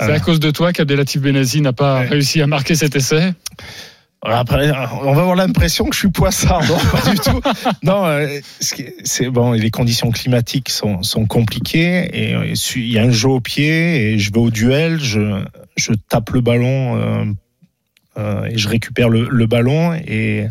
C'est 0.00 0.12
à 0.12 0.20
cause 0.20 0.40
de 0.40 0.50
toi 0.50 0.72
qu'Abdelatif 0.72 1.20
Benazi 1.20 1.60
n'a 1.60 1.72
pas 1.72 2.00
ouais. 2.00 2.08
réussi 2.08 2.42
à 2.42 2.48
marquer 2.48 2.74
cet 2.74 2.96
essai? 2.96 3.34
Après, 4.24 4.70
on 5.02 5.12
va 5.12 5.22
avoir 5.22 5.34
l'impression 5.34 5.86
que 5.86 5.94
je 5.94 6.00
suis 6.00 6.10
poissard. 6.10 6.62
Non, 6.68 6.78
pas 6.92 7.10
du 7.10 7.18
tout. 7.18 7.40
Non, 7.82 8.06
euh, 8.06 8.40
c'est 8.60 9.28
bon. 9.28 9.52
Les 9.52 9.70
conditions 9.70 10.10
climatiques 10.10 10.68
sont, 10.68 11.02
sont 11.02 11.26
compliquées 11.26 12.08
et 12.12 12.34
euh, 12.34 12.54
il 12.76 12.92
y 12.92 12.98
a 12.98 13.02
un 13.02 13.10
jeu 13.10 13.28
au 13.28 13.40
pied 13.40 14.12
et 14.12 14.18
je 14.18 14.32
vais 14.32 14.38
au 14.38 14.50
duel. 14.50 15.00
Je, 15.00 15.44
je 15.76 15.92
tape 16.08 16.30
le 16.30 16.40
ballon 16.40 16.96
euh, 16.96 17.24
euh, 18.18 18.44
et 18.44 18.58
je 18.58 18.68
récupère 18.68 19.08
le, 19.08 19.28
le, 19.28 19.46
ballon 19.46 19.92
et 19.94 20.46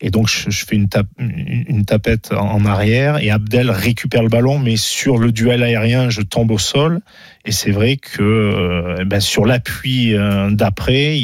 Et 0.00 0.10
donc 0.10 0.28
je, 0.28 0.48
je 0.50 0.64
fais 0.64 0.76
une, 0.76 0.88
tape, 0.88 1.08
une, 1.18 1.64
une 1.68 1.84
tapette 1.84 2.32
en, 2.32 2.50
en 2.52 2.64
arrière 2.64 3.18
et 3.18 3.30
Abdel 3.30 3.68
récupère 3.70 4.22
le 4.22 4.28
ballon, 4.28 4.58
mais 4.60 4.76
sur 4.76 5.18
le 5.18 5.32
duel 5.32 5.62
aérien, 5.64 6.08
je 6.08 6.22
tombe 6.22 6.52
au 6.52 6.58
sol. 6.58 7.00
Et 7.44 7.50
c'est 7.50 7.72
vrai 7.72 7.96
que 7.96 8.22
euh, 8.22 9.04
ben, 9.04 9.18
sur 9.20 9.44
l'appui 9.44 10.14
euh, 10.14 10.50
d'après, 10.50 11.18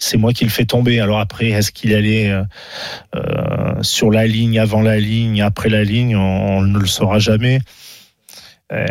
c'est 0.00 0.16
moi 0.16 0.32
qui 0.32 0.42
le 0.44 0.50
fais 0.50 0.64
tomber. 0.64 0.98
Alors 0.98 1.20
après, 1.20 1.50
est-ce 1.50 1.70
qu'il 1.70 1.94
allait 1.94 2.30
euh, 2.30 2.42
euh, 3.14 3.82
sur 3.82 4.10
la 4.10 4.26
ligne, 4.26 4.58
avant 4.58 4.82
la 4.82 4.98
ligne, 4.98 5.40
après 5.42 5.68
la 5.68 5.84
ligne 5.84 6.16
On, 6.16 6.58
on 6.58 6.62
ne 6.62 6.78
le 6.78 6.86
saura 6.86 7.20
jamais. 7.20 7.60
Euh, 8.72 8.86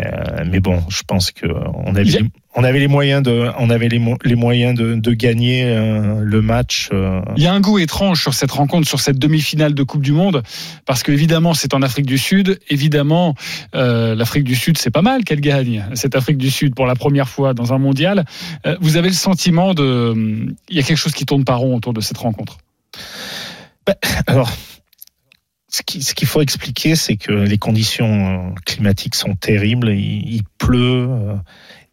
mais 0.45 0.59
bon, 0.59 0.83
je 0.89 1.03
pense 1.07 1.31
que 1.31 1.47
on 1.73 1.95
avait, 1.95 2.03
Il 2.09 2.17
a- 2.17 2.19
on 2.59 2.63
avait 2.65 2.79
les 2.79 2.89
moyens 2.89 3.23
de, 3.23 3.49
on 3.57 3.69
avait 3.69 3.87
les, 3.87 3.99
mo- 3.99 4.17
les 4.25 4.35
moyens 4.35 4.77
de, 4.77 4.95
de 4.95 5.13
gagner 5.13 5.63
euh, 5.63 6.19
le 6.21 6.41
match. 6.41 6.89
euh, 6.91 7.21
Il 7.37 7.43
y 7.43 7.47
a 7.47 7.53
un 7.53 7.61
goût 7.61 7.79
étrange 7.79 8.21
sur 8.21 8.33
cette 8.33 8.51
rencontre, 8.51 8.85
sur 8.85 8.99
cette 8.99 9.17
demi-finale 9.17 9.73
de 9.73 9.83
Coupe 9.83 10.01
du 10.01 10.11
Monde, 10.11 10.43
parce 10.85 11.01
que 11.01 11.13
évidemment 11.13 11.53
c'est 11.53 11.73
en 11.73 11.81
Afrique 11.81 12.05
du 12.05 12.17
Sud. 12.17 12.59
Évidemment, 12.69 13.35
euh, 13.75 14.13
l'Afrique 14.13 14.43
du 14.43 14.55
Sud, 14.55 14.77
c'est 14.77 14.91
pas 14.91 15.01
mal 15.01 15.23
qu'elle 15.23 15.39
gagne 15.39 15.85
cette 15.93 16.15
Afrique 16.15 16.37
du 16.37 16.51
Sud 16.51 16.75
pour 16.75 16.85
la 16.85 16.95
première 16.95 17.29
fois 17.29 17.53
dans 17.53 17.71
un 17.73 17.77
mondial. 17.77 18.25
Vous 18.81 18.97
avez 18.97 19.07
le 19.07 19.13
sentiment 19.15 19.73
de, 19.73 20.13
il 20.69 20.75
y 20.75 20.79
a 20.79 20.83
quelque 20.83 20.97
chose 20.97 21.13
qui 21.13 21.25
tourne 21.25 21.45
pas 21.45 21.55
rond 21.55 21.75
autour 21.75 21.93
de 21.93 22.01
cette 22.01 22.17
rencontre? 22.17 22.57
Alors, 24.27 24.51
ce 25.71 25.81
qui- 25.83 26.01
ce 26.01 26.13
qu'il 26.13 26.27
faut 26.27 26.41
expliquer, 26.41 26.95
c'est 26.95 27.15
que 27.15 27.31
les 27.31 27.57
conditions 27.57 28.53
climatiques 28.65 29.15
sont 29.15 29.35
terribles. 29.35 29.89
Il, 29.91 30.35
il 30.35 30.41
pleut. 30.57 31.07
euh, 31.09 31.35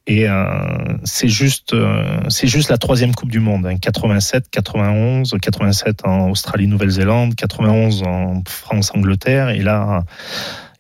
Et 0.07 0.29
euh, 0.29 0.99
c'est 1.03 1.29
juste, 1.29 1.73
euh, 1.75 2.21
c'est 2.29 2.47
juste 2.47 2.71
la 2.71 2.79
troisième 2.79 3.15
Coupe 3.15 3.31
du 3.31 3.41
Monde. 3.41 3.67
hein. 3.67 3.77
87, 3.77 4.49
91, 4.51 5.35
87 5.43 6.07
en 6.07 6.31
Australie-Nouvelle-Zélande, 6.31 7.35
91 7.35 8.05
en 8.05 8.43
France-Angleterre, 8.47 9.49
et 9.49 9.63
là, 9.63 10.05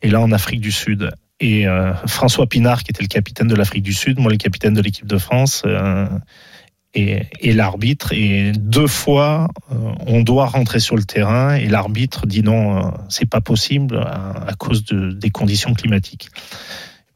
et 0.03 0.11
là 0.11 0.21
en 0.21 0.31
Afrique 0.31 0.61
du 0.61 0.71
Sud. 0.71 1.11
Et 1.41 1.67
euh, 1.67 1.93
François 2.07 2.47
Pinard, 2.47 2.85
qui 2.85 2.93
était 2.93 3.03
le 3.03 3.09
capitaine 3.09 3.49
de 3.49 3.57
l'Afrique 3.57 3.83
du 3.83 3.93
Sud, 3.93 4.21
moi 4.21 4.31
le 4.31 4.39
capitaine 4.39 4.75
de 4.75 4.81
l'équipe 4.81 5.07
de 5.07 5.19
France, 5.19 5.65
euh, 5.67 6.07
et, 6.95 7.53
l'arbitre. 7.53 8.13
Et 8.13 8.53
deux 8.53 8.87
fois, 8.87 9.49
on 10.07 10.23
doit 10.23 10.47
rentrer 10.47 10.79
sur 10.79 10.97
le 10.97 11.03
terrain, 11.03 11.57
et 11.57 11.67
l'arbitre 11.67 12.27
dit 12.27 12.43
non, 12.43 12.95
c'est 13.09 13.29
pas 13.29 13.41
possible 13.41 13.99
à, 13.99 14.55
cause 14.57 14.85
de, 14.85 15.11
des 15.11 15.31
conditions 15.31 15.75
climatiques 15.75 16.31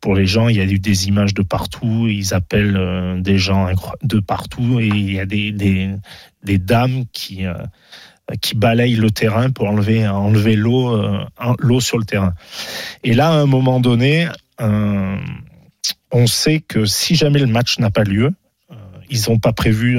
pour 0.01 0.14
les 0.14 0.26
gens, 0.26 0.48
il 0.48 0.57
y 0.57 0.61
a 0.61 0.64
eu 0.64 0.78
des 0.78 1.09
images 1.09 1.34
de 1.34 1.42
partout, 1.42 2.07
ils 2.09 2.32
appellent 2.32 2.76
euh, 2.76 3.20
des 3.20 3.38
gens 3.38 3.68
de 4.03 4.18
partout 4.18 4.80
et 4.80 4.86
il 4.86 5.12
y 5.12 5.20
a 5.20 5.26
des, 5.26 5.53
des, 5.53 5.90
des 6.42 6.59
dames 6.59 7.05
qui, 7.12 7.44
euh, 7.44 7.55
qui 8.40 8.55
balayent 8.55 8.96
le 8.96 9.11
terrain 9.11 9.51
pour 9.51 9.68
enlever, 9.68 10.09
enlever 10.09 10.57
l'eau 10.57 10.94
euh, 10.94 11.24
l'eau 11.59 11.80
sur 11.80 11.98
le 11.98 12.05
terrain. 12.05 12.34
Et 13.05 13.12
là, 13.12 13.28
à 13.28 13.34
un 13.34 13.46
moment 13.46 13.80
donné, 13.80 14.28
on 14.59 16.26
sait 16.26 16.61
que 16.61 16.84
si 16.84 17.14
jamais 17.14 17.38
le 17.38 17.46
match 17.46 17.78
n'a 17.78 17.90
pas 17.90 18.05
lieu, 18.05 18.32
ils 19.09 19.22
n'ont 19.28 19.38
pas 19.38 19.53
prévu 19.53 19.98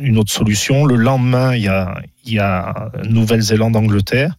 une 0.00 0.18
autre 0.18 0.32
solution. 0.32 0.84
Le 0.84 0.96
lendemain, 0.96 1.54
il 1.54 1.62
y 1.62 2.38
a, 2.38 2.90
Nouvelle-Zélande-Angleterre 3.04 4.36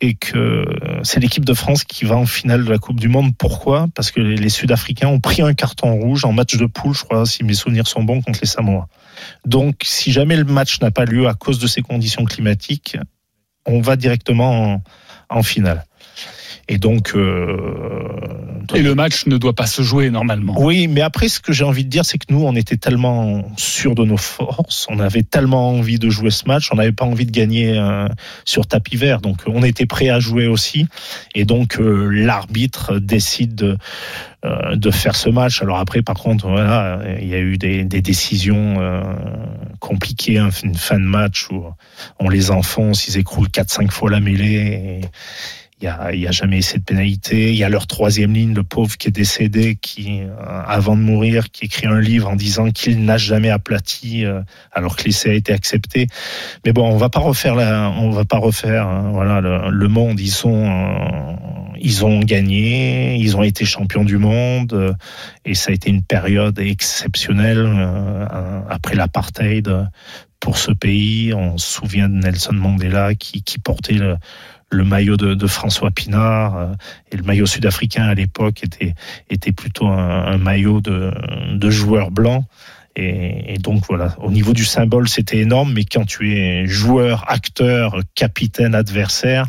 et 0.00 0.14
que 0.14 0.64
c'est 1.02 1.20
l'équipe 1.20 1.44
de 1.44 1.54
France 1.54 1.84
qui 1.84 2.04
va 2.04 2.16
en 2.16 2.26
finale 2.26 2.64
de 2.64 2.70
la 2.70 2.78
Coupe 2.78 2.98
du 2.98 3.08
Monde. 3.08 3.32
Pourquoi? 3.36 3.86
Parce 3.94 4.10
que 4.10 4.20
les 4.20 4.48
Sud-Africains 4.48 5.08
ont 5.08 5.20
pris 5.20 5.42
un 5.42 5.54
carton 5.54 5.94
rouge 5.94 6.24
en 6.24 6.32
match 6.32 6.56
de 6.56 6.66
poule, 6.66 6.94
je 6.94 7.04
crois, 7.04 7.24
si 7.26 7.44
mes 7.44 7.54
souvenirs 7.54 7.86
sont 7.86 8.02
bons, 8.02 8.20
contre 8.22 8.40
les 8.42 8.48
Samoa. 8.48 8.88
Donc, 9.46 9.76
si 9.84 10.10
jamais 10.10 10.36
le 10.36 10.44
match 10.44 10.80
n'a 10.80 10.90
pas 10.90 11.04
lieu 11.04 11.28
à 11.28 11.34
cause 11.34 11.58
de 11.58 11.66
ces 11.66 11.82
conditions 11.82 12.24
climatiques, 12.24 12.96
on 13.66 13.80
va 13.80 13.96
directement 13.96 14.74
en, 14.74 14.82
en 15.28 15.42
finale. 15.42 15.84
Et 16.68 16.78
donc, 16.78 17.12
euh, 17.14 17.56
Et 18.74 18.82
le 18.82 18.94
match 18.94 19.26
ne 19.26 19.36
doit 19.36 19.52
pas 19.52 19.66
se 19.66 19.82
jouer 19.82 20.10
normalement. 20.10 20.54
oui, 20.58 20.86
mais 20.86 21.00
après, 21.00 21.28
ce 21.28 21.40
que 21.40 21.52
j'ai 21.52 21.64
envie 21.64 21.84
de 21.84 21.90
dire, 21.90 22.04
c'est 22.04 22.18
que 22.18 22.26
nous, 22.30 22.44
on 22.44 22.54
était 22.54 22.76
tellement 22.76 23.44
sûrs 23.56 23.94
de 23.94 24.04
nos 24.04 24.16
forces, 24.16 24.86
on 24.88 25.00
avait 25.00 25.22
tellement 25.22 25.70
envie 25.70 25.98
de 25.98 26.08
jouer 26.08 26.30
ce 26.30 26.46
match, 26.46 26.70
on 26.72 26.76
n'avait 26.76 26.92
pas 26.92 27.04
envie 27.04 27.26
de 27.26 27.32
gagner 27.32 27.78
euh, 27.78 28.08
sur 28.44 28.66
tapis 28.66 28.96
vert. 28.96 29.20
Donc, 29.20 29.38
on 29.46 29.62
était 29.62 29.86
prêt 29.86 30.08
à 30.08 30.20
jouer 30.20 30.46
aussi. 30.46 30.86
Et 31.34 31.44
donc, 31.44 31.78
euh, 31.78 32.08
l'arbitre 32.10 32.98
décide 32.98 33.54
de, 33.54 33.76
euh, 34.44 34.74
de 34.74 34.90
faire 34.90 35.14
ce 35.14 35.28
match. 35.30 35.62
Alors 35.62 35.78
après, 35.78 36.02
par 36.02 36.16
contre, 36.16 36.48
voilà, 36.48 37.00
il 37.20 37.28
y 37.28 37.34
a 37.34 37.38
eu 37.38 37.58
des, 37.58 37.84
des 37.84 38.02
décisions 38.02 38.76
euh, 38.80 39.02
compliquées, 39.78 40.38
une 40.64 40.74
fin 40.74 40.98
de 40.98 41.04
match 41.04 41.48
où 41.50 41.64
on 42.18 42.28
les 42.28 42.50
enfonce, 42.50 43.06
ils 43.06 43.18
écroulent 43.18 43.46
4-5 43.46 43.90
fois 43.90 44.10
la 44.10 44.18
mêlée. 44.18 45.00
Et, 45.00 45.00
il 45.82 46.20
y 46.20 46.28
a, 46.28 46.30
jamais 46.30 46.58
essayé 46.58 46.78
de 46.78 46.84
pénalité. 46.84 47.50
Il 47.50 47.56
y 47.56 47.64
a 47.64 47.68
leur 47.68 47.88
troisième 47.88 48.32
ligne, 48.32 48.54
le 48.54 48.62
pauvre 48.62 48.96
qui 48.96 49.08
est 49.08 49.12
décédé, 49.12 49.76
qui, 49.80 50.20
euh, 50.20 50.28
avant 50.38 50.96
de 50.96 51.02
mourir, 51.02 51.50
qui 51.50 51.64
écrit 51.64 51.88
un 51.88 52.00
livre 52.00 52.28
en 52.28 52.36
disant 52.36 52.70
qu'il 52.70 53.04
n'a 53.04 53.18
jamais 53.18 53.50
aplati, 53.50 54.24
euh, 54.24 54.42
alors 54.70 54.96
que 54.96 55.04
l'essai 55.04 55.30
a 55.30 55.34
été 55.34 55.52
accepté. 55.52 56.06
Mais 56.64 56.72
bon, 56.72 56.88
on 56.88 56.96
va 56.96 57.08
pas 57.08 57.18
refaire 57.18 57.54
on 57.54 58.10
va 58.10 58.24
pas 58.24 58.38
refaire, 58.38 58.86
hein, 58.86 59.10
voilà, 59.12 59.40
le, 59.40 59.88
monde. 59.88 60.20
Ils 60.20 60.30
sont, 60.30 60.66
euh, 60.70 61.32
ils 61.80 62.04
ont 62.04 62.20
gagné, 62.20 63.16
ils 63.16 63.36
ont 63.36 63.42
été 63.42 63.64
champions 63.64 64.04
du 64.04 64.18
monde, 64.18 64.96
et 65.44 65.54
ça 65.54 65.72
a 65.72 65.74
été 65.74 65.90
une 65.90 66.02
période 66.02 66.60
exceptionnelle 66.60 67.68
après 68.70 68.94
l'apartheid 68.94 69.68
pour 70.38 70.58
ce 70.58 70.70
pays. 70.70 71.34
On 71.34 71.58
se 71.58 71.80
souvient 71.80 72.08
de 72.08 72.14
Nelson 72.14 72.54
Mandela 72.54 73.14
qui 73.14 73.42
portait 73.62 73.94
le, 73.94 74.16
le 74.72 74.84
maillot 74.84 75.16
de, 75.16 75.46
François 75.46 75.90
Pinard 75.90 76.56
euh, 76.56 76.66
et 77.10 77.16
le 77.16 77.22
maillot 77.22 77.46
sud-africain 77.46 78.04
à 78.04 78.14
l'époque 78.14 78.64
était, 78.64 78.94
était 79.30 79.52
plutôt 79.52 79.86
un, 79.86 80.38
maillot 80.38 80.80
de, 80.80 81.12
de 81.52 81.70
joueur 81.70 82.10
blanc. 82.10 82.44
Et, 82.94 83.54
et 83.54 83.58
donc 83.58 83.84
voilà, 83.88 84.14
au 84.18 84.30
niveau 84.30 84.52
du 84.52 84.64
symbole, 84.64 85.08
c'était 85.08 85.38
énorme, 85.38 85.72
mais 85.72 85.84
quand 85.84 86.04
tu 86.04 86.36
es 86.36 86.66
joueur, 86.66 87.24
acteur, 87.30 88.00
capitaine, 88.14 88.74
adversaire, 88.74 89.46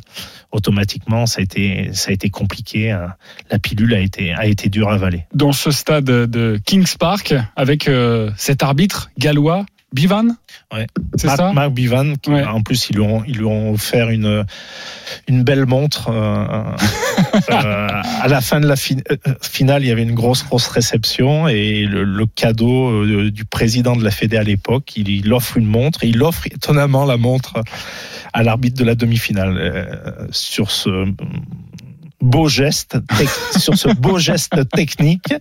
automatiquement, 0.51 1.25
ça 1.25 1.39
a 1.39 1.43
été, 1.43 1.89
ça 1.93 2.11
a 2.11 2.13
été 2.13 2.29
compliqué. 2.29 2.91
hein. 2.91 3.13
La 3.51 3.59
pilule 3.59 3.93
a 3.93 3.99
été, 3.99 4.33
a 4.33 4.45
été 4.45 4.69
dure 4.69 4.89
à 4.89 4.93
avaler. 4.93 5.25
Dans 5.33 5.51
ce 5.51 5.71
stade 5.71 6.05
de 6.05 6.59
Kings 6.65 6.95
Park, 6.97 7.35
avec 7.55 7.87
euh, 7.89 8.31
cet 8.37 8.63
arbitre 8.63 9.09
gallois, 9.17 9.65
Bivan 9.93 10.27
Ouais. 10.73 10.87
C'est 11.17 11.27
Marc, 11.27 11.37
ça 11.37 11.53
Marc 11.53 11.71
Bivan, 11.71 12.15
qui, 12.21 12.31
en 12.31 12.61
plus, 12.61 12.89
ils 12.89 12.95
lui 12.95 13.03
ont, 13.03 13.23
ils 13.27 13.37
lui 13.37 13.45
ont 13.45 13.73
offert 13.73 14.09
une, 14.09 14.43
une 15.27 15.43
belle 15.43 15.65
montre. 15.67 16.09
euh, 16.09 16.63
euh, 17.51 17.87
à 18.21 18.27
la 18.27 18.41
fin 18.41 18.59
de 18.59 18.67
la 18.67 18.75
fin- 18.75 18.95
euh, 19.11 19.15
finale, 19.41 19.83
il 19.83 19.87
y 19.89 19.91
avait 19.91 20.01
une 20.03 20.15
grosse, 20.15 20.43
grosse 20.43 20.67
réception 20.67 21.47
et 21.47 21.85
le, 21.85 22.03
le 22.03 22.25
cadeau 22.25 22.89
euh, 23.03 23.29
du 23.31 23.45
président 23.45 23.95
de 23.95 24.03
la 24.03 24.09
Fédé 24.11 24.35
à 24.37 24.43
l'époque, 24.43 24.95
il, 24.95 25.09
il 25.09 25.31
offre 25.31 25.57
une 25.57 25.67
montre 25.67 26.03
et 26.03 26.07
il 26.07 26.21
offre 26.23 26.47
étonnamment 26.47 27.05
la 27.05 27.17
montre 27.17 27.61
à 28.33 28.41
l'arbitre 28.43 28.79
de 28.79 28.85
la 28.85 28.95
demi-finale. 28.95 29.57
Euh, 29.57 30.27
sur 30.31 30.71
ce 30.71 31.05
beau 32.19 32.47
geste, 32.47 32.97
tec- 33.17 33.29
sur 33.59 33.75
ce 33.77 33.89
beau 33.89 34.17
geste 34.17 34.67
technique 34.69 35.33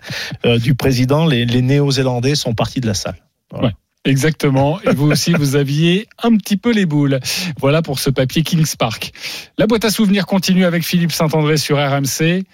euh, 0.45 0.59
du 0.59 0.75
président, 0.75 1.25
les, 1.27 1.47
les 1.47 1.63
Néo-Zélandais 1.63 2.35
sont 2.35 2.55
partis 2.55 2.81
de 2.81 2.87
la 2.87 2.95
salle. 2.95 3.17
Voilà. 3.51 3.69
Ouais. 3.69 3.73
Exactement. 4.05 4.81
Et 4.83 4.93
vous 4.93 5.11
aussi, 5.11 5.33
vous 5.33 5.55
aviez 5.55 6.09
un 6.23 6.37
petit 6.37 6.57
peu 6.57 6.73
les 6.73 6.87
boules. 6.87 7.21
Voilà 7.61 7.83
pour 7.83 8.01
ce 8.01 8.11
papier 8.11 8.43
Kings 8.43 8.75
Park. 8.77 9.13
La 9.59 9.67
boîte 9.67 9.85
à 9.85 9.91
souvenirs 9.91 10.27
continue 10.27 10.65
avec 10.65 10.85
Philippe 10.85 11.13
Saint-André 11.13 11.57
sur 11.57 11.77
RMC. 11.77 12.45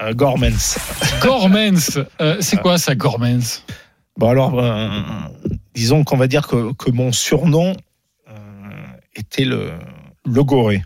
Euh, 0.00 0.14
Gormans. 0.14 0.78
Gormans. 1.20 2.00
Euh, 2.20 2.38
c'est 2.40 2.56
quoi 2.56 2.78
ça, 2.78 2.94
Gormans 2.94 3.62
Bon 4.16 4.30
alors, 4.30 4.58
euh, 4.58 4.88
disons 5.74 6.04
qu'on 6.04 6.16
va 6.16 6.26
dire 6.26 6.46
que, 6.46 6.72
que 6.72 6.90
mon 6.90 7.12
surnom 7.12 7.74
était 9.14 9.44
le, 9.44 9.72
le 10.24 10.44
Goré. 10.44 10.82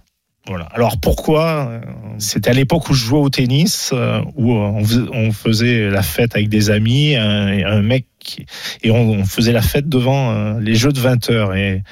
Voilà. 0.47 0.65
Alors 0.73 0.99
pourquoi 1.01 1.81
C'était 2.19 2.51
à 2.51 2.53
l'époque 2.53 2.89
où 2.91 2.95
je 2.95 3.05
jouais 3.05 3.21
au 3.21 3.31
tennis, 3.31 3.93
où 4.37 4.53
on 4.53 5.33
faisait, 5.33 5.89
la 5.91 6.03
fête 6.03 6.35
avec 6.35 6.49
des 6.49 6.71
amis, 6.71 7.13
et 7.13 7.17
un 7.65 7.83
mec, 7.83 8.07
et 8.83 8.91
on, 8.91 9.25
faisait 9.25 9.53
la 9.53 9.63
fête 9.63 9.89
devant 9.89 10.31
euh, 10.31 10.61
les 10.61 10.75
jeux 10.75 10.93
de 10.93 11.01
20 11.01 11.31
heures. 11.31 11.55
Et, 11.55 11.83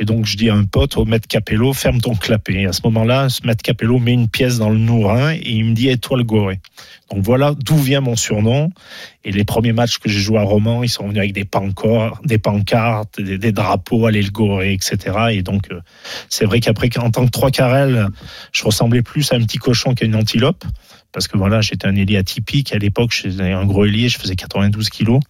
donc 0.00 0.26
je 0.26 0.36
dis 0.36 0.48
à 0.48 0.54
un 0.54 0.64
pote, 0.64 0.96
au 0.96 1.04
maître 1.04 1.26
Capello, 1.26 1.72
ferme 1.72 2.00
ton 2.00 2.14
clapet. 2.14 2.54
Et 2.54 2.66
à 2.66 2.72
ce 2.72 2.80
moment-là, 2.84 3.28
ce 3.28 3.46
maître 3.46 3.62
Capello 3.62 3.98
met 3.98 4.12
une 4.12 4.28
pièce 4.28 4.58
dans 4.58 4.70
le 4.70 4.78
nourrin 4.78 5.32
et 5.32 5.50
il 5.50 5.64
me 5.64 5.74
dit, 5.74 5.88
et 5.88 5.98
toi 5.98 6.16
le 6.16 6.24
Goré? 6.24 6.60
Donc 7.10 7.24
voilà 7.24 7.54
d'où 7.58 7.76
vient 7.76 8.00
mon 8.00 8.16
surnom. 8.16 8.70
Et 9.24 9.32
les 9.32 9.44
premiers 9.44 9.72
matchs 9.72 9.98
que 9.98 10.08
j'ai 10.08 10.20
joués 10.20 10.38
à 10.38 10.42
Romans, 10.42 10.82
ils 10.82 10.88
sont 10.88 11.04
venus 11.04 11.18
avec 11.18 11.32
des 11.32 11.44
pancartes, 11.44 12.24
des, 12.24 12.38
pancartes, 12.38 13.20
des, 13.20 13.52
drapeaux, 13.52 14.06
allez 14.06 14.22
le 14.22 14.30
Goré, 14.30 14.72
etc. 14.72 15.16
Et 15.32 15.42
donc, 15.42 15.70
euh, 15.70 15.80
c'est 16.28 16.44
vrai 16.44 16.60
qu'après, 16.60 16.90
en 16.98 17.10
tant 17.10 17.24
que 17.26 17.30
trois 17.30 17.50
carrel, 17.50 18.08
je 18.52 18.64
ressemblais 18.64 19.02
plus 19.02 19.32
à 19.32 19.36
un 19.36 19.40
petit 19.40 19.58
cochon 19.58 19.94
qu'à 19.94 20.04
une 20.04 20.16
antilope. 20.16 20.64
Parce 21.12 21.26
que 21.26 21.38
voilà, 21.38 21.60
j'étais 21.60 21.86
un 21.86 21.96
ailier 21.96 22.18
atypique. 22.18 22.72
À 22.72 22.78
l'époque, 22.78 23.12
j'étais 23.12 23.52
un 23.52 23.64
gros 23.64 23.86
ailier, 23.86 24.08
je 24.08 24.18
faisais 24.18 24.36
92 24.36 24.90
kilos. 24.90 25.20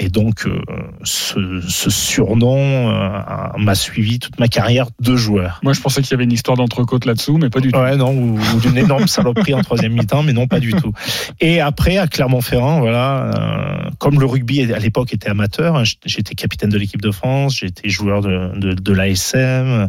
Et 0.00 0.08
donc, 0.08 0.46
euh, 0.46 0.60
ce, 1.04 1.60
ce 1.68 1.88
surnom 1.88 2.56
euh, 2.58 3.20
m'a 3.58 3.74
suivi 3.76 4.18
toute 4.18 4.40
ma 4.40 4.48
carrière 4.48 4.88
de 5.00 5.14
joueur. 5.14 5.60
Moi, 5.62 5.72
je 5.72 5.80
pensais 5.80 6.02
qu'il 6.02 6.10
y 6.10 6.14
avait 6.14 6.24
une 6.24 6.32
histoire 6.32 6.56
d'entrecôte 6.56 7.04
là-dessous, 7.04 7.38
mais 7.38 7.48
pas 7.48 7.60
du 7.60 7.70
tout. 7.70 7.78
Ouais, 7.78 7.96
non, 7.96 8.10
ou, 8.10 8.38
ou 8.38 8.60
d'une 8.60 8.76
énorme 8.76 9.06
saloperie 9.06 9.54
en 9.54 9.62
troisième 9.62 9.92
mi-temps, 9.92 10.24
mais 10.24 10.32
non, 10.32 10.48
pas 10.48 10.58
du 10.58 10.72
tout. 10.72 10.92
Et 11.40 11.60
après, 11.60 11.98
à 11.98 12.08
Clermont-Ferrand, 12.08 12.80
voilà, 12.80 13.84
euh, 13.86 13.90
comme 13.98 14.18
le 14.18 14.26
rugby 14.26 14.72
à 14.72 14.78
l'époque 14.80 15.12
était 15.12 15.28
amateur, 15.28 15.76
hein, 15.76 15.84
j'étais 16.04 16.34
capitaine 16.34 16.70
de 16.70 16.78
l'équipe 16.78 17.00
de 17.00 17.12
France, 17.12 17.58
j'étais 17.58 17.88
joueur 17.88 18.20
de, 18.20 18.50
de, 18.58 18.74
de 18.74 18.92
l'ASM, 18.92 19.88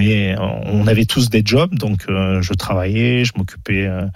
mais 0.00 0.34
on 0.38 0.86
avait 0.86 1.04
tous 1.04 1.28
des 1.28 1.42
jobs, 1.44 1.74
donc 1.74 2.06
euh, 2.08 2.40
je 2.40 2.54
travaillais, 2.54 3.26
je 3.26 3.32
m'occupais, 3.36 3.86
euh, 3.86 4.06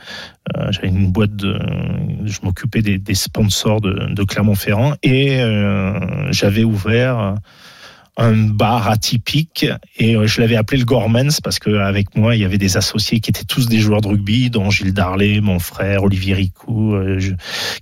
euh, 0.56 0.72
j'avais 0.72 0.88
une 0.88 1.12
boîte 1.12 1.32
je 1.42 2.38
m'occupais 2.42 2.80
des, 2.80 3.14
sponsors 3.14 3.82
de, 3.82 4.24
Clermont-Ferrand 4.24 4.94
et 5.02 5.40
euh, 5.42 6.32
j'avais 6.32 6.64
ouvert 6.64 7.34
un 8.16 8.32
bar 8.32 8.88
atypique 8.88 9.66
et 9.98 10.16
je 10.26 10.40
l'avais 10.40 10.56
appelé 10.56 10.78
le 10.78 10.86
Gormans 10.86 11.40
parce 11.42 11.58
qu'avec 11.58 12.16
moi 12.16 12.34
il 12.34 12.40
y 12.40 12.44
avait 12.44 12.58
des 12.58 12.78
associés 12.78 13.20
qui 13.20 13.28
étaient 13.28 13.44
tous 13.44 13.66
des 13.66 13.78
joueurs 13.78 14.00
de 14.00 14.08
rugby 14.08 14.48
dont 14.48 14.70
Gilles 14.70 14.94
Darley, 14.94 15.40
mon 15.42 15.58
frère, 15.58 16.04
Olivier 16.04 16.32
Ricou, 16.34 16.96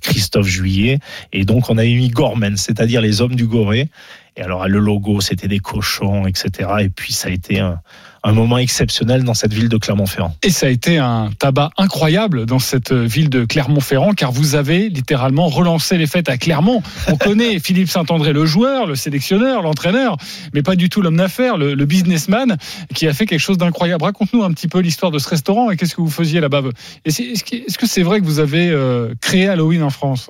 Christophe 0.01 0.49
Juillet. 0.49 0.99
Et 1.33 1.45
donc 1.45 1.71
on 1.71 1.79
avait 1.79 1.95
mis 1.95 2.09
Gormans, 2.09 2.57
c'est-à-dire 2.57 3.01
les 3.01 3.21
hommes 3.21 3.37
du 3.37 3.47
Goré 3.47 3.91
et 4.37 4.43
alors 4.43 4.67
le 4.69 4.79
logo 4.79 5.21
c'était 5.21 5.49
des 5.49 5.59
cochons 5.59 6.27
etc 6.27 6.71
et 6.81 6.89
puis 6.89 7.13
ça 7.13 7.29
a 7.29 7.31
été 7.31 7.61
un, 7.61 7.81
un 8.25 8.33
moment 8.33 8.59
exceptionnel 8.59 9.25
dans 9.25 9.35
cette 9.35 9.53
ville 9.53 9.69
de 9.69 9.77
Clermont-Ferrand. 9.77 10.37
Et 10.43 10.51
ça 10.51 10.67
a 10.67 10.69
été 10.69 10.99
un 10.99 11.31
tabac 11.39 11.71
incroyable 11.77 12.47
dans 12.47 12.61
cette 12.61 12.93
ville 12.93 13.31
de 13.31 13.45
Clermont-Ferrand, 13.45 14.13
car 14.13 14.31
vous 14.31 14.55
avez 14.55 14.89
littéralement 14.89 15.49
relancé 15.49 15.99
les 15.99 16.07
fêtes 16.07 16.29
à 16.29 16.37
Clermont. 16.37 16.83
On 17.09 17.17
connaît 17.17 17.59
Philippe 17.63 17.89
Saint-André, 17.89 18.33
le 18.33 18.47
joueur, 18.47 18.87
le 18.87 18.95
sélectionneur, 18.95 19.63
l'entraîneur, 19.63 20.17
mais 20.55 20.63
pas 20.63 20.77
du 20.77 20.89
tout 20.89 21.03
l'homme 21.03 21.17
d'affaires, 21.17 21.57
le, 21.57 21.75
le, 21.75 21.85
businessman, 21.85 22.57
qui 22.95 23.09
a 23.09 23.13
fait 23.13 23.27
quelque 23.27 23.41
chose 23.41 23.59
d'incroyable. 23.59 24.05
Raconte-nous 24.05 24.45
un 24.45 24.53
petit 24.53 24.69
peu 24.69 24.79
l'histoire 24.79 25.11
de 25.11 25.19
ce 25.19 25.29
restaurant 25.29 25.71
et 25.71 25.77
qu'est-ce 25.77 25.97
que 25.97 26.01
vous 26.01 26.11
faisiez 26.11 26.41
là-bas. 26.41 26.63
Est-ce 27.05 27.79
que 27.79 27.87
c'est 27.87 28.03
vrai 28.03 28.21
que 28.21 28.25
vous 28.25 28.39
avez 28.39 28.71
euh, 28.71 29.15
créé 29.21 29.49
Halloween 29.49 29.83
en 29.83 29.91
France? 29.91 30.29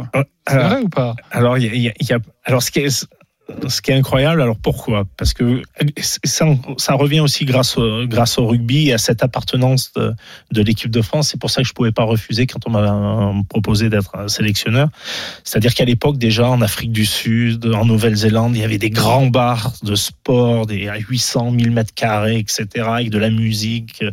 C'est 0.49 0.57
vrai 0.57 0.81
ou 0.83 0.89
pas? 0.89 1.15
Alors, 1.31 1.59
y 1.59 1.89
a, 1.89 2.19
alors 2.45 2.63
ce 2.63 2.71
qui 2.71 2.81
est 2.81 3.07
ce 3.69 3.81
qui 3.81 3.91
est 3.91 3.95
incroyable, 3.95 4.43
alors 4.43 4.57
pourquoi? 4.57 5.05
Parce 5.17 5.35
que 5.35 5.63
ça, 6.01 6.95
revient 6.95 7.21
aussi 7.21 7.45
grâce 7.45 7.77
au, 7.77 8.47
rugby 8.47 8.89
et 8.89 8.93
à 8.93 8.99
cette 8.99 9.23
appartenance 9.23 9.93
de, 9.95 10.63
l'équipe 10.63 10.91
de 10.91 11.03
France. 11.03 11.29
C'est 11.31 11.41
pour 11.41 11.51
ça 11.51 11.63
que 11.63 11.69
je 11.69 11.73
pouvais 11.73 11.93
pas 11.93 12.05
refuser 12.05 12.47
quand 12.47 12.61
on 12.67 12.71
m'a 12.71 13.33
proposé 13.49 13.89
d'être 13.89 14.29
sélectionneur. 14.31 14.89
C'est-à-dire 15.45 15.75
qu'à 15.75 15.85
l'époque, 15.85 16.19
déjà 16.19 16.49
en 16.49 16.61
Afrique 16.61 16.93
du 16.93 17.07
Sud, 17.07 17.67
en 17.67 17.85
Nouvelle-Zélande, 17.85 18.57
il 18.57 18.61
y 18.61 18.65
avait 18.65 18.79
des 18.79 18.91
grands 18.91 19.27
bars 19.27 19.73
de 19.83 19.95
sport, 19.95 20.67
des 20.67 20.89
à 20.89 20.99
800, 20.99 21.53
1000 21.53 21.71
mètres 21.71 21.95
carrés, 21.95 22.39
etc., 22.39 22.67
avec 22.87 23.11
de 23.11 23.19
la 23.19 23.31
musique, 23.31 24.05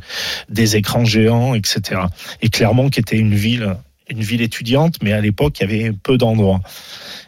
des 0.50 0.76
écrans 0.76 1.06
géants, 1.06 1.54
etc. 1.56 2.02
Et 2.42 2.50
Clermont, 2.50 2.90
qui 2.90 3.00
était 3.00 3.18
une 3.18 3.36
ville, 3.36 3.76
une 4.10 4.22
ville 4.22 4.42
étudiante, 4.42 4.96
mais 5.02 5.14
à 5.14 5.22
l'époque, 5.22 5.60
il 5.60 5.62
y 5.62 5.66
avait 5.66 5.92
peu 5.92 6.18
d'endroits. 6.18 6.62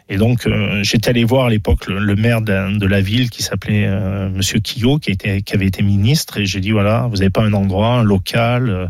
Et 0.08 0.16
donc, 0.16 0.46
euh, 0.46 0.82
j'étais 0.82 1.10
allé 1.10 1.24
voir 1.24 1.46
à 1.46 1.50
l'époque 1.50 1.86
le, 1.86 2.14
maire 2.16 2.42
de, 2.42 2.86
la 2.86 3.00
ville 3.00 3.30
qui 3.30 3.42
s'appelait 3.42 3.86
euh, 3.86 4.28
Monsieur 4.28 4.58
Quillot, 4.58 4.98
qui, 4.98 5.16
avait 5.52 5.66
été 5.66 5.82
ministre. 5.82 6.38
Et 6.38 6.46
j'ai 6.46 6.60
dit, 6.60 6.72
voilà, 6.72 7.06
vous 7.10 7.16
n'avez 7.18 7.30
pas 7.30 7.42
un 7.42 7.52
endroit, 7.52 7.94
un 7.94 8.02
local, 8.02 8.68
euh, 8.68 8.86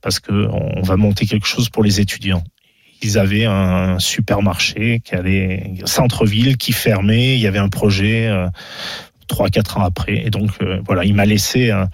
parce 0.00 0.20
que 0.20 0.32
on 0.32 0.82
va 0.82 0.96
monter 0.96 1.26
quelque 1.26 1.46
chose 1.46 1.68
pour 1.68 1.82
les 1.82 2.00
étudiants. 2.00 2.44
Ils 3.02 3.18
avaient 3.18 3.44
un 3.44 3.98
supermarché 3.98 5.00
qui 5.04 5.14
allait 5.14 5.74
centre-ville, 5.84 6.56
qui 6.56 6.72
fermait. 6.72 7.34
Il 7.34 7.40
y 7.40 7.46
avait 7.46 7.60
un 7.60 7.68
projet 7.68 8.28
trois, 9.28 9.50
quatre 9.50 9.78
ans 9.78 9.84
après. 9.84 10.26
Et 10.26 10.30
donc, 10.30 10.50
voilà, 10.84 11.04
il 11.04 11.14
m'a 11.14 11.24
laissé 11.24 11.70
euh, 11.70 11.84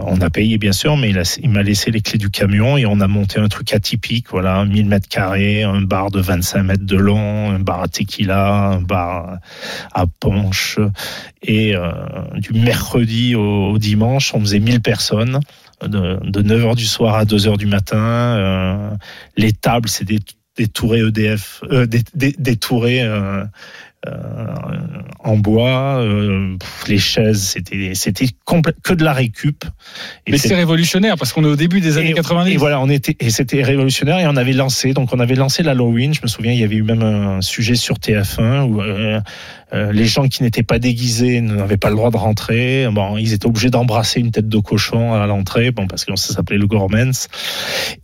on 0.00 0.20
a 0.20 0.30
payé 0.30 0.58
bien 0.58 0.72
sûr, 0.72 0.96
mais 0.96 1.10
il, 1.10 1.50
m'a 1.50 1.62
laissé 1.62 1.90
les 1.90 2.00
clés 2.00 2.18
du 2.18 2.30
camion 2.30 2.76
et 2.76 2.86
on 2.86 3.00
a 3.00 3.06
monté 3.06 3.38
un 3.38 3.48
truc 3.48 3.72
atypique, 3.72 4.26
voilà, 4.30 4.64
1000 4.64 4.86
mètres 4.86 5.08
carrés, 5.08 5.62
un 5.62 5.80
bar 5.82 6.10
de 6.10 6.20
25 6.20 6.62
mètres 6.62 6.84
de 6.84 6.96
long, 6.96 7.50
un 7.50 7.58
bar 7.58 7.82
à 7.82 7.88
tequila, 7.88 8.72
un 8.72 8.80
bar 8.80 9.38
à 9.92 10.04
punch. 10.20 10.78
Et 11.42 11.74
euh, 11.74 11.92
du 12.36 12.52
mercredi 12.52 13.34
au, 13.34 13.78
dimanche, 13.78 14.34
on 14.34 14.40
faisait 14.40 14.60
1000 14.60 14.80
personnes. 14.80 15.40
De, 15.80 16.18
de 16.24 16.42
9h 16.42 16.74
du 16.74 16.86
soir 16.86 17.14
à 17.14 17.24
2h 17.24 17.56
du 17.56 17.66
matin. 17.66 17.96
Euh, 17.96 18.90
les 19.36 19.52
tables, 19.52 19.88
c'est 19.88 20.04
des, 20.04 20.18
des 20.58 20.66
tourées 20.66 21.00
EDF, 21.00 21.62
euh, 21.70 21.86
des, 21.86 22.02
des, 22.14 22.34
des 22.36 22.56
tourées 22.56 23.02
euh, 23.02 23.18
euh, 23.18 23.44
en 25.28 25.36
bois. 25.36 26.00
Euh, 26.00 26.56
les 26.86 26.98
chaises, 26.98 27.42
c'était 27.42 27.92
c'était 27.94 28.26
que 28.82 28.94
de 28.94 29.04
la 29.04 29.12
récup. 29.12 29.64
Et 30.26 30.32
Mais 30.32 30.38
c'est 30.38 30.54
révolutionnaire 30.54 31.16
parce 31.16 31.32
qu'on 31.32 31.44
est 31.44 31.48
au 31.48 31.56
début 31.56 31.80
des 31.80 31.98
années 31.98 32.10
et, 32.10 32.14
90. 32.14 32.52
Et 32.52 32.56
voilà, 32.56 32.80
on 32.80 32.88
était 32.88 33.16
et 33.20 33.30
c'était 33.30 33.62
révolutionnaire 33.62 34.18
et 34.18 34.26
on 34.26 34.36
avait 34.36 34.52
lancé 34.52 34.94
donc 34.94 35.12
on 35.12 35.20
avait 35.20 35.34
lancé 35.34 35.62
l'Halloween. 35.62 36.14
Je 36.14 36.20
me 36.22 36.28
souviens, 36.28 36.52
il 36.52 36.58
y 36.58 36.64
avait 36.64 36.76
eu 36.76 36.82
même 36.82 37.02
un 37.02 37.40
sujet 37.40 37.74
sur 37.74 37.96
TF1 37.96 38.62
où 38.62 38.80
euh, 38.80 39.20
euh, 39.74 39.92
les 39.92 40.06
gens 40.06 40.28
qui 40.28 40.42
n'étaient 40.42 40.62
pas 40.62 40.78
déguisés 40.78 41.40
n'avaient 41.40 41.76
pas 41.76 41.90
le 41.90 41.96
droit 41.96 42.10
de 42.10 42.16
rentrer. 42.16 42.88
Bon, 42.90 43.18
ils 43.18 43.32
étaient 43.32 43.46
obligés 43.46 43.70
d'embrasser 43.70 44.20
une 44.20 44.30
tête 44.30 44.48
de 44.48 44.58
cochon 44.58 45.14
à 45.14 45.26
l'entrée, 45.26 45.70
bon 45.72 45.86
parce 45.86 46.04
que 46.04 46.14
ça 46.16 46.32
s'appelait 46.32 46.58
le 46.58 46.66
Gormans. 46.66 47.28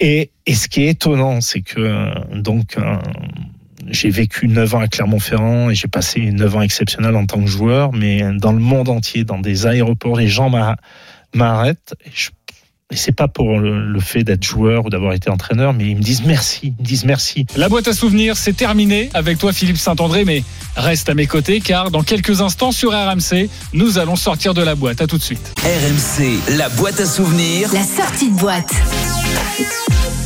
Et 0.01 0.31
et 0.47 0.55
ce 0.55 0.69
qui 0.69 0.83
est 0.83 0.89
étonnant, 0.89 1.41
c'est 1.41 1.63
que 1.63 2.11
donc 2.35 2.77
j'ai 3.89 4.11
vécu 4.11 4.49
9 4.49 4.75
ans 4.75 4.81
à 4.81 4.89
Clermont-Ferrand 4.89 5.71
et 5.71 5.75
j'ai 5.75 5.89
passé 5.89 6.21
9 6.21 6.57
ans 6.57 6.63
exceptionnels 6.63 7.17
en 7.17 7.27
tant 7.27 7.41
que 7.41 7.49
joueur, 7.49 7.93
mais 7.93 8.23
dans 8.39 8.53
le 8.53 8.61
monde 8.61 8.89
entier, 8.89 9.25
dans 9.25 9.39
des 9.39 9.67
aéroports, 9.67 10.17
les 10.17 10.29
gens 10.29 10.51
m'arrêtent. 11.35 11.95
Et, 12.05 12.11
je, 12.13 12.31
et 12.91 12.97
c'est 12.97 13.13
pas 13.13 13.29
pour 13.29 13.59
le, 13.59 13.87
le 13.87 14.01
fait 14.01 14.25
d'être 14.25 14.45
joueur 14.45 14.87
ou 14.87 14.91
d'avoir 14.91 15.15
été 15.15 15.31
entraîneur, 15.31 15.73
mais 15.73 15.87
ils 15.87 15.97
me 15.97 16.03
disent 16.03 16.23
merci, 16.25 16.75
ils 16.79 16.83
me 16.83 16.87
disent 16.87 17.05
merci. 17.05 17.47
La 17.57 17.69
boîte 17.69 17.89
à 17.89 17.95
souvenirs, 17.95 18.37
c'est 18.37 18.53
terminé 18.53 19.09
avec 19.15 19.39
toi 19.39 19.53
Philippe 19.53 19.79
Saint-André, 19.79 20.25
mais 20.25 20.45
reste 20.77 21.09
à 21.09 21.15
mes 21.15 21.27
côtés 21.27 21.61
car 21.61 21.91
dans 21.91 22.03
quelques 22.03 22.41
instants 22.43 22.73
sur 22.73 22.93
RMC, 22.93 23.49
nous 23.73 23.99
allons 23.99 24.17
sortir 24.17 24.55
de 24.55 24.63
la 24.63 24.75
boîte. 24.75 25.01
À 25.01 25.07
tout 25.07 25.19
de 25.19 25.23
suite. 25.23 25.55
RMC, 25.65 26.57
la 26.57 26.69
boîte 26.69 27.01
à 27.01 27.07
souvenirs. 27.07 27.71
La 27.73 27.83
sortie 27.83 28.31
de 28.31 28.37
boîte. 28.37 28.73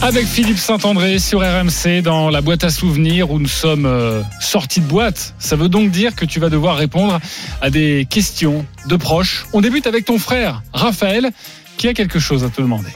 Avec 0.00 0.26
Philippe 0.26 0.58
Saint-André 0.58 1.18
sur 1.18 1.40
RMC 1.40 2.02
dans 2.02 2.30
la 2.30 2.40
boîte 2.40 2.62
à 2.62 2.70
souvenirs 2.70 3.32
où 3.32 3.38
nous 3.40 3.48
sommes 3.48 3.84
euh, 3.84 4.22
sortis 4.40 4.80
de 4.80 4.86
boîte. 4.86 5.34
Ça 5.38 5.56
veut 5.56 5.68
donc 5.68 5.90
dire 5.90 6.14
que 6.14 6.24
tu 6.24 6.38
vas 6.38 6.48
devoir 6.50 6.76
répondre 6.76 7.18
à 7.60 7.68
des 7.70 8.06
questions 8.08 8.64
de 8.88 8.96
proches. 8.96 9.44
On 9.52 9.60
débute 9.60 9.86
avec 9.88 10.04
ton 10.04 10.18
frère, 10.18 10.62
Raphaël, 10.72 11.30
qui 11.78 11.88
a 11.88 11.94
quelque 11.94 12.20
chose 12.20 12.44
à 12.44 12.48
te 12.48 12.62
demander. 12.62 12.90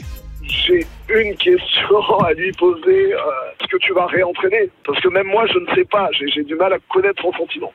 J'ai 0.47 0.87
une 1.13 1.35
question 1.35 2.19
à 2.25 2.31
lui 2.33 2.51
poser. 2.53 3.13
Euh, 3.13 3.17
Est-ce 3.59 3.67
que 3.67 3.77
tu 3.81 3.93
vas 3.93 4.05
réentraîner? 4.07 4.69
Parce 4.85 4.99
que 5.01 5.09
même 5.09 5.27
moi, 5.27 5.45
je 5.47 5.59
ne 5.59 5.75
sais 5.75 5.85
pas. 5.85 6.07
J'ai 6.33 6.43
du 6.43 6.55
mal 6.55 6.71
à 6.71 6.77
connaître 6.89 7.21
son 7.21 7.33
sentiment. 7.33 7.73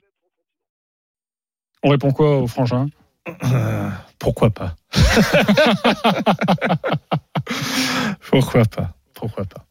On 1.84 1.90
répond 1.90 2.10
quoi 2.12 2.38
au 2.38 2.46
frangin? 2.46 2.88
Euh, 3.28 3.90
Pourquoi 4.18 4.48
pas? 4.50 4.74
Pourquoi 8.30 8.64
pas? 8.64 8.90
Pourquoi 9.18 9.44
pas. 9.44 9.64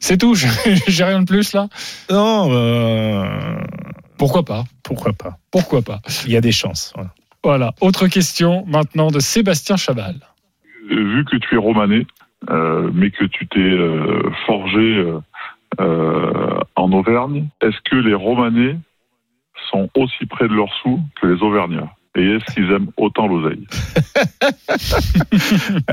C'est 0.00 0.18
tout, 0.18 0.34
j'ai 0.86 1.04
rien 1.04 1.20
de 1.20 1.26
plus 1.26 1.52
là 1.52 1.68
Non, 2.10 2.48
euh... 2.50 3.24
pourquoi 4.18 4.44
pas 4.44 4.64
Pourquoi 4.82 5.12
pas 5.12 5.38
Pourquoi 5.50 5.82
pas 5.82 6.00
Il 6.26 6.32
y 6.32 6.36
a 6.36 6.40
des 6.40 6.52
chances. 6.52 6.92
Voilà. 6.94 7.10
voilà. 7.44 7.74
Autre 7.80 8.08
question 8.08 8.64
maintenant 8.66 9.08
de 9.08 9.20
Sébastien 9.20 9.76
Chaval. 9.76 10.16
Vu 10.88 11.24
que 11.24 11.36
tu 11.36 11.54
es 11.54 11.58
romané, 11.58 12.06
euh, 12.50 12.90
mais 12.92 13.10
que 13.10 13.24
tu 13.24 13.46
t'es 13.46 13.60
euh, 13.60 14.30
forgé 14.46 15.04
euh, 15.78 16.60
en 16.74 16.92
Auvergne, 16.92 17.46
est-ce 17.60 17.80
que 17.88 17.96
les 17.96 18.14
romanais 18.14 18.76
sont 19.70 19.88
aussi 19.94 20.26
près 20.26 20.48
de 20.48 20.54
leurs 20.54 20.74
sous 20.82 21.00
que 21.20 21.28
les 21.28 21.42
auvergnats? 21.42 21.92
Et 22.16 22.22
est-ce 22.22 22.54
qu'ils 22.54 22.70
aiment 22.72 22.90
autant 22.96 23.28
l'oseille 23.28 23.66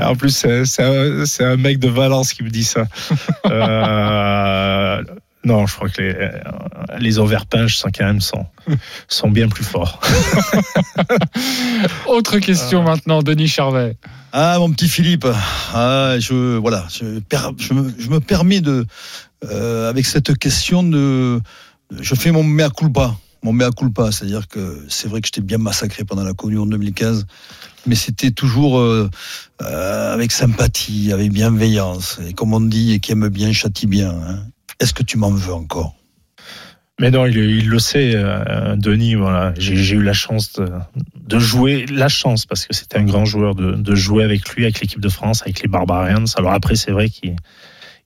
En 0.00 0.16
plus, 0.16 0.30
c'est 0.64 0.82
un, 0.82 1.24
un, 1.46 1.56
mec 1.56 1.78
de 1.78 1.88
Valence 1.88 2.32
qui 2.32 2.42
me 2.42 2.50
dit 2.50 2.64
ça. 2.64 2.86
Euh, 3.46 5.02
non, 5.44 5.66
je 5.66 5.74
crois 5.76 5.88
que 5.88 6.02
les, 6.02 6.30
les 6.98 7.18
Auverpinges 7.20 7.76
sont 7.76 7.90
quand 7.94 8.04
même 8.04 8.20
sont, 8.20 8.46
sont 9.06 9.30
bien 9.30 9.48
plus 9.48 9.64
forts. 9.64 10.00
Autre 12.08 12.38
question 12.40 12.80
euh. 12.80 12.84
maintenant, 12.84 13.22
Denis 13.22 13.48
Charvet. 13.48 13.96
Ah, 14.32 14.56
mon 14.58 14.72
petit 14.72 14.88
Philippe, 14.88 15.26
ah, 15.72 16.16
je, 16.18 16.56
voilà, 16.56 16.84
je, 16.90 17.20
je, 17.58 17.74
me, 17.74 17.94
je 17.96 18.10
me 18.10 18.18
permets 18.18 18.60
de, 18.60 18.84
euh, 19.44 19.88
avec 19.88 20.04
cette 20.04 20.36
question 20.36 20.82
de, 20.82 21.40
je 21.98 22.14
fais 22.16 22.32
mon 22.32 22.42
mea 22.42 22.70
culpa 22.70 23.14
mon 23.42 23.52
mea 23.52 23.70
culpa, 23.70 24.10
c'est-à-dire 24.12 24.48
que 24.48 24.84
c'est 24.88 25.08
vrai 25.08 25.20
que 25.20 25.26
j'étais 25.26 25.40
bien 25.40 25.58
massacré 25.58 26.04
pendant 26.04 26.24
la 26.24 26.34
Connu 26.34 26.58
en 26.58 26.66
2015, 26.66 27.26
mais 27.86 27.94
c'était 27.94 28.30
toujours 28.30 28.78
euh, 28.78 29.08
euh, 29.62 30.14
avec 30.14 30.32
sympathie, 30.32 31.12
avec 31.12 31.32
bienveillance, 31.32 32.18
et 32.26 32.32
comme 32.32 32.52
on 32.52 32.60
dit, 32.60 32.92
et 32.92 33.00
qui 33.00 33.12
aime 33.12 33.28
bien 33.28 33.52
châtie 33.52 33.86
bien. 33.86 34.10
Hein. 34.10 34.40
Est-ce 34.80 34.92
que 34.92 35.02
tu 35.02 35.18
m'en 35.18 35.30
veux 35.30 35.54
encore? 35.54 35.94
Mais 37.00 37.12
non, 37.12 37.26
il, 37.26 37.68
le 37.68 37.78
sait, 37.78 38.12
euh, 38.14 38.74
Denis. 38.74 39.14
Voilà, 39.14 39.54
j'ai 39.56 39.94
eu 39.94 40.02
la 40.02 40.12
chance 40.12 40.54
de, 40.54 40.68
de 41.14 41.38
jouer, 41.38 41.86
la 41.86 42.08
chance 42.08 42.44
parce 42.44 42.66
que 42.66 42.74
c'était 42.74 42.98
un 42.98 43.04
grand 43.04 43.24
joueur 43.24 43.54
de, 43.54 43.72
de 43.72 43.94
jouer 43.94 44.24
avec 44.24 44.48
lui, 44.50 44.64
avec 44.64 44.80
l'équipe 44.80 45.00
de 45.00 45.08
France, 45.08 45.42
avec 45.42 45.62
les 45.62 45.68
Barbarians. 45.68 46.24
Alors 46.36 46.52
après, 46.52 46.74
c'est 46.74 46.90
vrai 46.90 47.08
qu'il 47.08 47.36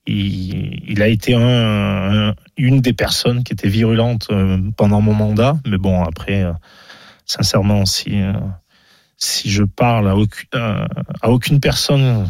il, 0.05 1.01
a 1.01 1.07
été 1.07 1.33
un- 1.35 2.29
un- 2.29 2.35
une 2.57 2.81
des 2.81 2.93
personnes 2.93 3.43
qui 3.43 3.53
était 3.53 3.69
virulente 3.69 4.27
euh, 4.31 4.57
pendant 4.77 5.01
mon 5.01 5.13
mandat. 5.13 5.57
Mais 5.67 5.77
bon, 5.77 6.03
après, 6.03 6.43
euh, 6.43 6.51
sincèrement, 7.25 7.85
si 7.85 8.21
euh, 8.21 8.33
si 9.17 9.49
je 9.49 9.63
parle 9.63 10.09
à 10.09 10.15
aucune, 10.17 10.49
à 11.21 11.29
aucune 11.29 11.59
personne 11.61 12.29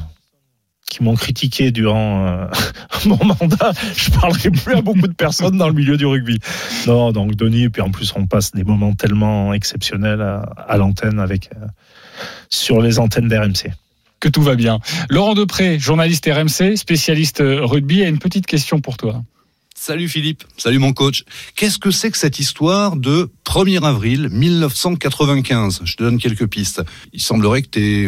qui 0.89 1.01
m'ont 1.01 1.15
critiqué 1.15 1.71
durant 1.71 2.47
mon 3.07 3.17
mandat, 3.25 3.71
je 3.97 4.11
parlerai 4.11 4.51
plus 4.51 4.75
à 4.75 4.81
beaucoup 4.81 5.07
de 5.07 5.13
personnes 5.13 5.57
dans 5.57 5.67
le 5.67 5.73
milieu 5.73 5.97
du 5.97 6.05
rugby. 6.05 6.37
Non, 6.85 7.11
donc 7.11 7.35
Denis, 7.35 7.63
et 7.63 7.69
puis 7.71 7.81
en 7.81 7.89
plus 7.89 8.13
on 8.15 8.27
passe 8.27 8.51
des 8.51 8.63
moments 8.63 8.93
tellement 8.93 9.53
exceptionnels 9.55 10.21
à, 10.21 10.77
l'antenne 10.77 11.19
avec 11.19 11.49
sur 12.49 12.79
les 12.79 12.99
antennes 12.99 13.27
d'RMC. 13.27 13.71
Que 14.23 14.29
tout 14.29 14.41
va 14.41 14.55
bien. 14.55 14.79
Laurent 15.09 15.33
Depré, 15.33 15.77
journaliste 15.79 16.29
RMC, 16.31 16.77
spécialiste 16.77 17.41
euh, 17.41 17.65
rugby, 17.65 18.03
a 18.03 18.07
une 18.07 18.19
petite 18.19 18.45
question 18.45 18.79
pour 18.79 18.95
toi. 18.95 19.21
Salut 19.75 20.07
Philippe, 20.07 20.45
salut 20.55 20.79
mon 20.79 20.93
coach. 20.93 21.25
Qu'est-ce 21.57 21.77
que 21.77 21.91
c'est 21.91 22.09
que 22.09 22.17
cette 22.17 22.39
histoire 22.39 22.95
de 22.95 23.29
1er 23.45 23.83
avril 23.83 24.29
1995 24.31 25.81
Je 25.83 25.97
te 25.97 26.03
donne 26.03 26.19
quelques 26.19 26.47
pistes. 26.47 26.81
Il 27.11 27.19
semblerait 27.21 27.63
que 27.63 27.67
tu 27.67 27.81
aies 27.81 28.07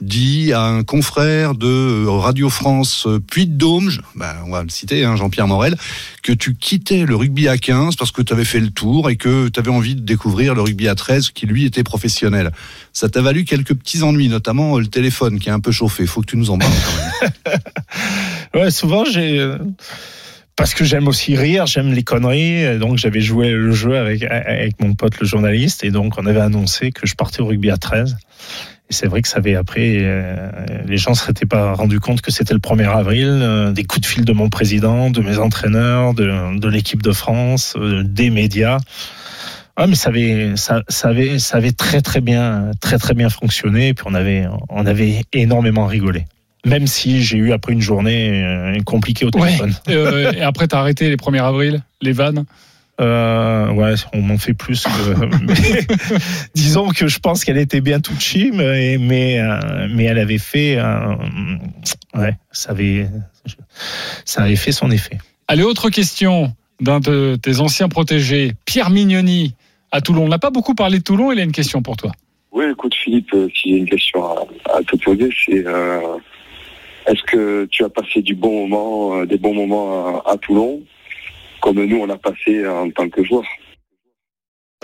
dit 0.00 0.52
à 0.52 0.62
un 0.62 0.82
confrère 0.82 1.54
de 1.54 2.06
Radio 2.06 2.48
France 2.48 3.04
euh, 3.06 3.20
Puy-de-Dôme, 3.20 3.90
je- 3.90 4.00
bah, 4.16 4.36
on 4.46 4.50
va 4.50 4.62
le 4.62 4.68
citer, 4.68 5.04
hein, 5.04 5.16
Jean-Pierre 5.16 5.46
Morel, 5.46 5.76
que 6.22 6.32
tu 6.32 6.54
quittais 6.54 7.04
le 7.04 7.14
rugby 7.14 7.48
à 7.48 7.58
15 7.58 7.96
parce 7.96 8.10
que 8.10 8.22
tu 8.22 8.32
avais 8.32 8.44
fait 8.44 8.60
le 8.60 8.70
tour 8.70 9.10
et 9.10 9.16
que 9.16 9.48
tu 9.48 9.60
avais 9.60 9.70
envie 9.70 9.94
de 9.94 10.00
découvrir 10.00 10.54
le 10.54 10.62
rugby 10.62 10.88
à 10.88 10.94
13 10.94 11.30
qui 11.30 11.46
lui 11.46 11.64
était 11.64 11.84
professionnel. 11.84 12.50
Ça 12.92 13.08
t'a 13.08 13.20
valu 13.20 13.44
quelques 13.44 13.74
petits 13.74 14.02
ennuis, 14.02 14.28
notamment 14.28 14.76
euh, 14.76 14.80
le 14.80 14.86
téléphone 14.88 15.38
qui 15.38 15.48
est 15.48 15.52
un 15.52 15.60
peu 15.60 15.72
chauffé. 15.72 16.06
Faut 16.06 16.20
que 16.20 16.26
tu 16.26 16.36
nous 16.36 16.50
en 16.50 16.58
parles 16.58 16.72
quand 16.84 17.50
même. 17.50 17.58
Ouais, 18.54 18.70
souvent 18.70 19.04
j'ai 19.06 19.38
euh, 19.38 19.56
parce 20.56 20.74
que 20.74 20.84
j'aime 20.84 21.08
aussi 21.08 21.36
rire, 21.36 21.64
j'aime 21.66 21.92
les 21.92 22.02
conneries, 22.02 22.62
et 22.64 22.78
donc 22.78 22.98
j'avais 22.98 23.22
joué 23.22 23.50
le 23.50 23.72
jeu 23.72 23.96
avec 23.96 24.22
avec 24.24 24.78
mon 24.80 24.92
pote 24.94 25.18
le 25.20 25.26
journaliste 25.26 25.84
et 25.84 25.90
donc 25.90 26.18
on 26.18 26.26
avait 26.26 26.40
annoncé 26.40 26.90
que 26.92 27.06
je 27.06 27.14
partais 27.14 27.40
au 27.40 27.46
rugby 27.46 27.70
à 27.70 27.78
13. 27.78 28.16
C'est 28.92 29.06
vrai 29.06 29.22
que 29.22 29.28
ça 29.28 29.38
avait 29.38 29.56
après, 29.56 29.96
euh, 30.00 30.48
les 30.86 30.96
gens 30.96 31.14
se 31.14 31.24
s'étaient 31.24 31.46
pas 31.46 31.74
rendu 31.74 31.98
compte 31.98 32.20
que 32.20 32.30
c'était 32.30 32.54
le 32.54 32.60
1er 32.60 32.88
avril, 32.88 33.28
euh, 33.28 33.72
des 33.72 33.84
coups 33.84 34.02
de 34.02 34.06
fil 34.06 34.24
de 34.24 34.32
mon 34.32 34.48
président, 34.48 35.10
de 35.10 35.20
mes 35.20 35.38
entraîneurs, 35.38 36.14
de, 36.14 36.58
de 36.58 36.68
l'équipe 36.68 37.02
de 37.02 37.12
France, 37.12 37.74
euh, 37.76 38.02
des 38.04 38.30
médias. 38.30 38.78
Ah, 39.76 39.86
mais 39.86 39.94
ça 39.94 40.10
avait, 40.10 40.52
ça, 40.56 40.82
ça 40.88 41.08
avait, 41.08 41.38
ça 41.38 41.56
avait 41.56 41.72
très 41.72 42.02
très 42.02 42.20
bien, 42.20 42.70
très 42.80 42.98
très 42.98 43.14
bien 43.14 43.30
fonctionné. 43.30 43.88
Et 43.88 43.94
puis 43.94 44.04
on 44.06 44.14
avait, 44.14 44.46
on 44.68 44.84
avait 44.84 45.22
énormément 45.32 45.86
rigolé. 45.86 46.26
Même 46.64 46.86
si 46.86 47.22
j'ai 47.22 47.38
eu 47.38 47.52
après 47.52 47.72
une 47.72 47.80
journée 47.80 48.78
compliquée 48.84 49.24
au 49.24 49.30
téléphone. 49.30 49.74
Euh, 49.88 50.32
et 50.32 50.42
après, 50.42 50.68
t'as 50.68 50.78
arrêté 50.78 51.08
les 51.08 51.16
1er 51.16 51.42
avril, 51.42 51.82
les 52.00 52.12
vannes? 52.12 52.44
Euh, 53.00 53.72
ouais, 53.72 53.94
on 54.12 54.20
m'en 54.20 54.38
fait 54.38 54.54
plus 54.54 54.84
que. 54.84 55.26
mais 55.46 55.86
disons 56.54 56.90
que 56.90 57.08
je 57.08 57.18
pense 57.18 57.44
qu'elle 57.44 57.58
était 57.58 57.80
bien 57.80 58.00
touchée, 58.00 58.50
mais 58.52 58.98
mais, 58.98 59.40
euh, 59.40 59.88
mais 59.90 60.04
elle 60.04 60.18
avait 60.18 60.38
fait, 60.38 60.76
euh, 60.76 61.14
ouais, 62.14 62.36
ça 62.52 62.70
avait 62.70 63.08
ça 64.24 64.42
avait 64.42 64.56
fait 64.56 64.72
son 64.72 64.90
effet. 64.90 65.18
Allez, 65.48 65.62
autre 65.62 65.90
question 65.90 66.54
d'un 66.80 67.00
de 67.00 67.36
tes 67.40 67.60
anciens 67.60 67.88
protégés, 67.88 68.52
Pierre 68.66 68.90
Mignoni, 68.90 69.54
à 69.90 70.00
Toulon. 70.00 70.24
On 70.24 70.28
n'a 70.28 70.38
pas 70.38 70.50
beaucoup 70.50 70.74
parlé 70.74 70.98
de 70.98 71.04
Toulon, 71.04 71.32
il 71.32 71.40
a 71.40 71.42
une 71.42 71.52
question 71.52 71.82
pour 71.82 71.96
toi. 71.96 72.12
Oui, 72.52 72.66
écoute 72.70 72.94
Philippe, 72.94 73.34
s'il 73.54 73.72
y 73.72 73.74
a 73.74 73.78
une 73.78 73.88
question 73.88 74.22
à, 74.24 74.44
à 74.74 74.82
te 74.82 74.96
poser, 74.96 75.30
c'est 75.46 75.66
euh, 75.66 76.18
est-ce 77.06 77.22
que 77.22 77.66
tu 77.70 77.84
as 77.84 77.88
passé 77.88 78.22
du 78.22 78.34
bon 78.34 78.66
moment, 78.66 79.16
euh, 79.16 79.26
des 79.26 79.38
bons 79.38 79.54
moments 79.54 80.20
à, 80.26 80.32
à 80.32 80.36
Toulon, 80.36 80.82
comme 81.62 81.82
nous 81.84 81.98
on 81.98 82.10
a 82.10 82.18
passé 82.18 82.66
en 82.66 82.90
tant 82.90 83.08
que 83.08 83.24
joueur 83.24 83.44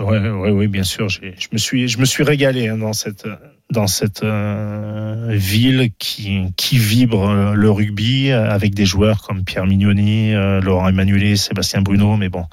oui, 0.01 0.69
bien 0.69 0.85
sûr. 0.85 1.09
Je 1.09 1.49
me 1.53 1.59
suis, 1.59 1.89
je 1.89 1.99
me 1.99 2.05
suis 2.05 2.23
régalé 2.23 2.69
hein, 2.69 2.79
dans 2.79 2.93
cette, 2.93 3.27
dans 3.71 3.87
cette 3.87 4.23
euh, 4.23 5.27
ville 5.31 5.91
qui, 5.99 6.41
qui 6.57 6.79
vibre 6.79 7.29
euh, 7.29 7.55
le 7.55 7.71
rugby 7.71 8.31
euh, 8.31 8.49
avec 8.49 8.75
des 8.75 8.87
joueurs 8.87 9.23
comme 9.23 9.45
Pierre 9.45 9.67
Mignoni, 9.67 10.33
Laurent 10.63 10.89
Emmanuel, 10.89 11.37
Sébastien 11.37 11.83
Bruno, 11.83 12.17
mais 12.17 12.29
bon, 12.29 12.45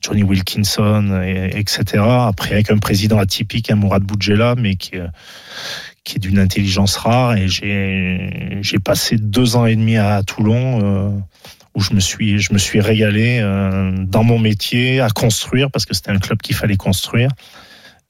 Johnny 0.00 0.22
Wilkinson, 0.22 1.22
et, 1.24 1.58
etc. 1.58 2.04
Après, 2.04 2.52
avec 2.52 2.70
un 2.70 2.78
président 2.78 3.18
atypique, 3.18 3.70
un 3.70 3.76
Mourad 3.76 4.02
Boudjela, 4.02 4.54
mais 4.56 4.76
qui, 4.76 4.92
qui 6.04 6.16
est 6.16 6.20
d'une 6.20 6.38
intelligence 6.38 6.96
rare. 6.96 7.34
Et 7.36 7.48
j'ai 7.48 8.78
passé 8.82 9.16
deux 9.18 9.56
ans 9.56 9.66
et 9.66 9.76
demi 9.76 9.96
à 9.96 10.22
Toulon. 10.22 11.22
Où 11.76 11.80
je 11.80 11.92
me 11.92 12.00
suis, 12.00 12.38
je 12.38 12.52
me 12.54 12.58
suis 12.58 12.80
régalé 12.80 13.38
euh, 13.42 13.92
dans 13.98 14.24
mon 14.24 14.38
métier 14.38 15.00
à 15.00 15.10
construire 15.10 15.70
parce 15.70 15.84
que 15.84 15.94
c'était 15.94 16.10
un 16.10 16.18
club 16.18 16.40
qu'il 16.40 16.56
fallait 16.56 16.76
construire. 16.78 17.28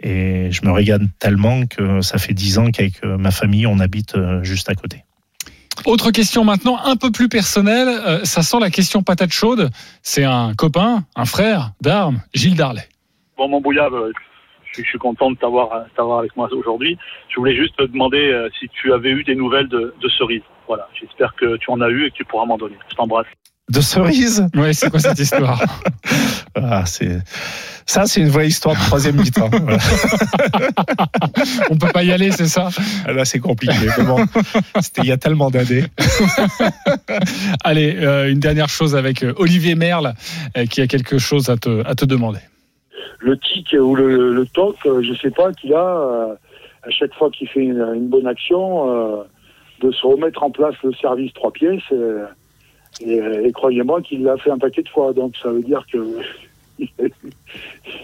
Et 0.02 0.50
je 0.52 0.64
me 0.64 0.70
régale 0.70 1.08
tellement 1.18 1.66
que 1.66 2.00
ça 2.00 2.18
fait 2.18 2.32
dix 2.32 2.58
ans 2.58 2.70
qu'avec 2.70 3.02
euh, 3.04 3.18
ma 3.18 3.30
famille, 3.32 3.66
on 3.66 3.80
habite 3.80 4.14
euh, 4.14 4.42
juste 4.44 4.70
à 4.70 4.74
côté. 4.74 5.02
Autre 5.84 6.10
question 6.10 6.44
maintenant, 6.44 6.78
un 6.84 6.96
peu 6.96 7.10
plus 7.10 7.28
personnelle. 7.28 7.88
Euh, 7.88 8.24
ça 8.24 8.42
sent 8.42 8.58
la 8.60 8.70
question 8.70 9.02
patate 9.02 9.32
chaude. 9.32 9.68
C'est 10.02 10.24
un 10.24 10.54
copain, 10.54 11.04
un 11.16 11.24
frère 11.24 11.72
d'armes, 11.80 12.20
Gilles 12.34 12.54
Darlet. 12.56 12.88
Bon, 13.36 13.48
mon 13.48 13.60
bouillard, 13.60 13.90
je, 13.90 14.12
suis- 14.72 14.84
je 14.84 14.88
suis 14.90 14.98
content 14.98 15.30
de 15.32 15.36
t'avoir 15.36 15.86
t'avoir 15.96 16.20
avec 16.20 16.36
moi 16.36 16.48
aujourd'hui. 16.52 16.96
Je 17.30 17.36
voulais 17.36 17.56
juste 17.56 17.76
te 17.76 17.82
demander 17.82 18.18
euh, 18.30 18.48
si 18.60 18.68
tu 18.68 18.92
avais 18.92 19.10
eu 19.10 19.24
des 19.24 19.34
nouvelles 19.34 19.68
de, 19.68 19.92
de 20.00 20.08
Cerise. 20.08 20.42
Voilà, 20.68 20.88
j'espère 20.98 21.34
que 21.34 21.56
tu 21.56 21.70
en 21.70 21.80
as 21.80 21.88
eu 21.90 22.06
et 22.06 22.10
que 22.10 22.16
tu 22.16 22.24
pourras 22.24 22.44
m'en 22.46 22.58
donner. 22.58 22.76
Je 22.90 22.94
t'embrasse. 22.96 23.26
De 23.68 23.80
cerise 23.80 24.46
Ouais, 24.54 24.72
c'est 24.72 24.90
quoi 24.90 25.00
cette 25.00 25.18
histoire 25.18 25.60
ah, 26.54 26.84
c'est 26.86 27.18
Ça, 27.84 28.06
c'est 28.06 28.20
une 28.20 28.28
vraie 28.28 28.46
histoire 28.46 28.76
de 28.76 28.80
troisième 28.80 29.16
mi-temps. 29.16 29.50
Voilà. 29.60 29.78
On 31.70 31.76
peut 31.76 31.88
pas 31.92 32.04
y 32.04 32.12
aller, 32.12 32.30
c'est 32.30 32.46
ça 32.46 32.68
Ah, 33.06 33.12
Là, 33.12 33.24
c'est 33.24 33.40
compliqué. 33.40 33.88
Bon, 34.06 34.24
c'était 34.80 35.02
il 35.02 35.08
y 35.08 35.12
a 35.12 35.16
tellement 35.16 35.50
d'années. 35.50 35.84
Allez, 37.64 37.96
euh, 37.96 38.30
une 38.30 38.38
dernière 38.40 38.68
chose 38.68 38.94
avec 38.94 39.22
euh, 39.24 39.32
Olivier 39.36 39.74
Merle 39.74 40.14
euh, 40.56 40.66
qui 40.66 40.80
a 40.80 40.86
quelque 40.86 41.18
chose 41.18 41.50
à 41.50 41.56
te, 41.56 41.84
à 41.86 41.94
te 41.94 42.04
demander. 42.04 42.40
le 43.18 43.36
tic 43.38 43.74
ou 43.78 43.94
le, 43.96 44.32
le 44.32 44.46
toc, 44.46 44.76
je 44.84 45.12
sais 45.20 45.30
pas, 45.30 45.52
qu'il 45.52 45.74
a 45.74 45.78
euh, 45.98 46.34
à 46.86 46.90
chaque 46.90 47.12
fois 47.14 47.30
qu'il 47.30 47.48
fait 47.48 47.60
une, 47.64 47.84
une 47.94 48.08
bonne 48.08 48.26
action, 48.28 48.90
euh, 48.90 49.22
de 49.82 49.90
se 49.90 50.06
remettre 50.06 50.42
en 50.44 50.50
place 50.50 50.74
le 50.84 50.92
service 50.94 51.32
trois 51.34 51.50
pièces. 51.52 51.82
Euh, 53.06 53.42
et, 53.44 53.48
et 53.48 53.52
croyez-moi 53.52 54.02
qu'il 54.02 54.22
l'a 54.22 54.36
fait 54.36 54.50
un 54.50 54.58
paquet 54.58 54.82
de 54.82 54.88
fois. 54.88 55.12
Donc 55.12 55.34
ça 55.42 55.50
veut 55.50 55.62
dire 55.62 55.84
que 55.92 55.98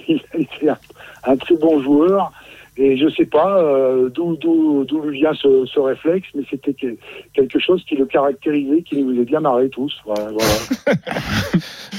il 0.08 0.20
a 0.34 0.38
été 0.38 0.68
un, 0.68 0.78
un 1.24 1.36
très 1.36 1.56
bon 1.56 1.82
joueur. 1.82 2.32
Et 2.78 2.96
je 2.96 3.06
sais 3.10 3.26
pas 3.26 3.58
euh, 3.62 4.08
d'où 4.08 4.34
d'où 4.36 4.84
d'où 4.86 5.02
lui 5.02 5.18
vient 5.20 5.34
ce, 5.34 5.66
ce 5.66 5.78
réflexe, 5.78 6.26
mais 6.34 6.42
c'était 6.48 6.72
que- 6.72 6.96
quelque 7.34 7.58
chose 7.58 7.84
qui 7.86 7.96
le 7.96 8.06
caractérisait, 8.06 8.80
qui 8.80 8.96
nous 8.96 9.12
faisait 9.12 9.26
bien 9.26 9.40
marrer 9.40 9.68
tous. 9.68 9.92
Voilà. 10.06 10.30
voilà. 10.30 10.98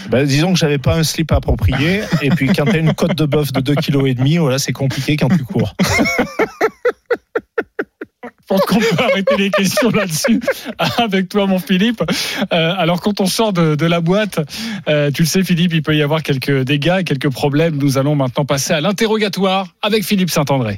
Bah, 0.09 0.25
disons 0.25 0.51
que 0.53 0.59
j'avais 0.59 0.77
pas 0.79 0.95
un 0.97 1.03
slip 1.03 1.31
approprié. 1.31 2.01
Et 2.21 2.29
puis, 2.29 2.47
quand 2.47 2.65
tu 2.65 2.75
as 2.75 2.79
une 2.79 2.93
côte 2.93 3.15
de 3.15 3.25
bœuf 3.25 3.51
de 3.53 3.61
2,5 3.61 4.15
kg, 4.15 4.37
voilà, 4.39 4.59
c'est 4.59 4.73
compliqué 4.73 5.15
quand 5.15 5.29
tu 5.29 5.43
cours. 5.43 5.73
Je 8.53 8.57
pense 8.59 8.65
qu'on 8.65 8.79
peut 8.79 9.03
arrêter 9.03 9.37
les 9.37 9.49
questions 9.49 9.89
là-dessus 9.89 10.39
avec 10.97 11.29
toi, 11.29 11.47
mon 11.47 11.59
Philippe. 11.59 12.03
Euh, 12.51 12.73
alors, 12.77 13.01
quand 13.01 13.19
on 13.19 13.25
sort 13.25 13.51
de, 13.51 13.75
de 13.75 13.85
la 13.85 13.99
boîte, 13.99 14.39
euh, 14.87 15.09
tu 15.11 15.23
le 15.23 15.27
sais, 15.27 15.43
Philippe, 15.43 15.73
il 15.73 15.81
peut 15.81 15.95
y 15.95 16.03
avoir 16.03 16.21
quelques 16.21 16.61
dégâts, 16.63 17.03
quelques 17.03 17.29
problèmes. 17.29 17.77
Nous 17.77 17.97
allons 17.97 18.15
maintenant 18.15 18.45
passer 18.45 18.73
à 18.73 18.81
l'interrogatoire 18.81 19.69
avec 19.81 20.03
Philippe 20.03 20.29
Saint-André. 20.29 20.77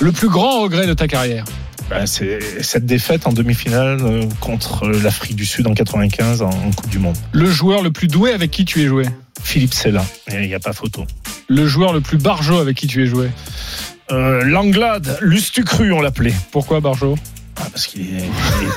Le 0.00 0.12
plus 0.12 0.28
grand 0.28 0.62
regret 0.62 0.86
de 0.86 0.94
ta 0.94 1.06
carrière? 1.06 1.44
Bah, 1.88 2.06
c'est 2.06 2.62
cette 2.62 2.84
défaite 2.84 3.26
en 3.26 3.32
demi-finale 3.32 3.98
euh, 4.02 4.22
contre 4.40 4.88
l'Afrique 4.88 5.36
du 5.36 5.46
Sud 5.46 5.66
en 5.66 5.74
95 5.74 6.42
en, 6.42 6.48
en 6.48 6.70
Coupe 6.72 6.90
du 6.90 6.98
Monde. 6.98 7.16
Le 7.32 7.50
joueur 7.50 7.82
le 7.82 7.90
plus 7.90 8.08
doué 8.08 8.32
avec 8.32 8.50
qui 8.50 8.64
tu 8.64 8.82
es 8.82 8.86
joué? 8.86 9.04
Philippe 9.42 9.72
Sella, 9.72 10.04
il 10.32 10.40
n'y 10.40 10.54
a 10.54 10.60
pas 10.60 10.72
photo. 10.72 11.04
Le 11.48 11.66
joueur 11.66 11.92
le 11.92 12.00
plus 12.00 12.18
barjot 12.18 12.58
avec 12.58 12.76
qui 12.76 12.88
tu 12.88 13.02
es 13.02 13.06
joué? 13.06 13.28
Euh, 14.10 14.42
Langlade, 14.44 15.18
Lustucru, 15.20 15.92
on 15.92 16.00
l'appelait. 16.00 16.34
Pourquoi 16.50 16.80
barjot 16.80 17.16
parce 17.72 17.86
qu'il 17.86 18.06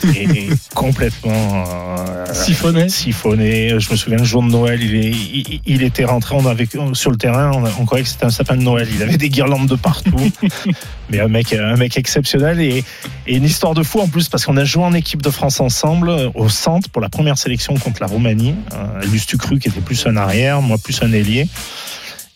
était 0.09 0.47
complètement 0.75 1.65
euh, 1.67 2.34
siphonné. 2.34 2.89
siphonné. 2.89 3.79
Je 3.79 3.91
me 3.91 3.95
souviens 3.95 4.17
le 4.17 4.23
jour 4.23 4.41
de 4.43 4.49
Noël, 4.49 4.82
il, 4.82 4.95
est, 4.95 5.09
il, 5.11 5.61
il 5.65 5.84
était 5.84 6.05
rentré, 6.05 6.36
on 6.36 6.45
avait 6.45 6.67
sur 6.93 7.11
le 7.11 7.17
terrain, 7.17 7.51
on, 7.53 7.63
on 7.79 7.86
croyait 7.86 8.03
que 8.03 8.09
c'était 8.09 8.25
un 8.25 8.32
sapin 8.32 8.55
de 8.55 8.63
Noël. 8.63 8.88
Il 8.93 9.01
avait 9.03 9.17
des 9.17 9.29
guirlandes 9.29 9.67
de 9.67 9.75
partout. 9.75 10.32
Mais 11.09 11.19
un 11.19 11.27
mec, 11.27 11.53
un 11.53 11.75
mec 11.75 11.97
exceptionnel 11.97 12.59
et, 12.59 12.84
et 13.27 13.36
une 13.36 13.43
histoire 13.43 13.73
de 13.73 13.84
fou 13.84 13.99
en 13.99 14.07
plus 14.07 14.29
parce 14.29 14.45
qu'on 14.45 14.57
a 14.57 14.63
joué 14.65 14.84
en 14.84 14.93
équipe 14.93 15.21
de 15.21 15.29
France 15.29 15.59
ensemble 15.59 16.11
au 16.34 16.49
centre 16.49 16.89
pour 16.89 17.01
la 17.01 17.09
première 17.09 17.38
sélection 17.38 17.75
contre 17.75 18.01
la 18.01 18.07
Roumanie. 18.07 18.55
Euh, 18.73 19.01
Lustucru 19.11 19.59
qui 19.59 19.67
était 19.67 19.82
plus 19.82 20.05
un 20.07 20.17
arrière, 20.17 20.61
moi 20.61 20.77
plus 20.77 21.01
un 21.03 21.11
ailier. 21.11 21.47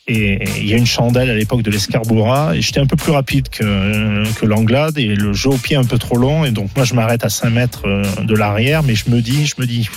Et 0.07 0.43
il 0.57 0.67
y 0.67 0.73
a 0.73 0.77
une 0.77 0.85
chandelle 0.85 1.31
à 1.31 1.35
l'époque 1.35 1.63
de 1.63 1.71
l'Escarbura 1.71 2.55
et 2.55 2.61
j'étais 2.61 2.79
un 2.79 2.85
peu 2.85 2.95
plus 2.95 3.11
rapide 3.11 3.49
que, 3.49 4.23
que 4.39 4.45
l'Anglade 4.45 4.99
et 4.99 5.15
le 5.15 5.33
jeu 5.33 5.49
au 5.49 5.57
pied 5.57 5.75
un 5.75 5.83
peu 5.83 5.97
trop 5.97 6.17
long 6.17 6.45
et 6.45 6.51
donc 6.51 6.69
moi 6.75 6.85
je 6.85 6.93
m'arrête 6.93 7.25
à 7.25 7.29
5 7.29 7.49
mètres 7.49 7.87
euh, 7.87 8.03
de 8.21 8.35
l'arrière 8.35 8.83
mais 8.83 8.93
je 8.93 9.09
me 9.09 9.19
dis, 9.21 9.47
je 9.47 9.55
me 9.57 9.65
dis 9.65 9.89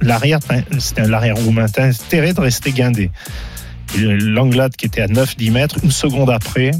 l'arrière, 0.00 0.38
c'était 0.78 1.08
l'arrière 1.08 1.36
roumain, 1.36 1.66
t'as 1.66 1.86
intérêt 1.86 2.32
de 2.34 2.40
rester 2.40 2.70
guindé. 2.70 3.10
L'Anglade 3.96 4.76
qui 4.76 4.86
était 4.86 5.00
à 5.00 5.06
9-10 5.06 5.50
mètres, 5.50 5.76
une 5.82 5.90
seconde 5.90 6.30
après, 6.30 6.70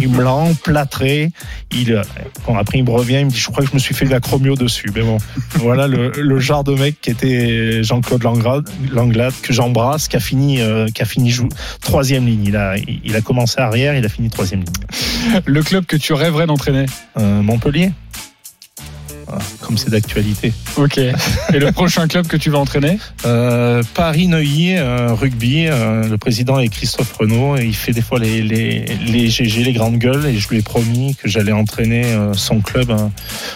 il 0.00 0.08
me 0.08 0.22
l'a 0.22 0.32
emplâtré. 0.32 1.30
Il, 1.72 2.00
bon, 2.46 2.56
après, 2.56 2.78
il 2.78 2.84
me 2.84 2.90
revient, 2.90 3.18
il 3.20 3.26
me 3.26 3.30
dit, 3.30 3.38
je 3.38 3.46
crois 3.50 3.62
que 3.64 3.70
je 3.70 3.74
me 3.74 3.78
suis 3.78 3.94
fait 3.94 4.04
de 4.04 4.10
la 4.10 4.20
chromio 4.20 4.54
dessus. 4.54 4.90
Mais 4.94 5.02
bon, 5.02 5.18
voilà 5.54 5.86
le, 5.86 6.10
le, 6.16 6.38
genre 6.40 6.64
de 6.64 6.74
mec 6.74 7.00
qui 7.00 7.10
était 7.10 7.82
Jean-Claude 7.82 8.22
Langlade, 8.22 8.68
Langlade, 8.92 9.34
que 9.42 9.52
j'embrasse, 9.52 10.08
qui 10.08 10.16
a 10.16 10.20
fini, 10.20 10.60
euh, 10.60 10.86
qui 10.88 11.02
a 11.02 11.04
fini 11.04 11.30
jou- 11.30 11.48
troisième 11.80 12.26
ligne. 12.26 12.44
Il 12.46 12.56
a, 12.56 12.76
il 12.78 13.16
a 13.16 13.20
commencé 13.20 13.60
arrière, 13.60 13.94
il 13.94 14.04
a 14.04 14.08
fini 14.08 14.30
troisième 14.30 14.60
ligne. 14.60 15.42
Le 15.44 15.62
club 15.62 15.84
que 15.86 15.96
tu 15.96 16.12
rêverais 16.12 16.46
d'entraîner? 16.46 16.86
Euh, 17.18 17.42
Montpellier. 17.42 17.90
Comme 19.60 19.76
c'est 19.78 19.90
d'actualité. 19.90 20.52
Ok. 20.76 20.98
Et 20.98 21.12
le 21.58 21.72
prochain 21.72 22.06
club 22.08 22.26
que 22.26 22.36
tu 22.36 22.50
vas 22.50 22.58
entraîner 22.58 22.98
Euh, 23.24 23.82
Paris-Neuilly, 23.94 24.76
euh, 24.76 25.12
rugby. 25.12 25.66
euh, 25.66 26.08
le 26.08 26.16
président 26.18 26.58
est 26.58 26.68
Christophe 26.68 27.12
Renault 27.18 27.56
et 27.56 27.64
il 27.66 27.74
fait 27.74 27.92
des 27.92 28.00
fois 28.02 28.18
les, 28.18 28.42
les, 28.42 28.84
les 29.06 29.28
GG, 29.28 29.64
les 29.64 29.72
grandes 29.72 29.98
gueules. 29.98 30.26
Et 30.26 30.38
je 30.38 30.48
lui 30.48 30.58
ai 30.58 30.62
promis 30.62 31.14
que 31.16 31.28
j'allais 31.28 31.52
entraîner 31.52 32.04
son 32.34 32.60
club 32.60 32.90
un, 32.90 33.10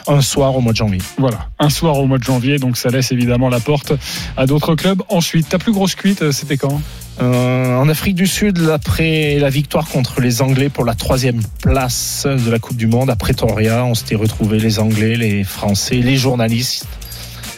un 0.06 0.20
soir 0.20 0.54
au 0.56 0.60
mois 0.60 0.72
de 0.72 0.76
janvier. 0.78 1.00
Voilà, 1.18 1.48
un 1.58 1.70
soir 1.70 1.96
au 1.98 2.06
mois 2.06 2.18
de 2.18 2.24
janvier, 2.24 2.58
donc 2.58 2.76
ça 2.76 2.88
laisse 2.90 3.12
évidemment 3.12 3.48
la 3.48 3.60
porte 3.60 3.92
à 4.36 4.46
d'autres 4.46 4.74
clubs. 4.74 5.02
Ensuite, 5.08 5.48
ta 5.48 5.58
plus 5.58 5.72
grosse 5.72 5.94
cuite, 5.94 6.30
c'était 6.32 6.56
quand? 6.56 6.80
Euh, 7.22 7.76
en 7.76 7.88
Afrique 7.88 8.16
du 8.16 8.26
Sud, 8.26 8.68
après 8.72 9.38
la 9.38 9.48
victoire 9.48 9.88
contre 9.88 10.20
les 10.20 10.42
Anglais 10.42 10.68
pour 10.68 10.84
la 10.84 10.94
troisième 10.94 11.40
place 11.62 12.26
de 12.26 12.50
la 12.50 12.58
Coupe 12.58 12.76
du 12.76 12.88
Monde 12.88 13.10
à 13.10 13.16
Pretoria, 13.16 13.84
on 13.84 13.94
s'était 13.94 14.16
retrouvés 14.16 14.58
les 14.58 14.80
Anglais, 14.80 15.14
les 15.14 15.44
Français, 15.44 15.96
les 15.96 16.16
journalistes. 16.16 16.88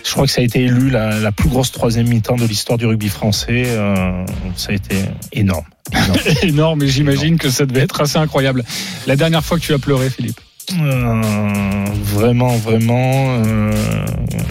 Je 0.05 0.11
crois 0.13 0.27
que 0.27 0.33
ça 0.33 0.43
a 0.43 0.45
été 0.45 0.65
élu 0.65 0.91
la, 0.91 1.19
la 1.19 1.33
plus 1.33 1.49
grosse 1.49 1.73
troisième 1.73 2.09
mi-temps 2.09 2.37
de 2.37 2.45
l'histoire 2.45 2.77
du 2.77 2.85
rugby 2.85 3.09
français. 3.09 3.65
Euh, 3.67 4.27
ça 4.55 4.73
a 4.73 4.75
été 4.75 4.97
énorme. 5.33 5.65
Énorme, 6.43 6.83
et 6.83 6.89
j'imagine 6.89 7.39
que 7.39 7.49
ça 7.49 7.65
devait 7.65 7.81
être 7.81 8.03
assez 8.03 8.19
incroyable. 8.19 8.65
La 9.07 9.17
dernière 9.17 9.43
fois 9.43 9.59
que 9.59 9.63
tu 9.63 9.73
as 9.73 9.79
pleuré, 9.79 10.11
Philippe 10.11 10.41
Euh, 10.79 11.85
vraiment, 12.03 12.57
vraiment, 12.57 13.43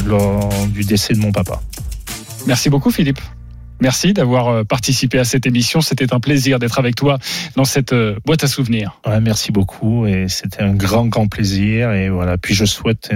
lors 0.08 0.50
du 0.70 0.84
décès 0.84 1.14
de 1.14 1.20
mon 1.20 1.32
papa. 1.32 1.62
Merci 2.48 2.72
beaucoup, 2.72 2.90
Philippe. 2.90 3.20
Merci 3.84 4.14
d'avoir 4.14 4.48
euh, 4.48 4.64
participé 4.64 5.20
à 5.20 5.26
cette 5.26 5.46
émission. 5.46 5.82
C'était 5.82 6.14
un 6.14 6.22
plaisir 6.22 6.58
d'être 6.58 6.80
avec 6.80 6.96
toi 6.96 7.20
dans 7.58 7.66
cette 7.66 7.92
euh, 7.92 8.16
boîte 8.26 8.42
à 8.46 8.48
souvenirs. 8.48 9.02
Merci 9.22 9.52
beaucoup 9.52 10.08
et 10.08 10.30
c'était 10.30 10.64
un 10.64 10.74
grand, 10.74 11.08
grand 11.08 11.28
plaisir. 11.28 11.92
Et 11.92 12.08
voilà. 12.08 12.38
Puis 12.38 12.54
je 12.54 12.64
souhaite 12.64 13.12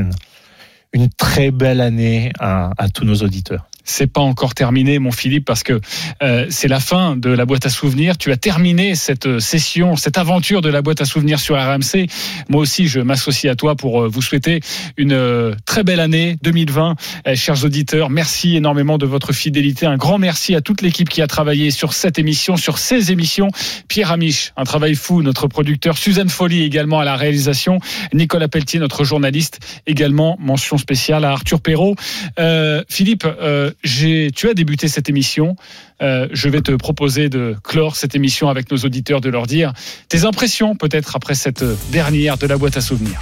une, 0.94 1.08
très 1.16 1.52
belle 1.52 1.80
année 1.80 2.34
à 2.40 2.90
tous 2.94 3.06
nos 3.06 3.16
auditeurs. 3.16 3.70
C'est 3.90 4.08
pas 4.08 4.22
encore 4.22 4.54
terminé, 4.54 5.00
mon 5.00 5.12
Philippe, 5.12 5.46
parce 5.46 5.64
que 5.64 5.80
euh, 6.22 6.46
c'est 6.50 6.68
la 6.68 6.80
fin 6.80 7.16
de 7.16 7.30
la 7.30 7.46
boîte 7.46 7.66
à 7.66 7.70
souvenirs. 7.70 8.18
Tu 8.18 8.32
as 8.32 8.38
terminé 8.38 8.96
cette 8.96 9.40
session, 9.40 9.96
cette 9.96 10.18
aventure 10.18 10.62
de 10.62 10.70
la 10.70 10.82
boîte 10.82 11.02
à 11.02 11.06
souvenirs 11.06 11.40
sur 11.40 11.56
RMC. 11.56 12.08
Moi 12.50 12.62
aussi, 12.62 12.88
je 12.88 13.00
m'associe 13.00 13.52
à 13.52 13.56
toi 13.56 13.76
pour 13.76 14.04
euh, 14.04 14.08
vous 14.08 14.22
souhaiter 14.22 14.60
une 14.98 15.14
euh, 15.14 15.56
très 15.66 15.84
belle 15.84 16.00
année 16.00 16.38
2020. 16.44 16.96
Euh, 17.28 17.36
chers 17.36 17.64
auditeurs, 17.64 18.10
merci 18.10 18.56
énormément 18.56 18.98
de 18.98 19.06
votre 19.06 19.34
fidélité. 19.34 19.86
Un 19.86 19.98
grand 19.98 20.18
merci 20.18 20.56
à 20.56 20.62
toute 20.62 20.82
l'équipe 20.82 21.10
qui 21.10 21.22
a 21.22 21.28
travaillé 21.28 21.72
sur 21.72 21.94
cette 21.94 22.20
émission, 22.20 22.58
sur 22.58 22.78
ces 22.78 23.12
émissions. 23.12 23.50
Pierre 23.88 24.12
Amiche, 24.12 24.52
un 24.58 24.64
travail 24.64 24.96
fou, 24.96 25.22
notre 25.22 25.48
producteur. 25.48 25.98
Suzanne 25.98 26.30
Folly 26.30 26.64
également 26.64 27.00
à 27.00 27.06
la 27.06 27.16
réalisation. 27.16 27.80
Nicolas 28.14 28.48
Pelletier, 28.48 28.80
notre 28.80 29.04
journaliste. 29.04 29.60
Également, 29.86 30.38
mention 30.40 30.78
spéciale 30.78 31.26
à 31.26 31.32
Arthur 31.32 31.62
Perrault. 31.62 31.96
Euh, 32.40 32.84
Philippe, 32.90 33.26
euh, 33.26 33.72
tu 33.84 34.50
as 34.50 34.54
débuté 34.54 34.88
cette 34.88 35.10
émission. 35.10 35.56
Euh, 36.02 36.28
je 36.32 36.50
vais 36.50 36.62
te 36.62 36.72
proposer 36.72 37.30
de 37.30 37.56
clore 37.64 37.96
cette 37.96 38.16
émission 38.16 38.50
avec 38.50 38.72
nos 38.72 38.78
auditeurs, 38.78 39.22
de 39.22 39.30
leur 39.30 39.48
dire 39.48 39.74
tes 40.10 40.26
impressions 40.26 40.76
peut-être 40.76 41.16
après 41.16 41.36
cette 41.36 41.64
dernière 41.92 42.38
de 42.38 42.48
la 42.48 42.58
boîte 42.58 42.78
à 42.78 42.82
souvenirs. 42.82 43.22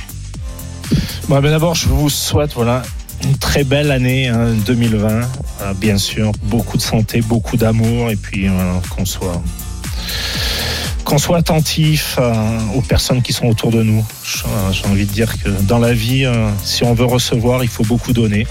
Bon, 1.27 1.39
ben 1.41 1.49
D'abord, 1.49 1.75
je 1.75 1.87
vous 1.87 2.09
souhaite 2.09 2.53
voilà, 2.53 2.83
une 3.23 3.37
très 3.37 3.63
belle 3.63 3.91
année 3.91 4.27
hein, 4.27 4.53
2020. 4.65 5.21
Voilà, 5.57 5.73
bien 5.73 5.97
sûr, 5.97 6.31
beaucoup 6.43 6.77
de 6.77 6.81
santé, 6.81 7.21
beaucoup 7.21 7.57
d'amour 7.57 8.11
et 8.11 8.15
puis 8.15 8.47
qu'on 8.95 9.05
soit 9.05 9.41
qu'on 11.05 11.17
soit 11.19 11.37
attentif 11.37 12.17
euh, 12.19 12.33
aux 12.73 12.81
personnes 12.81 13.21
qui 13.21 13.31
sont 13.31 13.45
autour 13.45 13.71
de 13.71 13.83
nous. 13.83 14.03
J'ai 14.71 14.87
envie 14.87 15.05
de 15.05 15.11
dire 15.11 15.37
que 15.41 15.49
dans 15.61 15.77
la 15.77 15.93
vie, 15.93 16.25
euh, 16.25 16.49
si 16.63 16.83
on 16.83 16.93
veut 16.93 17.05
recevoir, 17.05 17.63
il 17.63 17.69
faut 17.69 17.83
beaucoup 17.83 18.11
donner. 18.11 18.47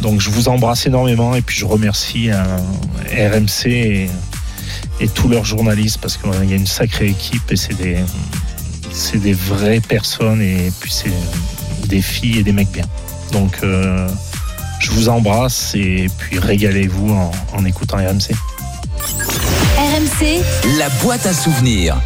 Donc 0.00 0.20
je 0.20 0.30
vous 0.30 0.48
embrasse 0.48 0.86
énormément 0.86 1.34
et 1.34 1.42
puis 1.42 1.56
je 1.56 1.64
remercie 1.64 2.30
euh, 2.30 2.42
RMC 3.30 3.66
et, 3.66 4.08
tous 5.14 5.28
leurs 5.28 5.44
journalistes 5.44 5.98
parce 6.00 6.16
qu'il 6.16 6.48
y 6.48 6.52
a 6.52 6.56
une 6.56 6.66
sacrée 6.66 7.08
équipe 7.08 7.52
et 7.52 7.56
c'est 7.56 7.74
des, 7.74 7.98
c'est 8.90 9.18
des 9.18 9.34
vraies 9.34 9.80
personnes 9.80 10.40
et 10.40 10.72
puis 10.80 10.90
c'est 10.90 11.12
des 11.88 12.00
filles 12.00 12.38
et 12.38 12.42
des 12.42 12.52
mecs 12.52 12.70
bien. 12.70 12.86
Donc 13.32 13.58
euh, 13.62 14.08
je 14.80 14.90
vous 14.90 15.08
embrasse 15.08 15.74
et 15.74 16.08
puis 16.18 16.38
régalez-vous 16.38 17.14
en 17.52 17.64
écoutant 17.64 17.98
RMC. 17.98 18.34
RMC, 19.76 20.42
La 20.78 20.88
boîte 21.02 21.26
à 21.26 21.34
souvenirs. 21.34 21.96